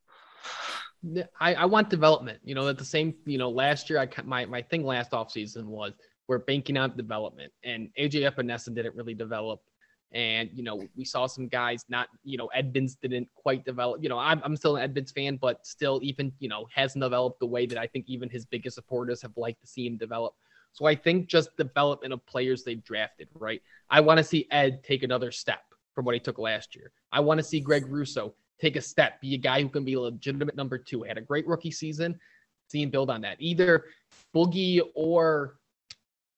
I, 1.39 1.53
I 1.55 1.65
want 1.65 1.89
development. 1.89 2.39
You 2.43 2.55
know, 2.55 2.67
at 2.67 2.77
the 2.77 2.85
same, 2.85 3.13
you 3.25 3.37
know, 3.37 3.49
last 3.49 3.89
year 3.89 3.99
I 3.99 4.07
my 4.23 4.45
my 4.45 4.61
thing 4.61 4.85
last 4.85 5.11
offseason 5.11 5.65
was 5.65 5.93
we're 6.27 6.39
banking 6.39 6.77
on 6.77 6.95
development, 6.95 7.51
and 7.63 7.89
AJ 7.97 8.29
Epenesa 8.31 8.73
didn't 8.73 8.95
really 8.95 9.13
develop. 9.13 9.61
And 10.11 10.49
you 10.53 10.63
know, 10.63 10.81
we 10.95 11.05
saw 11.05 11.27
some 11.27 11.47
guys 11.47 11.85
not, 11.87 12.07
you 12.23 12.37
know, 12.37 12.47
Edmunds 12.47 12.95
didn't 12.95 13.27
quite 13.35 13.63
develop. 13.63 14.01
You 14.01 14.09
know, 14.09 14.17
I'm 14.17 14.41
I'm 14.43 14.55
still 14.55 14.75
an 14.75 14.83
Edmunds 14.83 15.11
fan, 15.11 15.37
but 15.37 15.65
still, 15.65 15.99
even 16.03 16.31
you 16.39 16.49
know, 16.49 16.67
hasn't 16.73 17.03
developed 17.03 17.39
the 17.39 17.45
way 17.45 17.65
that 17.65 17.77
I 17.77 17.87
think 17.87 18.05
even 18.07 18.29
his 18.29 18.45
biggest 18.45 18.75
supporters 18.75 19.21
have 19.21 19.37
liked 19.37 19.61
to 19.61 19.67
see 19.67 19.85
him 19.85 19.97
develop. 19.97 20.33
So 20.73 20.85
I 20.85 20.95
think 20.95 21.27
just 21.27 21.55
development 21.57 22.13
of 22.13 22.25
players 22.25 22.63
they've 22.63 22.83
drafted, 22.83 23.27
right? 23.33 23.61
I 23.89 24.01
want 24.01 24.17
to 24.19 24.23
see 24.23 24.47
Ed 24.51 24.83
take 24.83 25.03
another 25.03 25.31
step 25.31 25.61
from 25.95 26.05
what 26.05 26.13
he 26.13 26.19
took 26.19 26.37
last 26.37 26.75
year. 26.75 26.91
I 27.11 27.19
want 27.21 27.39
to 27.39 27.43
see 27.43 27.59
Greg 27.59 27.87
Rousseau 27.87 28.33
take 28.59 28.75
a 28.75 28.81
step, 28.81 29.21
be 29.21 29.35
a 29.35 29.37
guy 29.37 29.61
who 29.61 29.69
can 29.69 29.85
be 29.85 29.93
a 29.93 29.99
legitimate 29.99 30.55
number 30.55 30.77
two. 30.77 31.03
Had 31.03 31.17
a 31.17 31.21
great 31.21 31.47
rookie 31.47 31.71
season. 31.71 32.19
See 32.67 32.81
him 32.81 32.89
build 32.89 33.09
on 33.09 33.21
that. 33.21 33.37
Either 33.39 33.85
Boogie 34.35 34.81
or 34.95 35.59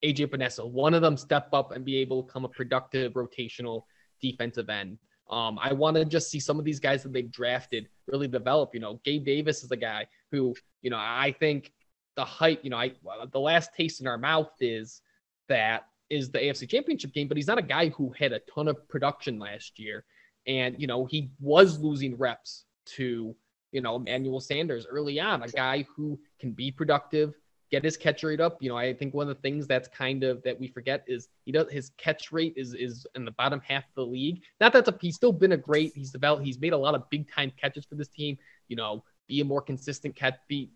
AJ 0.04 0.28
Epenesa. 0.28 0.70
One 0.70 0.94
of 0.94 1.02
them 1.02 1.18
step 1.18 1.50
up 1.54 1.72
and 1.72 1.86
be 1.86 1.98
able 1.98 2.24
to 2.24 2.28
become 2.28 2.46
a 2.46 2.50
productive 2.50 3.14
rotational 3.14 3.84
defensive 4.22 4.70
end. 4.70 4.98
Um, 5.30 5.58
I 5.62 5.74
want 5.74 5.96
to 5.96 6.06
just 6.06 6.30
see 6.30 6.40
some 6.40 6.60
of 6.60 6.66
these 6.66 6.80
guys 6.80 7.04
that 7.04 7.14
they've 7.14 7.32
drafted 7.32 7.88
really 8.08 8.28
develop. 8.28 8.74
You 8.74 8.82
know, 8.82 9.00
Gabe 9.04 9.24
Davis 9.24 9.64
is 9.64 9.72
a 9.72 9.78
guy 9.78 10.08
who, 10.32 10.54
you 10.82 10.90
know, 10.90 10.98
I 10.98 11.34
think 11.40 11.72
the 12.16 12.26
hype, 12.26 12.60
you 12.64 12.70
know, 12.70 12.78
I 12.78 12.92
the 13.32 13.40
last 13.40 13.74
taste 13.74 14.02
in 14.02 14.08
our 14.08 14.18
mouth 14.18 14.52
is 14.60 15.02
that 15.48 15.88
is 16.10 16.30
the 16.30 16.40
AFC 16.40 16.68
Championship 16.68 17.14
game, 17.14 17.30
but 17.30 17.38
he's 17.38 17.48
not 17.48 17.58
a 17.58 17.64
guy 17.64 17.90
who 17.90 18.14
had 18.18 18.34
a 18.34 18.42
ton 18.54 18.68
of 18.68 18.88
production 18.90 19.40
last 19.40 19.80
year. 19.80 20.04
And, 20.48 20.76
you 20.80 20.88
know, 20.88 21.06
he 21.06 21.32
was 21.40 21.80
losing 21.80 22.18
reps 22.18 22.66
to, 22.98 23.36
you 23.72 23.82
know, 23.82 23.96
Emmanuel 23.96 24.40
Sanders 24.40 24.86
early 24.90 25.20
on, 25.20 25.44
a 25.44 25.48
guy 25.48 25.86
who 25.96 26.20
can 26.40 26.52
be 26.52 26.72
productive, 26.72 27.34
get 27.70 27.84
his 27.84 27.96
catch 27.96 28.24
rate 28.24 28.42
up. 28.42 28.58
You 28.62 28.70
know, 28.70 28.78
I 28.78 28.94
think 28.94 29.14
one 29.14 29.30
of 29.30 29.36
the 29.36 29.42
things 29.42 29.68
that's 29.68 29.88
kind 29.88 30.24
of 30.24 30.44
that 30.44 30.60
we 30.60 30.68
forget 30.68 31.04
is 31.08 31.30
he 31.46 31.52
does 31.52 31.72
his 31.72 31.92
catch 31.98 32.32
rate 32.32 32.54
is 32.58 32.74
is 32.74 33.08
in 33.16 33.24
the 33.24 33.32
bottom 33.32 33.62
half 33.64 33.84
of 33.84 33.96
the 33.96 34.06
league. 34.06 34.42
Not 34.60 34.74
that's 34.74 34.90
a 34.90 34.98
he's 35.00 35.16
still 35.16 35.32
been 35.32 35.54
a 35.54 35.58
great, 35.58 35.94
he's 35.96 36.12
developed, 36.12 36.46
he's 36.46 36.60
made 36.60 36.74
a 36.74 36.78
lot 36.78 36.96
of 36.96 37.10
big 37.10 37.32
time 37.32 37.52
catches 37.60 37.86
for 37.86 37.96
this 37.96 38.10
team, 38.10 38.38
you 38.68 38.76
know, 38.76 39.04
be 39.28 39.42
a 39.42 39.46
more 39.46 39.62
consistent 39.62 40.16
catch, 40.16 40.36
be 40.48 40.72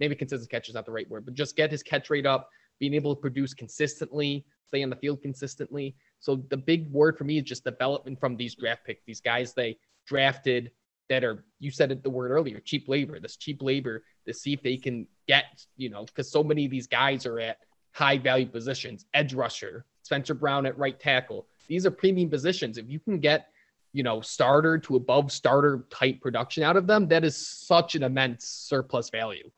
maybe 0.00 0.14
consistent 0.14 0.50
catch 0.50 0.68
is 0.68 0.74
not 0.74 0.86
the 0.86 0.92
right 0.92 1.08
word, 1.08 1.24
but 1.24 1.34
just 1.34 1.56
get 1.56 1.70
his 1.70 1.82
catch 1.82 2.10
rate 2.10 2.26
up, 2.26 2.50
being 2.80 2.94
able 2.94 3.14
to 3.14 3.20
produce 3.20 3.54
consistently, 3.54 4.44
stay 4.66 4.82
on 4.82 4.90
the 4.90 4.96
field 4.96 5.22
consistently. 5.22 5.94
So 6.20 6.36
the 6.50 6.56
big 6.56 6.90
word 6.90 7.18
for 7.18 7.24
me 7.24 7.38
is 7.38 7.44
just 7.44 7.64
development 7.64 8.20
from 8.20 8.36
these 8.36 8.54
draft 8.54 8.84
picks, 8.84 9.02
these 9.04 9.20
guys 9.20 9.52
they 9.54 9.78
drafted 10.06 10.70
that 11.08 11.24
are 11.24 11.44
you 11.58 11.70
said 11.70 11.90
it 11.90 12.02
the 12.02 12.10
word 12.10 12.30
earlier, 12.30 12.60
cheap 12.60 12.88
labor, 12.88 13.18
this 13.18 13.36
cheap 13.36 13.62
labor 13.62 14.04
to 14.26 14.32
see 14.32 14.52
if 14.52 14.62
they 14.62 14.76
can 14.76 15.06
get, 15.26 15.66
you 15.76 15.90
know, 15.90 16.04
because 16.04 16.30
so 16.30 16.44
many 16.44 16.64
of 16.64 16.70
these 16.70 16.86
guys 16.86 17.26
are 17.26 17.40
at 17.40 17.58
high 17.92 18.16
value 18.16 18.46
positions, 18.46 19.06
edge 19.12 19.34
rusher, 19.34 19.84
Spencer 20.02 20.34
Brown 20.34 20.66
at 20.66 20.78
right 20.78 20.98
tackle. 20.98 21.46
These 21.68 21.84
are 21.84 21.90
premium 21.90 22.30
positions. 22.30 22.78
If 22.78 22.88
you 22.88 23.00
can 23.00 23.18
get, 23.18 23.48
you 23.92 24.02
know, 24.02 24.20
starter 24.20 24.78
to 24.78 24.96
above 24.96 25.32
starter 25.32 25.84
type 25.90 26.20
production 26.20 26.62
out 26.62 26.76
of 26.76 26.86
them, 26.86 27.08
that 27.08 27.24
is 27.24 27.36
such 27.36 27.96
an 27.96 28.02
immense 28.04 28.46
surplus 28.46 29.10
value. 29.10 29.50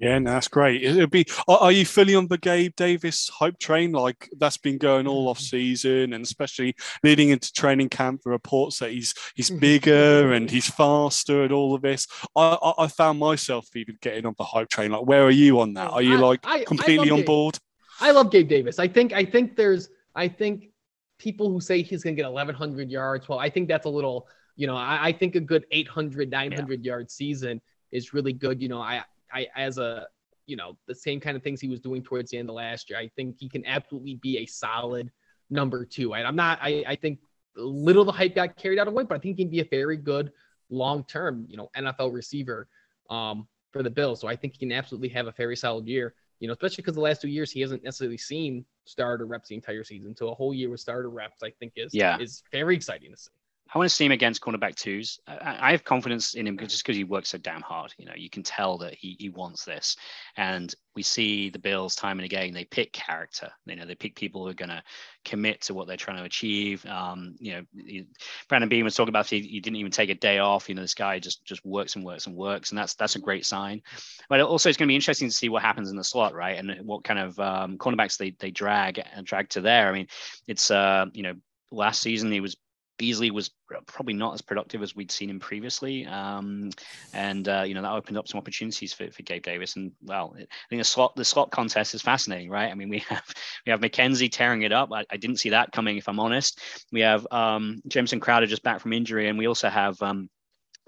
Yeah, 0.00 0.18
no, 0.20 0.30
that's 0.30 0.48
great. 0.48 0.82
It'll 0.82 1.08
be. 1.08 1.26
Are, 1.48 1.58
are, 1.58 1.72
you 1.72 1.84
fully 1.84 2.14
on 2.14 2.28
the 2.28 2.38
Gabe 2.38 2.74
Davis 2.76 3.28
hype 3.28 3.58
train? 3.58 3.92
Like 3.92 4.30
that's 4.38 4.56
been 4.56 4.78
going 4.78 5.06
all 5.06 5.28
off 5.28 5.38
mm-hmm. 5.38 5.56
season, 5.56 6.12
and 6.12 6.24
especially 6.24 6.76
leading 7.02 7.30
into 7.30 7.52
training 7.52 7.88
camp. 7.88 8.22
The 8.22 8.30
reports 8.30 8.78
that 8.78 8.92
he's 8.92 9.14
he's 9.34 9.50
mm-hmm. 9.50 9.58
bigger 9.58 10.32
and 10.32 10.48
he's 10.50 10.70
faster, 10.70 11.42
and 11.42 11.52
all 11.52 11.74
of 11.74 11.82
this. 11.82 12.06
I, 12.36 12.58
I, 12.62 12.84
I 12.84 12.86
found 12.88 13.18
myself 13.18 13.74
even 13.74 13.98
getting 14.00 14.24
on 14.24 14.34
the 14.38 14.44
hype 14.44 14.68
train. 14.68 14.92
Like, 14.92 15.06
where 15.06 15.24
are 15.24 15.32
you 15.32 15.60
on 15.60 15.74
that? 15.74 15.90
Are 15.90 16.00
mm, 16.00 16.06
you 16.06 16.18
like 16.18 16.40
I, 16.44 16.64
completely 16.64 17.10
on 17.10 17.24
board? 17.24 17.58
I 18.00 18.12
love 18.12 18.30
Gabe 18.30 18.48
Davis. 18.48 18.78
I 18.78 18.86
think 18.86 19.12
I 19.12 19.24
think 19.24 19.56
there's 19.56 19.88
I 20.14 20.28
think 20.28 20.70
people 21.18 21.50
who 21.50 21.60
say 21.60 21.82
he's 21.82 22.04
going 22.04 22.14
to 22.14 22.22
get 22.22 22.30
1100 22.30 22.88
yards. 22.88 23.28
Well, 23.28 23.40
I 23.40 23.50
think 23.50 23.68
that's 23.68 23.86
a 23.86 23.90
little. 23.90 24.28
You 24.54 24.66
know, 24.66 24.76
I, 24.76 25.08
I 25.08 25.12
think 25.12 25.36
a 25.36 25.40
good 25.40 25.66
800 25.70 26.30
900 26.30 26.84
yeah. 26.84 26.92
yard 26.92 27.10
season 27.10 27.60
is 27.92 28.12
really 28.12 28.32
good. 28.32 28.60
You 28.60 28.68
know, 28.68 28.80
I 28.80 29.04
I 29.32 29.46
as 29.56 29.78
a 29.78 30.06
you 30.46 30.56
know 30.56 30.76
the 30.86 30.94
same 30.94 31.20
kind 31.20 31.36
of 31.36 31.42
things 31.42 31.60
he 31.60 31.68
was 31.68 31.80
doing 31.80 32.02
towards 32.02 32.30
the 32.30 32.38
end 32.38 32.48
of 32.48 32.56
last 32.56 32.90
year. 32.90 32.98
I 32.98 33.08
think 33.16 33.36
he 33.38 33.48
can 33.48 33.64
absolutely 33.66 34.16
be 34.16 34.38
a 34.38 34.46
solid 34.46 35.10
number 35.50 35.84
two. 35.84 36.14
And 36.14 36.26
I'm 36.26 36.36
not. 36.36 36.58
I 36.60 36.84
I 36.86 36.96
think 36.96 37.20
little 37.56 38.04
the 38.04 38.12
hype 38.12 38.34
got 38.34 38.56
carried 38.56 38.78
out 38.78 38.88
of 38.88 38.94
way, 38.94 39.04
but 39.04 39.14
I 39.14 39.18
think 39.18 39.36
he 39.36 39.44
can 39.44 39.50
be 39.50 39.60
a 39.60 39.68
very 39.70 39.96
good 39.96 40.32
long 40.70 41.04
term 41.04 41.46
you 41.48 41.56
know 41.56 41.70
NFL 41.76 42.12
receiver 42.12 42.68
um, 43.10 43.46
for 43.72 43.82
the 43.82 43.90
Bills. 43.90 44.20
So 44.20 44.28
I 44.28 44.36
think 44.36 44.54
he 44.54 44.58
can 44.58 44.72
absolutely 44.72 45.08
have 45.10 45.26
a 45.26 45.32
very 45.32 45.56
solid 45.56 45.86
year. 45.86 46.14
You 46.40 46.46
know, 46.46 46.52
especially 46.52 46.82
because 46.82 46.94
the 46.94 47.00
last 47.00 47.20
two 47.20 47.28
years 47.28 47.50
he 47.50 47.60
hasn't 47.60 47.82
necessarily 47.82 48.18
seen 48.18 48.64
starter 48.84 49.26
reps 49.26 49.48
the 49.48 49.56
entire 49.56 49.82
season. 49.82 50.14
So 50.14 50.28
a 50.28 50.34
whole 50.34 50.54
year 50.54 50.70
with 50.70 50.80
starter 50.80 51.10
reps, 51.10 51.42
I 51.42 51.50
think 51.50 51.72
is 51.76 51.92
yeah. 51.92 52.18
is 52.18 52.42
very 52.52 52.76
exciting 52.76 53.10
to 53.10 53.16
see. 53.16 53.30
I 53.72 53.78
want 53.78 53.90
to 53.90 53.94
see 53.94 54.06
him 54.06 54.12
against 54.12 54.40
cornerback 54.40 54.76
twos. 54.76 55.20
I, 55.26 55.72
have 55.72 55.84
confidence 55.84 56.34
in 56.34 56.46
him 56.46 56.56
just 56.56 56.82
because 56.82 56.96
he 56.96 57.04
works 57.04 57.28
so 57.28 57.38
damn 57.38 57.60
hard. 57.60 57.92
You 57.98 58.06
know, 58.06 58.14
you 58.16 58.30
can 58.30 58.42
tell 58.42 58.78
that 58.78 58.94
he, 58.94 59.16
he 59.18 59.28
wants 59.28 59.64
this. 59.64 59.96
And 60.36 60.74
we 60.94 61.02
see 61.02 61.50
the 61.50 61.58
Bills 61.58 61.94
time 61.94 62.18
and 62.18 62.24
again, 62.24 62.54
they 62.54 62.64
pick 62.64 62.92
character. 62.92 63.50
You 63.66 63.76
know, 63.76 63.84
they 63.84 63.94
pick 63.94 64.16
people 64.16 64.42
who 64.42 64.50
are 64.50 64.54
going 64.54 64.70
to 64.70 64.82
commit 65.24 65.60
to 65.62 65.74
what 65.74 65.86
they're 65.86 65.98
trying 65.98 66.16
to 66.16 66.24
achieve. 66.24 66.84
Um, 66.86 67.36
you 67.38 67.52
know, 67.52 68.04
Brandon 68.48 68.70
Beane 68.70 68.84
was 68.84 68.94
talking 68.94 69.10
about 69.10 69.28
he, 69.28 69.40
he, 69.40 69.60
didn't 69.60 69.76
even 69.76 69.92
take 69.92 70.10
a 70.10 70.14
day 70.14 70.38
off. 70.38 70.68
You 70.68 70.74
know, 70.74 70.82
this 70.82 70.94
guy 70.94 71.18
just 71.18 71.44
just 71.44 71.64
works 71.64 71.94
and 71.94 72.04
works 72.04 72.26
and 72.26 72.34
works, 72.34 72.70
and 72.70 72.78
that's 72.78 72.94
that's 72.94 73.16
a 73.16 73.20
great 73.20 73.44
sign. 73.44 73.82
But 74.28 74.40
also, 74.40 74.68
it's 74.68 74.78
going 74.78 74.88
to 74.88 74.90
be 74.92 74.96
interesting 74.96 75.28
to 75.28 75.34
see 75.34 75.50
what 75.50 75.62
happens 75.62 75.90
in 75.90 75.96
the 75.96 76.04
slot, 76.04 76.34
right? 76.34 76.58
And 76.58 76.86
what 76.86 77.04
kind 77.04 77.18
of 77.18 77.38
um, 77.38 77.76
cornerbacks 77.76 78.16
they 78.16 78.30
they 78.38 78.50
drag 78.50 79.02
and 79.14 79.26
drag 79.26 79.50
to 79.50 79.60
there. 79.60 79.88
I 79.88 79.92
mean, 79.92 80.08
it's 80.46 80.70
uh, 80.70 81.06
you 81.12 81.22
know, 81.22 81.34
last 81.70 82.00
season 82.00 82.32
he 82.32 82.40
was 82.40 82.56
Beasley 82.98 83.30
was 83.30 83.50
probably 83.86 84.14
not 84.14 84.34
as 84.34 84.42
productive 84.42 84.82
as 84.82 84.94
we'd 84.94 85.10
seen 85.10 85.30
him 85.30 85.40
previously, 85.40 86.04
um, 86.06 86.70
and 87.14 87.48
uh, 87.48 87.62
you 87.66 87.74
know 87.74 87.82
that 87.82 87.92
opened 87.92 88.18
up 88.18 88.28
some 88.28 88.38
opportunities 88.38 88.92
for, 88.92 89.10
for 89.10 89.22
Gabe 89.22 89.42
Davis. 89.42 89.76
And 89.76 89.92
well, 90.02 90.34
I 90.36 90.46
think 90.68 90.80
the 90.80 90.84
slot 90.84 91.14
the 91.16 91.24
slot 91.24 91.50
contest 91.50 91.94
is 91.94 92.02
fascinating, 92.02 92.50
right? 92.50 92.70
I 92.70 92.74
mean, 92.74 92.88
we 92.88 92.98
have 93.08 93.24
we 93.64 93.70
have 93.70 93.80
McKenzie 93.80 94.30
tearing 94.30 94.62
it 94.62 94.72
up. 94.72 94.90
I, 94.92 95.04
I 95.10 95.16
didn't 95.16 95.36
see 95.36 95.50
that 95.50 95.72
coming, 95.72 95.96
if 95.96 96.08
I'm 96.08 96.20
honest. 96.20 96.60
We 96.92 97.00
have 97.00 97.26
um, 97.30 97.80
Jamison 97.86 98.20
Crowder 98.20 98.46
just 98.46 98.62
back 98.62 98.80
from 98.80 98.92
injury, 98.92 99.28
and 99.28 99.38
we 99.38 99.46
also 99.46 99.68
have 99.68 100.02
um, 100.02 100.28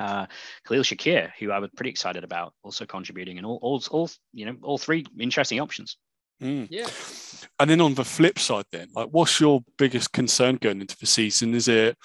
uh, 0.00 0.26
Khalil 0.66 0.82
Shakir, 0.82 1.30
who 1.38 1.52
I 1.52 1.58
was 1.58 1.70
pretty 1.76 1.90
excited 1.90 2.24
about, 2.24 2.54
also 2.62 2.86
contributing, 2.86 3.38
and 3.38 3.46
all, 3.46 3.58
all, 3.62 3.82
all 3.90 4.10
you 4.32 4.46
know, 4.46 4.56
all 4.62 4.78
three 4.78 5.06
interesting 5.18 5.60
options. 5.60 5.96
Mm. 6.42 6.68
Yeah. 6.70 6.88
And 7.58 7.70
then 7.70 7.80
on 7.80 7.94
the 7.94 8.04
flip 8.04 8.38
side, 8.38 8.64
then, 8.72 8.88
like, 8.94 9.08
what's 9.10 9.40
your 9.40 9.62
biggest 9.76 10.12
concern 10.12 10.56
going 10.56 10.80
into 10.80 10.96
the 10.98 11.06
season? 11.06 11.54
Is 11.54 11.68
it, 11.68 11.96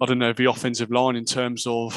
I 0.00 0.06
don't 0.06 0.18
know, 0.18 0.32
the 0.32 0.46
offensive 0.46 0.90
line 0.90 1.16
in 1.16 1.24
terms 1.24 1.64
of 1.66 1.94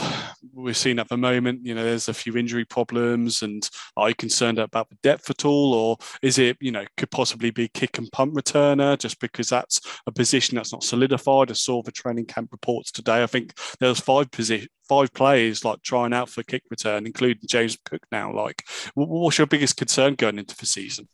we're 0.54 0.74
seeing 0.74 1.00
at 1.00 1.08
the 1.10 1.18
moment, 1.18 1.66
you 1.66 1.76
know, 1.76 1.84
there's 1.84 2.10
a 2.10 2.14
few 2.14 2.36
injury 2.38 2.66
problems, 2.66 3.42
and 3.42 3.68
are 3.98 4.10
you 4.10 4.16
concerned 4.16 4.60
about 4.60 4.90
the 4.90 4.98
depth 5.02 5.30
at 5.30 5.46
all, 5.46 5.74
or 5.74 5.98
is 6.22 6.38
it, 6.38 6.58
you 6.60 6.72
know, 6.72 6.86
could 6.98 7.12
possibly 7.12 7.52
be 7.52 7.68
kick 7.68 7.98
and 7.98 8.12
punt 8.12 8.34
returner 8.34 8.98
just 8.98 9.20
because 9.20 9.50
that's 9.50 9.82
a 10.08 10.12
position 10.12 10.56
that's 10.56 10.72
not 10.72 10.84
solidified? 10.84 11.50
I 11.50 11.54
saw 11.54 11.82
the 11.82 11.92
training 11.92 12.26
camp 12.26 12.50
reports 12.52 12.92
today. 12.92 13.24
I 13.24 13.28
think 13.28 13.54
there's 13.80 14.00
five 14.00 14.30
position, 14.32 14.68
five 14.88 15.14
players 15.14 15.64
like 15.64 15.82
trying 15.82 16.14
out 16.14 16.30
for 16.30 16.44
kick 16.44 16.64
return, 16.70 17.06
including 17.06 17.44
James 17.48 17.78
Cook 17.86 18.02
now. 18.12 18.34
Like, 18.34 18.64
what's 18.94 19.38
your 19.38 19.48
biggest 19.48 19.78
concern 19.78 20.16
going 20.16 20.38
into 20.38 20.58
the 20.58 20.66
season? 20.66 21.08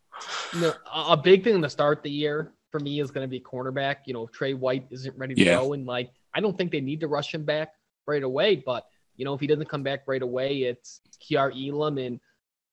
No, 0.55 0.73
a 0.93 1.17
big 1.17 1.43
thing 1.43 1.61
to 1.61 1.69
start 1.69 2.03
the 2.03 2.09
year 2.09 2.53
for 2.71 2.79
me 2.79 2.99
is 2.99 3.11
going 3.11 3.23
to 3.23 3.29
be 3.29 3.39
cornerback. 3.39 3.97
You 4.05 4.13
know, 4.13 4.27
Tre 4.27 4.53
White 4.53 4.87
isn't 4.89 5.17
ready 5.17 5.35
to 5.35 5.43
yeah. 5.43 5.55
go, 5.57 5.73
and 5.73 5.85
like 5.85 6.11
I 6.33 6.39
don't 6.39 6.57
think 6.57 6.71
they 6.71 6.81
need 6.81 6.99
to 7.01 7.07
rush 7.07 7.33
him 7.33 7.43
back 7.43 7.73
right 8.05 8.23
away. 8.23 8.55
But 8.55 8.87
you 9.15 9.25
know, 9.25 9.33
if 9.33 9.39
he 9.39 9.47
doesn't 9.47 9.69
come 9.69 9.83
back 9.83 10.03
right 10.07 10.21
away, 10.21 10.63
it's 10.63 11.01
Kaiir 11.19 11.51
Elam 11.51 11.97
and 11.97 12.19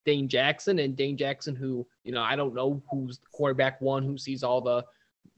Dane 0.04 0.28
Jackson, 0.28 0.78
and 0.78 0.96
Dane 0.96 1.16
Jackson, 1.16 1.54
who 1.54 1.86
you 2.04 2.12
know 2.12 2.22
I 2.22 2.36
don't 2.36 2.54
know 2.54 2.82
who's 2.90 3.18
the 3.18 3.26
quarterback 3.32 3.80
one, 3.80 4.04
who 4.04 4.18
sees 4.18 4.42
all 4.42 4.60
the 4.60 4.84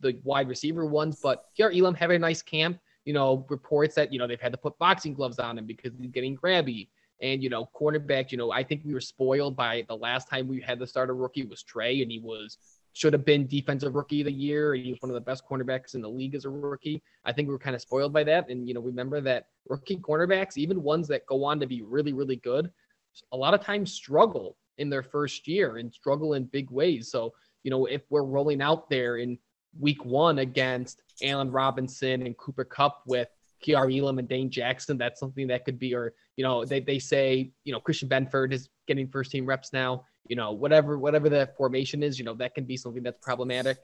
the 0.00 0.18
wide 0.24 0.48
receiver 0.48 0.84
ones, 0.84 1.20
but 1.22 1.46
Kaiir 1.58 1.72
Elam 1.72 1.94
have 1.94 2.10
a 2.10 2.18
nice 2.18 2.42
camp. 2.42 2.78
You 3.04 3.12
know, 3.12 3.46
reports 3.48 3.94
that 3.94 4.12
you 4.12 4.18
know 4.18 4.26
they've 4.26 4.40
had 4.40 4.52
to 4.52 4.58
put 4.58 4.78
boxing 4.78 5.14
gloves 5.14 5.38
on 5.38 5.58
him 5.58 5.66
because 5.66 5.92
he's 5.98 6.10
getting 6.10 6.36
grabby. 6.36 6.88
And 7.20 7.42
you 7.42 7.48
know, 7.48 7.68
cornerback, 7.78 8.30
you 8.30 8.38
know, 8.38 8.50
I 8.52 8.62
think 8.62 8.82
we 8.84 8.92
were 8.92 9.00
spoiled 9.00 9.56
by 9.56 9.84
the 9.88 9.96
last 9.96 10.28
time 10.28 10.48
we 10.48 10.60
had 10.60 10.78
the 10.78 10.86
starter 10.86 11.14
rookie 11.14 11.44
was 11.44 11.62
Tre, 11.62 12.02
and 12.02 12.10
he 12.10 12.18
was 12.18 12.58
should 12.92 13.12
have 13.12 13.26
been 13.26 13.46
defensive 13.46 13.94
rookie 13.94 14.22
of 14.22 14.24
the 14.24 14.32
year. 14.32 14.74
He 14.74 14.90
was 14.90 15.02
one 15.02 15.10
of 15.10 15.14
the 15.14 15.20
best 15.20 15.44
cornerbacks 15.46 15.94
in 15.94 16.00
the 16.00 16.08
league 16.08 16.34
as 16.34 16.46
a 16.46 16.50
rookie. 16.50 17.02
I 17.26 17.32
think 17.32 17.46
we 17.46 17.52
were 17.52 17.58
kind 17.58 17.76
of 17.76 17.82
spoiled 17.82 18.12
by 18.12 18.24
that. 18.24 18.48
And 18.48 18.66
you 18.66 18.72
know, 18.74 18.80
remember 18.80 19.20
that 19.20 19.48
rookie 19.68 19.98
cornerbacks, 19.98 20.56
even 20.56 20.82
ones 20.82 21.06
that 21.08 21.26
go 21.26 21.44
on 21.44 21.60
to 21.60 21.66
be 21.66 21.82
really, 21.82 22.14
really 22.14 22.36
good, 22.36 22.70
a 23.32 23.36
lot 23.36 23.54
of 23.54 23.60
times 23.60 23.92
struggle 23.92 24.56
in 24.78 24.90
their 24.90 25.02
first 25.02 25.46
year 25.48 25.76
and 25.76 25.92
struggle 25.92 26.34
in 26.34 26.44
big 26.44 26.70
ways. 26.70 27.10
So, 27.10 27.32
you 27.62 27.70
know, 27.70 27.86
if 27.86 28.02
we're 28.10 28.24
rolling 28.24 28.62
out 28.62 28.88
there 28.88 29.16
in 29.16 29.38
week 29.78 30.04
one 30.04 30.38
against 30.38 31.02
Allen 31.22 31.50
Robinson 31.50 32.22
and 32.22 32.36
Cooper 32.36 32.64
Kupp 32.64 33.02
with 33.06 33.28
Kaiir 33.66 33.90
Elam 33.90 34.18
and 34.18 34.28
Dane 34.28 34.50
Jackson, 34.50 34.96
that's 34.96 35.20
something 35.20 35.46
that 35.48 35.64
could 35.64 35.78
be, 35.78 35.94
or, 35.94 36.14
you 36.36 36.44
know, 36.44 36.64
they, 36.64 36.80
they 36.80 36.98
say, 36.98 37.50
you 37.64 37.72
know, 37.72 37.80
Christian 37.80 38.08
Benford 38.08 38.52
is 38.52 38.68
getting 38.86 39.08
first 39.08 39.30
team 39.30 39.46
reps 39.46 39.72
now, 39.72 40.04
you 40.28 40.36
know, 40.36 40.52
whatever, 40.52 40.98
whatever 40.98 41.28
the 41.28 41.50
formation 41.56 42.02
is, 42.02 42.18
you 42.18 42.24
know, 42.24 42.34
that 42.34 42.54
can 42.54 42.64
be 42.64 42.76
something 42.76 43.02
that's 43.02 43.18
problematic. 43.22 43.78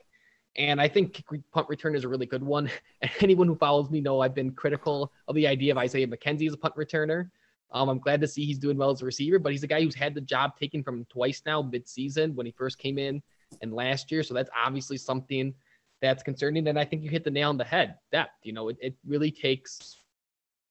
And 0.56 0.80
I 0.80 0.88
think 0.88 1.24
punt 1.52 1.68
return 1.68 1.94
is 1.96 2.04
a 2.04 2.08
really 2.08 2.26
good 2.26 2.42
one. 2.42 2.70
And 3.00 3.10
anyone 3.20 3.46
who 3.46 3.56
follows 3.56 3.90
me 3.90 4.00
know 4.00 4.20
I've 4.20 4.34
been 4.34 4.52
critical 4.52 5.12
of 5.28 5.34
the 5.34 5.46
idea 5.46 5.72
of 5.72 5.78
Isaiah 5.78 6.06
McKenzie 6.06 6.46
as 6.46 6.54
a 6.54 6.58
punt 6.58 6.76
returner. 6.76 7.30
Um, 7.72 7.88
I'm 7.88 7.98
glad 7.98 8.20
to 8.20 8.28
see 8.28 8.44
he's 8.44 8.58
doing 8.58 8.76
well 8.76 8.90
as 8.90 9.00
a 9.00 9.06
receiver, 9.06 9.38
but 9.38 9.52
he's 9.52 9.62
a 9.62 9.66
guy 9.66 9.82
who's 9.82 9.94
had 9.94 10.14
the 10.14 10.20
job 10.20 10.58
taken 10.58 10.82
from 10.82 10.98
him 10.98 11.06
twice 11.10 11.42
now 11.46 11.62
mid-season 11.62 12.34
when 12.34 12.44
he 12.44 12.52
first 12.52 12.78
came 12.78 12.98
in 12.98 13.22
and 13.62 13.72
last 13.72 14.12
year. 14.12 14.22
So 14.22 14.34
that's 14.34 14.50
obviously 14.54 14.98
something 14.98 15.54
that's 16.02 16.22
concerning. 16.22 16.68
And 16.68 16.78
I 16.78 16.84
think 16.84 17.02
you 17.02 17.10
hit 17.10 17.24
the 17.24 17.30
nail 17.30 17.48
on 17.48 17.56
the 17.56 17.64
head. 17.64 17.96
Depth, 18.10 18.32
you 18.42 18.52
know, 18.52 18.68
it, 18.68 18.76
it 18.80 18.94
really 19.06 19.30
takes 19.30 19.98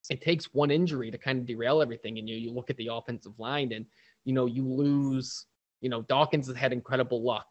it 0.09 0.21
takes 0.21 0.53
one 0.53 0.71
injury 0.71 1.11
to 1.11 1.17
kind 1.17 1.39
of 1.39 1.45
derail 1.45 1.81
everything. 1.81 2.19
And 2.19 2.29
you 2.29 2.35
you 2.35 2.51
look 2.51 2.69
at 2.69 2.77
the 2.77 2.89
offensive 2.91 3.39
line 3.39 3.71
and 3.71 3.85
you 4.25 4.33
know 4.33 4.45
you 4.45 4.67
lose. 4.67 5.45
You 5.81 5.89
know 5.89 6.03
Dawkins 6.03 6.47
has 6.47 6.55
had 6.55 6.73
incredible 6.73 7.23
luck, 7.23 7.47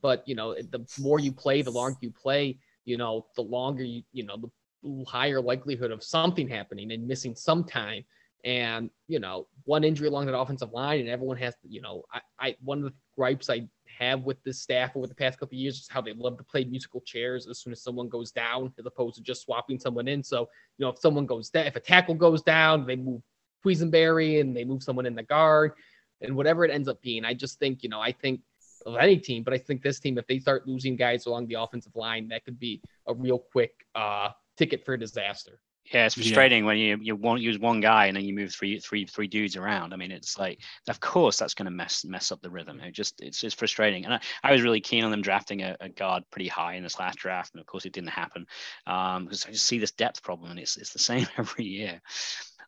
But 0.00 0.22
you 0.26 0.34
know, 0.34 0.54
the 0.54 0.86
more 0.98 1.20
you 1.20 1.32
play, 1.32 1.62
the 1.62 1.70
longer 1.70 1.98
you 2.00 2.10
play, 2.10 2.58
you 2.84 2.96
know, 2.96 3.26
the 3.36 3.42
longer 3.42 3.84
you, 3.84 4.02
you 4.12 4.24
know, 4.24 4.36
the 4.82 5.04
higher 5.06 5.40
likelihood 5.40 5.90
of 5.90 6.02
something 6.02 6.48
happening 6.48 6.92
and 6.92 7.06
missing 7.06 7.34
some 7.34 7.64
time. 7.64 8.04
And 8.44 8.90
you 9.08 9.18
know, 9.18 9.48
one 9.64 9.84
injury 9.84 10.08
along 10.08 10.26
that 10.26 10.38
offensive 10.38 10.72
line, 10.72 11.00
and 11.00 11.08
everyone 11.08 11.36
has, 11.38 11.54
you 11.68 11.82
know, 11.82 12.04
I, 12.12 12.20
I 12.38 12.56
one 12.62 12.78
of 12.78 12.84
the 12.84 12.94
gripes 13.18 13.50
I 13.50 13.68
have 13.98 14.22
with 14.22 14.40
this 14.44 14.60
staff 14.60 14.96
over 14.96 15.08
the 15.08 15.14
past 15.14 15.40
couple 15.40 15.58
years 15.58 15.80
is 15.80 15.88
how 15.90 16.00
they 16.00 16.12
love 16.12 16.38
to 16.38 16.44
play 16.44 16.62
musical 16.64 17.00
chairs 17.00 17.48
as 17.48 17.58
soon 17.58 17.72
as 17.72 17.82
someone 17.82 18.08
goes 18.08 18.30
down, 18.30 18.72
as 18.78 18.86
opposed 18.86 19.16
to 19.16 19.22
just 19.22 19.42
swapping 19.42 19.80
someone 19.80 20.06
in. 20.06 20.22
So, 20.22 20.42
you 20.76 20.84
know, 20.84 20.90
if 20.90 21.00
someone 21.00 21.26
goes 21.26 21.50
down, 21.50 21.66
if 21.66 21.74
a 21.74 21.80
tackle 21.80 22.14
goes 22.14 22.42
down, 22.42 22.86
they 22.86 22.94
move 22.94 23.22
Quessenberry 23.66 24.40
and 24.40 24.56
they 24.56 24.64
move 24.64 24.84
someone 24.84 25.04
in 25.04 25.16
the 25.16 25.24
guard 25.24 25.72
and 26.20 26.36
whatever 26.36 26.64
it 26.64 26.70
ends 26.70 26.86
up 26.86 27.02
being. 27.02 27.24
I 27.24 27.34
just 27.34 27.58
think, 27.58 27.82
you 27.82 27.88
know, 27.88 28.00
I 28.00 28.12
think 28.12 28.40
of 28.86 28.94
any 28.96 29.16
team, 29.16 29.42
but 29.42 29.52
I 29.52 29.58
think 29.58 29.82
this 29.82 29.98
team, 29.98 30.16
if 30.16 30.28
they 30.28 30.38
start 30.38 30.68
losing 30.68 30.94
guys 30.94 31.26
along 31.26 31.48
the 31.48 31.54
offensive 31.54 31.96
line, 31.96 32.28
that 32.28 32.44
could 32.44 32.60
be 32.60 32.80
a 33.08 33.14
real 33.14 33.40
quick 33.50 33.72
uh, 33.96 34.28
ticket 34.56 34.84
for 34.84 34.96
disaster. 34.96 35.58
Yeah, 35.92 36.04
it's 36.04 36.16
frustrating 36.16 36.64
yeah. 36.64 36.66
when 36.66 36.76
you 36.76 36.98
you 37.00 37.16
won't 37.16 37.40
use 37.40 37.58
one 37.58 37.80
guy 37.80 38.06
and 38.06 38.16
then 38.16 38.24
you 38.24 38.34
move 38.34 38.52
three 38.52 38.78
three 38.78 39.06
three 39.06 39.26
dudes 39.26 39.56
around. 39.56 39.94
I 39.94 39.96
mean, 39.96 40.10
it's 40.10 40.38
like 40.38 40.60
of 40.88 41.00
course 41.00 41.38
that's 41.38 41.54
going 41.54 41.64
to 41.64 41.70
mess 41.70 42.04
mess 42.04 42.30
up 42.30 42.42
the 42.42 42.50
rhythm. 42.50 42.80
It 42.80 42.92
just 42.92 43.20
it's 43.20 43.40
just 43.40 43.58
frustrating. 43.58 44.04
And 44.04 44.14
I, 44.14 44.20
I 44.42 44.52
was 44.52 44.62
really 44.62 44.80
keen 44.80 45.04
on 45.04 45.10
them 45.10 45.22
drafting 45.22 45.62
a, 45.62 45.76
a, 45.80 45.88
guard 45.88 46.24
pretty 46.30 46.48
high 46.48 46.74
in 46.74 46.82
this 46.82 46.98
last 46.98 47.18
draft, 47.18 47.54
and 47.54 47.60
of 47.60 47.66
course 47.66 47.86
it 47.86 47.92
didn't 47.92 48.10
happen 48.10 48.46
um, 48.86 49.24
because 49.24 49.46
I 49.46 49.50
just 49.50 49.66
see 49.66 49.78
this 49.78 49.92
depth 49.92 50.22
problem, 50.22 50.50
and 50.50 50.60
it's 50.60 50.76
it's 50.76 50.92
the 50.92 50.98
same 50.98 51.26
every 51.38 51.64
year. 51.64 52.02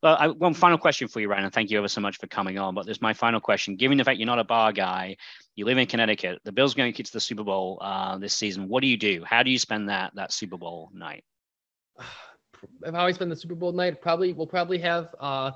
Well, 0.02 0.16
I, 0.18 0.28
one 0.28 0.54
final 0.54 0.78
question 0.78 1.08
for 1.08 1.20
you, 1.20 1.28
Ryan, 1.28 1.44
and 1.44 1.52
thank 1.52 1.70
you 1.70 1.76
ever 1.76 1.88
so 1.88 2.00
much 2.00 2.16
for 2.16 2.26
coming 2.26 2.58
on. 2.58 2.74
But 2.74 2.86
there's 2.86 3.02
my 3.02 3.12
final 3.12 3.40
question. 3.40 3.76
Given 3.76 3.98
the 3.98 4.04
fact 4.04 4.18
you're 4.18 4.26
not 4.26 4.38
a 4.38 4.44
bar 4.44 4.72
guy, 4.72 5.18
you 5.56 5.66
live 5.66 5.76
in 5.76 5.86
Connecticut, 5.86 6.40
the 6.44 6.52
Bills 6.52 6.72
going 6.72 6.90
to 6.90 6.96
get 6.96 7.04
to 7.06 7.12
the 7.12 7.20
Super 7.20 7.44
Bowl 7.44 7.78
uh, 7.82 8.16
this 8.16 8.34
season. 8.34 8.68
What 8.68 8.80
do 8.80 8.86
you 8.86 8.96
do? 8.96 9.24
How 9.26 9.42
do 9.42 9.50
you 9.50 9.58
spend 9.58 9.90
that 9.90 10.14
that 10.14 10.32
Super 10.32 10.56
Bowl 10.56 10.88
night? 10.94 11.24
I've 12.86 12.94
always 12.94 13.18
been 13.18 13.28
the 13.28 13.36
Super 13.36 13.54
Bowl 13.54 13.72
night. 13.72 14.00
Probably 14.00 14.32
we'll 14.32 14.46
probably 14.46 14.78
have 14.78 15.14
uh, 15.20 15.52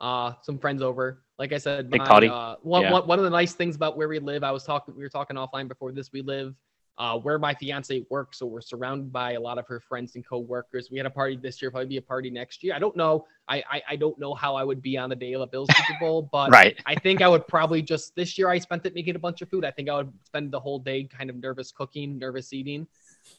uh, 0.00 0.32
some 0.42 0.58
friends 0.58 0.82
over. 0.82 1.22
Like 1.38 1.52
I 1.52 1.58
said, 1.58 1.90
my. 1.90 1.98
Uh, 2.30 2.56
one, 2.62 2.82
yeah. 2.82 2.92
one, 2.92 3.06
one 3.06 3.18
of 3.18 3.24
the 3.24 3.30
nice 3.30 3.54
things 3.54 3.76
about 3.76 3.96
where 3.96 4.08
we 4.08 4.18
live, 4.20 4.44
I 4.44 4.52
was 4.52 4.64
talking, 4.64 4.94
we 4.94 5.02
were 5.02 5.08
talking 5.08 5.36
offline 5.36 5.66
before 5.66 5.90
this. 5.92 6.12
We 6.12 6.22
live 6.22 6.54
uh, 6.98 7.18
where 7.18 7.38
my 7.38 7.54
fiance 7.54 8.04
works. 8.08 8.38
So 8.38 8.46
we're 8.46 8.60
surrounded 8.60 9.12
by 9.12 9.32
a 9.32 9.40
lot 9.40 9.58
of 9.58 9.66
her 9.66 9.80
friends 9.80 10.14
and 10.14 10.26
co-workers. 10.26 10.90
We 10.90 10.98
had 10.98 11.06
a 11.06 11.10
party 11.10 11.36
this 11.36 11.60
year, 11.60 11.70
probably 11.70 11.88
be 11.88 11.96
a 11.96 12.02
party 12.02 12.30
next 12.30 12.62
year. 12.62 12.74
I 12.74 12.78
don't 12.78 12.96
know. 12.96 13.26
I 13.48 13.62
I, 13.70 13.82
I 13.90 13.96
don't 13.96 14.18
know 14.18 14.34
how 14.34 14.54
I 14.54 14.64
would 14.64 14.80
be 14.80 14.96
on 14.96 15.10
the 15.10 15.16
day 15.16 15.32
of 15.32 15.40
the 15.40 15.46
Bills 15.46 15.68
Super 15.76 15.98
Bowl, 15.98 16.22
but 16.32 16.50
right. 16.50 16.80
I 16.86 16.94
think 16.94 17.20
I 17.20 17.28
would 17.28 17.46
probably 17.48 17.82
just 17.82 18.14
this 18.14 18.38
year 18.38 18.48
I 18.48 18.58
spent 18.58 18.86
it 18.86 18.94
making 18.94 19.16
a 19.16 19.18
bunch 19.18 19.42
of 19.42 19.48
food. 19.48 19.64
I 19.64 19.70
think 19.70 19.88
I 19.88 19.96
would 19.96 20.12
spend 20.24 20.52
the 20.52 20.60
whole 20.60 20.78
day 20.78 21.04
kind 21.04 21.30
of 21.30 21.36
nervous 21.36 21.72
cooking, 21.72 22.18
nervous 22.18 22.52
eating. 22.52 22.86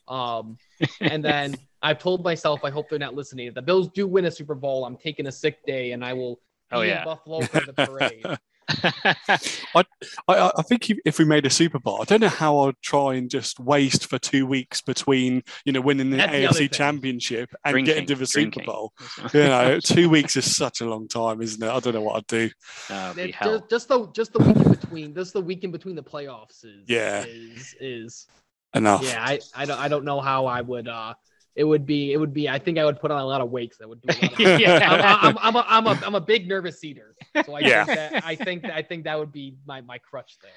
Um, 0.07 0.57
and 1.01 1.23
then 1.23 1.55
I've 1.81 1.99
told 1.99 2.23
myself, 2.23 2.61
I 2.63 2.69
hope 2.69 2.89
they're 2.89 2.99
not 2.99 3.15
listening. 3.15 3.47
If 3.47 3.53
the 3.53 3.61
Bills 3.61 3.89
do 3.89 4.07
win 4.07 4.25
a 4.25 4.31
Super 4.31 4.55
Bowl, 4.55 4.85
I'm 4.85 4.97
taking 4.97 5.27
a 5.27 5.31
sick 5.31 5.65
day 5.65 5.91
and 5.91 6.03
I 6.03 6.13
will 6.13 6.39
oh, 6.71 6.81
yeah. 6.81 7.03
Buffalo 7.03 7.41
for 7.41 7.61
the 7.61 7.73
parade. 7.73 8.25
I, 8.67 9.83
I, 10.27 10.51
I 10.57 10.61
think 10.63 10.91
if 11.05 11.19
we 11.19 11.25
made 11.25 11.45
a 11.45 11.49
Super 11.49 11.77
Bowl, 11.77 12.01
I 12.01 12.05
don't 12.05 12.21
know 12.21 12.29
how 12.29 12.59
I'd 12.59 12.81
try 12.81 13.15
and 13.15 13.29
just 13.29 13.59
waste 13.59 14.07
for 14.07 14.17
two 14.17 14.47
weeks 14.47 14.81
between 14.81 15.43
you 15.65 15.73
know 15.73 15.81
winning 15.81 16.09
the 16.09 16.17
That's 16.17 16.33
AFC 16.33 16.57
the 16.57 16.67
Championship 16.69 17.53
and 17.63 17.73
drinking, 17.73 17.93
getting 17.93 18.07
to 18.07 18.15
the 18.15 18.25
drinking. 18.25 18.63
Super 18.63 18.71
Bowl. 18.71 18.93
you 19.33 19.43
know, 19.43 19.79
two 19.79 20.09
weeks 20.09 20.35
is 20.35 20.55
such 20.55 20.81
a 20.81 20.85
long 20.85 21.07
time, 21.07 21.41
isn't 21.41 21.61
it? 21.61 21.69
I 21.69 21.79
don't 21.79 21.93
know 21.93 22.01
what 22.01 22.17
I'd 22.17 22.27
do. 22.27 22.49
Uh, 22.89 23.13
just, 23.13 23.69
just, 23.69 23.87
the 23.87 24.07
just 24.13 24.33
the 24.33 24.39
week 24.39 24.57
in 24.57 24.71
between, 24.71 25.13
just 25.13 25.33
the 25.33 25.41
week 25.41 25.63
in 25.63 25.71
between 25.71 25.95
the 25.95 26.03
playoffs 26.03 26.65
is 26.65 26.85
yeah 26.87 27.23
is 27.27 27.75
is 27.79 28.27
enough. 28.75 29.03
Yeah, 29.03 29.23
I 29.23 29.39
I 29.55 29.65
don't 29.65 29.79
I 29.79 29.87
don't 29.87 30.05
know 30.05 30.21
how 30.21 30.45
I 30.45 30.61
would 30.61 30.87
uh 30.87 31.13
it 31.55 31.63
would 31.63 31.85
be 31.85 32.11
it 32.11 32.17
would 32.17 32.33
be 32.33 32.49
I 32.49 32.59
think 32.59 32.77
I 32.77 32.85
would 32.85 32.99
put 32.99 33.11
on 33.11 33.21
a 33.21 33.25
lot 33.25 33.41
of 33.41 33.49
weights. 33.49 33.77
I 33.81 33.85
would 33.85 34.01
do. 34.01 34.09
A 34.09 34.13
lot 34.21 34.33
of, 34.33 34.39
yeah. 34.59 35.17
I'm, 35.21 35.37
I'm, 35.37 35.37
I'm, 35.41 35.55
a, 35.55 35.65
I'm 35.67 35.87
a 35.87 36.05
I'm 36.05 36.15
a 36.15 36.21
big 36.21 36.47
nervous 36.47 36.83
eater, 36.83 37.15
so 37.45 37.53
I 37.53 37.59
yeah. 37.59 37.85
think 37.85 37.97
that 37.97 38.25
I 38.25 38.35
think 38.35 38.65
I 38.65 38.81
think 38.81 39.03
that 39.05 39.17
would 39.17 39.31
be 39.31 39.57
my 39.65 39.81
my 39.81 39.97
crutch 39.97 40.37
there. 40.41 40.51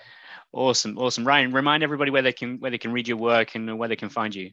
Awesome, 0.52 0.98
awesome, 0.98 1.26
Ryan. 1.26 1.52
Remind 1.52 1.82
everybody 1.82 2.10
where 2.10 2.22
they 2.22 2.32
can 2.32 2.58
where 2.58 2.70
they 2.70 2.78
can 2.78 2.92
read 2.92 3.06
your 3.06 3.16
work 3.16 3.54
and 3.54 3.78
where 3.78 3.88
they 3.88 3.96
can 3.96 4.08
find 4.08 4.34
you. 4.34 4.50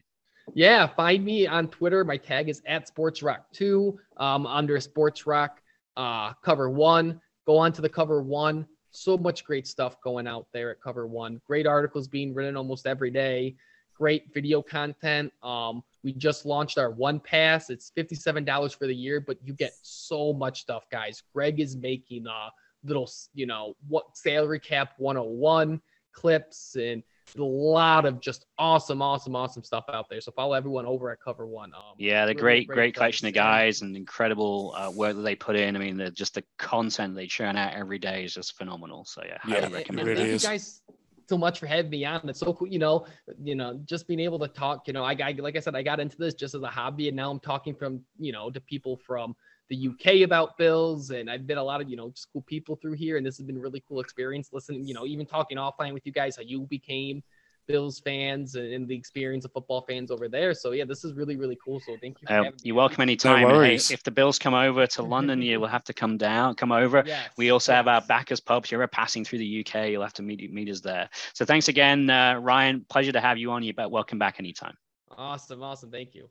Yeah, 0.54 0.86
find 0.86 1.24
me 1.24 1.48
on 1.48 1.68
Twitter. 1.68 2.04
My 2.04 2.16
tag 2.16 2.48
is 2.48 2.62
at 2.66 2.86
Sports 2.86 3.22
Rock 3.22 3.46
Two. 3.52 3.98
Um, 4.16 4.46
under 4.46 4.78
Sports 4.78 5.26
Rock, 5.26 5.60
uh, 5.96 6.32
cover 6.44 6.70
one. 6.70 7.20
Go 7.46 7.58
on 7.58 7.72
to 7.72 7.82
the 7.82 7.88
cover 7.88 8.22
one. 8.22 8.66
So 8.96 9.18
much 9.18 9.44
great 9.44 9.66
stuff 9.66 10.00
going 10.00 10.26
out 10.26 10.46
there 10.54 10.70
at 10.70 10.80
cover 10.80 11.06
one. 11.06 11.40
Great 11.46 11.66
articles 11.66 12.08
being 12.08 12.32
written 12.32 12.56
almost 12.56 12.86
every 12.86 13.10
day. 13.10 13.54
Great 13.94 14.32
video 14.32 14.62
content. 14.62 15.32
Um, 15.42 15.82
we 16.02 16.12
just 16.12 16.46
launched 16.46 16.78
our 16.78 16.90
one 16.90 17.20
pass. 17.20 17.68
It's 17.68 17.92
$57 17.96 18.74
for 18.74 18.86
the 18.86 18.94
year, 18.94 19.20
but 19.20 19.36
you 19.42 19.52
get 19.52 19.74
so 19.82 20.32
much 20.32 20.62
stuff, 20.62 20.86
guys. 20.90 21.22
Greg 21.34 21.60
is 21.60 21.76
making 21.76 22.26
a 22.26 22.50
little, 22.84 23.08
you 23.34 23.44
know, 23.44 23.74
what 23.86 24.16
salary 24.16 24.60
cap 24.60 24.94
101 24.96 25.80
clips 26.12 26.76
and 26.76 27.02
a 27.34 27.42
lot 27.42 28.04
of 28.04 28.20
just 28.20 28.46
awesome, 28.58 29.02
awesome, 29.02 29.34
awesome 29.34 29.64
stuff 29.64 29.84
out 29.92 30.08
there. 30.08 30.20
So 30.20 30.32
follow 30.32 30.54
everyone 30.54 30.86
over 30.86 31.10
at 31.10 31.20
Cover 31.20 31.46
One. 31.46 31.72
Um, 31.74 31.94
yeah, 31.98 32.24
the 32.24 32.30
really 32.30 32.40
great, 32.40 32.66
great, 32.68 32.74
great 32.76 32.94
collection 32.94 33.26
of 33.26 33.34
guys 33.34 33.82
and 33.82 33.96
incredible 33.96 34.74
uh, 34.76 34.90
work 34.90 35.16
that 35.16 35.22
they 35.22 35.34
put 35.34 35.56
in. 35.56 35.76
I 35.76 35.78
mean, 35.78 35.96
the, 35.96 36.10
just 36.10 36.34
the 36.34 36.44
content 36.58 37.14
they 37.14 37.26
churn 37.26 37.56
out 37.56 37.74
every 37.74 37.98
day 37.98 38.24
is 38.24 38.34
just 38.34 38.56
phenomenal. 38.56 39.04
So 39.04 39.22
yeah, 39.24 39.38
highly 39.40 39.60
yeah, 39.60 39.76
recommend. 39.76 40.08
It, 40.08 40.12
it. 40.12 40.16
Thank 40.18 40.42
you 40.42 40.48
guys 40.48 40.82
so 41.28 41.36
much 41.36 41.58
for 41.58 41.66
having 41.66 41.90
me 41.90 42.04
on. 42.04 42.28
It's 42.28 42.40
so 42.40 42.52
cool, 42.52 42.68
you 42.68 42.78
know, 42.78 43.06
you 43.42 43.54
know, 43.54 43.80
just 43.84 44.06
being 44.06 44.20
able 44.20 44.38
to 44.38 44.48
talk, 44.48 44.86
you 44.86 44.92
know, 44.92 45.04
I, 45.04 45.16
I 45.22 45.34
like 45.38 45.56
I 45.56 45.60
said, 45.60 45.74
I 45.74 45.82
got 45.82 46.00
into 46.00 46.16
this 46.16 46.34
just 46.34 46.54
as 46.54 46.62
a 46.62 46.68
hobby 46.68 47.08
and 47.08 47.16
now 47.16 47.30
I'm 47.30 47.40
talking 47.40 47.74
from, 47.74 48.00
you 48.18 48.32
know, 48.32 48.50
to 48.50 48.60
people 48.60 48.96
from 49.04 49.34
the 49.68 49.88
UK 49.88 50.24
about 50.24 50.56
Bills 50.56 51.10
and 51.10 51.30
I've 51.30 51.46
met 51.46 51.58
a 51.58 51.62
lot 51.62 51.80
of, 51.80 51.88
you 51.88 51.96
know, 51.96 52.10
just 52.10 52.28
cool 52.32 52.42
people 52.42 52.76
through 52.76 52.92
here. 52.92 53.16
And 53.16 53.26
this 53.26 53.36
has 53.38 53.46
been 53.46 53.58
really 53.58 53.82
cool 53.88 54.00
experience 54.00 54.50
listening, 54.52 54.86
you 54.86 54.94
know, 54.94 55.06
even 55.06 55.26
talking 55.26 55.58
offline 55.58 55.92
with 55.92 56.06
you 56.06 56.12
guys, 56.12 56.36
how 56.36 56.42
you 56.42 56.60
became 56.60 57.22
Bills 57.66 57.98
fans 57.98 58.54
and 58.54 58.86
the 58.86 58.94
experience 58.94 59.44
of 59.44 59.52
football 59.52 59.82
fans 59.82 60.10
over 60.10 60.28
there. 60.28 60.54
So 60.54 60.72
yeah, 60.72 60.84
this 60.84 61.04
is 61.04 61.14
really 61.14 61.36
really 61.36 61.58
cool. 61.64 61.80
So 61.80 61.96
thank 62.00 62.18
you. 62.22 62.28
Uh, 62.28 62.50
you're 62.62 62.76
welcome 62.76 63.00
anytime. 63.02 63.42
No 63.42 63.60
hey, 63.60 63.74
if 63.74 64.02
the 64.02 64.10
Bills 64.10 64.38
come 64.38 64.54
over 64.54 64.86
to 64.86 65.02
London, 65.14 65.42
you 65.42 65.60
will 65.60 65.66
have 65.66 65.84
to 65.84 65.92
come 65.92 66.16
down, 66.16 66.54
come 66.54 66.72
over. 66.72 67.02
Yes, 67.04 67.28
we 67.36 67.50
also 67.50 67.72
yes. 67.72 67.76
have 67.76 67.88
our 67.88 68.00
backers 68.02 68.40
pub. 68.40 68.64
If 68.64 68.72
you're 68.72 68.86
passing 68.86 69.24
through 69.24 69.40
the 69.40 69.66
UK, 69.66 69.88
you'll 69.88 70.02
have 70.02 70.12
to 70.14 70.22
meet 70.22 70.52
meet 70.52 70.68
us 70.68 70.80
there. 70.80 71.08
So 71.34 71.44
thanks 71.44 71.68
again, 71.68 72.08
uh, 72.08 72.36
Ryan. 72.36 72.86
Pleasure 72.88 73.12
to 73.12 73.20
have 73.20 73.38
you 73.38 73.50
on. 73.50 73.62
You 73.62 73.74
bet. 73.74 73.90
Welcome 73.90 74.18
back 74.18 74.36
anytime. 74.38 74.76
Awesome, 75.16 75.62
awesome. 75.62 75.90
Thank 75.90 76.14
you. 76.14 76.28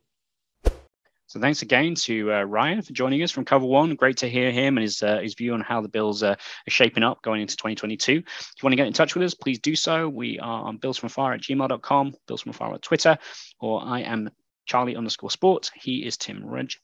So 1.28 1.40
thanks 1.40 1.62
again 1.62 1.94
to 1.96 2.32
uh, 2.32 2.42
Ryan 2.42 2.82
for 2.82 2.92
joining 2.92 3.22
us 3.22 3.32
from 3.32 3.44
Cover 3.44 3.66
One. 3.66 3.96
Great 3.96 4.18
to 4.18 4.28
hear 4.28 4.52
him 4.52 4.76
and 4.76 4.82
his 4.82 5.02
uh, 5.02 5.18
his 5.18 5.34
view 5.34 5.54
on 5.54 5.60
how 5.60 5.80
the 5.80 5.88
Bills 5.88 6.22
uh, 6.22 6.36
are 6.36 6.70
shaping 6.70 7.02
up 7.02 7.20
going 7.22 7.40
into 7.42 7.56
2022. 7.56 8.12
If 8.12 8.24
you 8.24 8.24
want 8.62 8.72
to 8.72 8.76
get 8.76 8.86
in 8.86 8.92
touch 8.92 9.14
with 9.14 9.24
us, 9.24 9.34
please 9.34 9.58
do 9.58 9.74
so. 9.74 10.08
We 10.08 10.38
are 10.38 10.62
on 10.62 10.78
billsfromafar 10.78 11.34
at 11.34 11.40
gmail.com, 11.42 12.14
Bills 12.28 12.42
from 12.42 12.50
Afar 12.50 12.74
at 12.74 12.82
Twitter, 12.82 13.18
or 13.60 13.82
I 13.84 14.00
am 14.00 14.30
Charlie 14.66 14.96
underscore 14.96 15.30
sports. 15.30 15.70
He 15.74 16.06
is 16.06 16.16
Tim 16.16 16.44
Rudge 16.44 16.80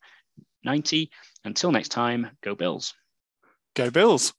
90. 0.64 1.11
Until 1.45 1.70
next 1.72 1.90
time, 1.90 2.30
go 2.43 2.55
Bills. 2.55 2.95
Go 3.74 3.90
Bills. 3.90 4.32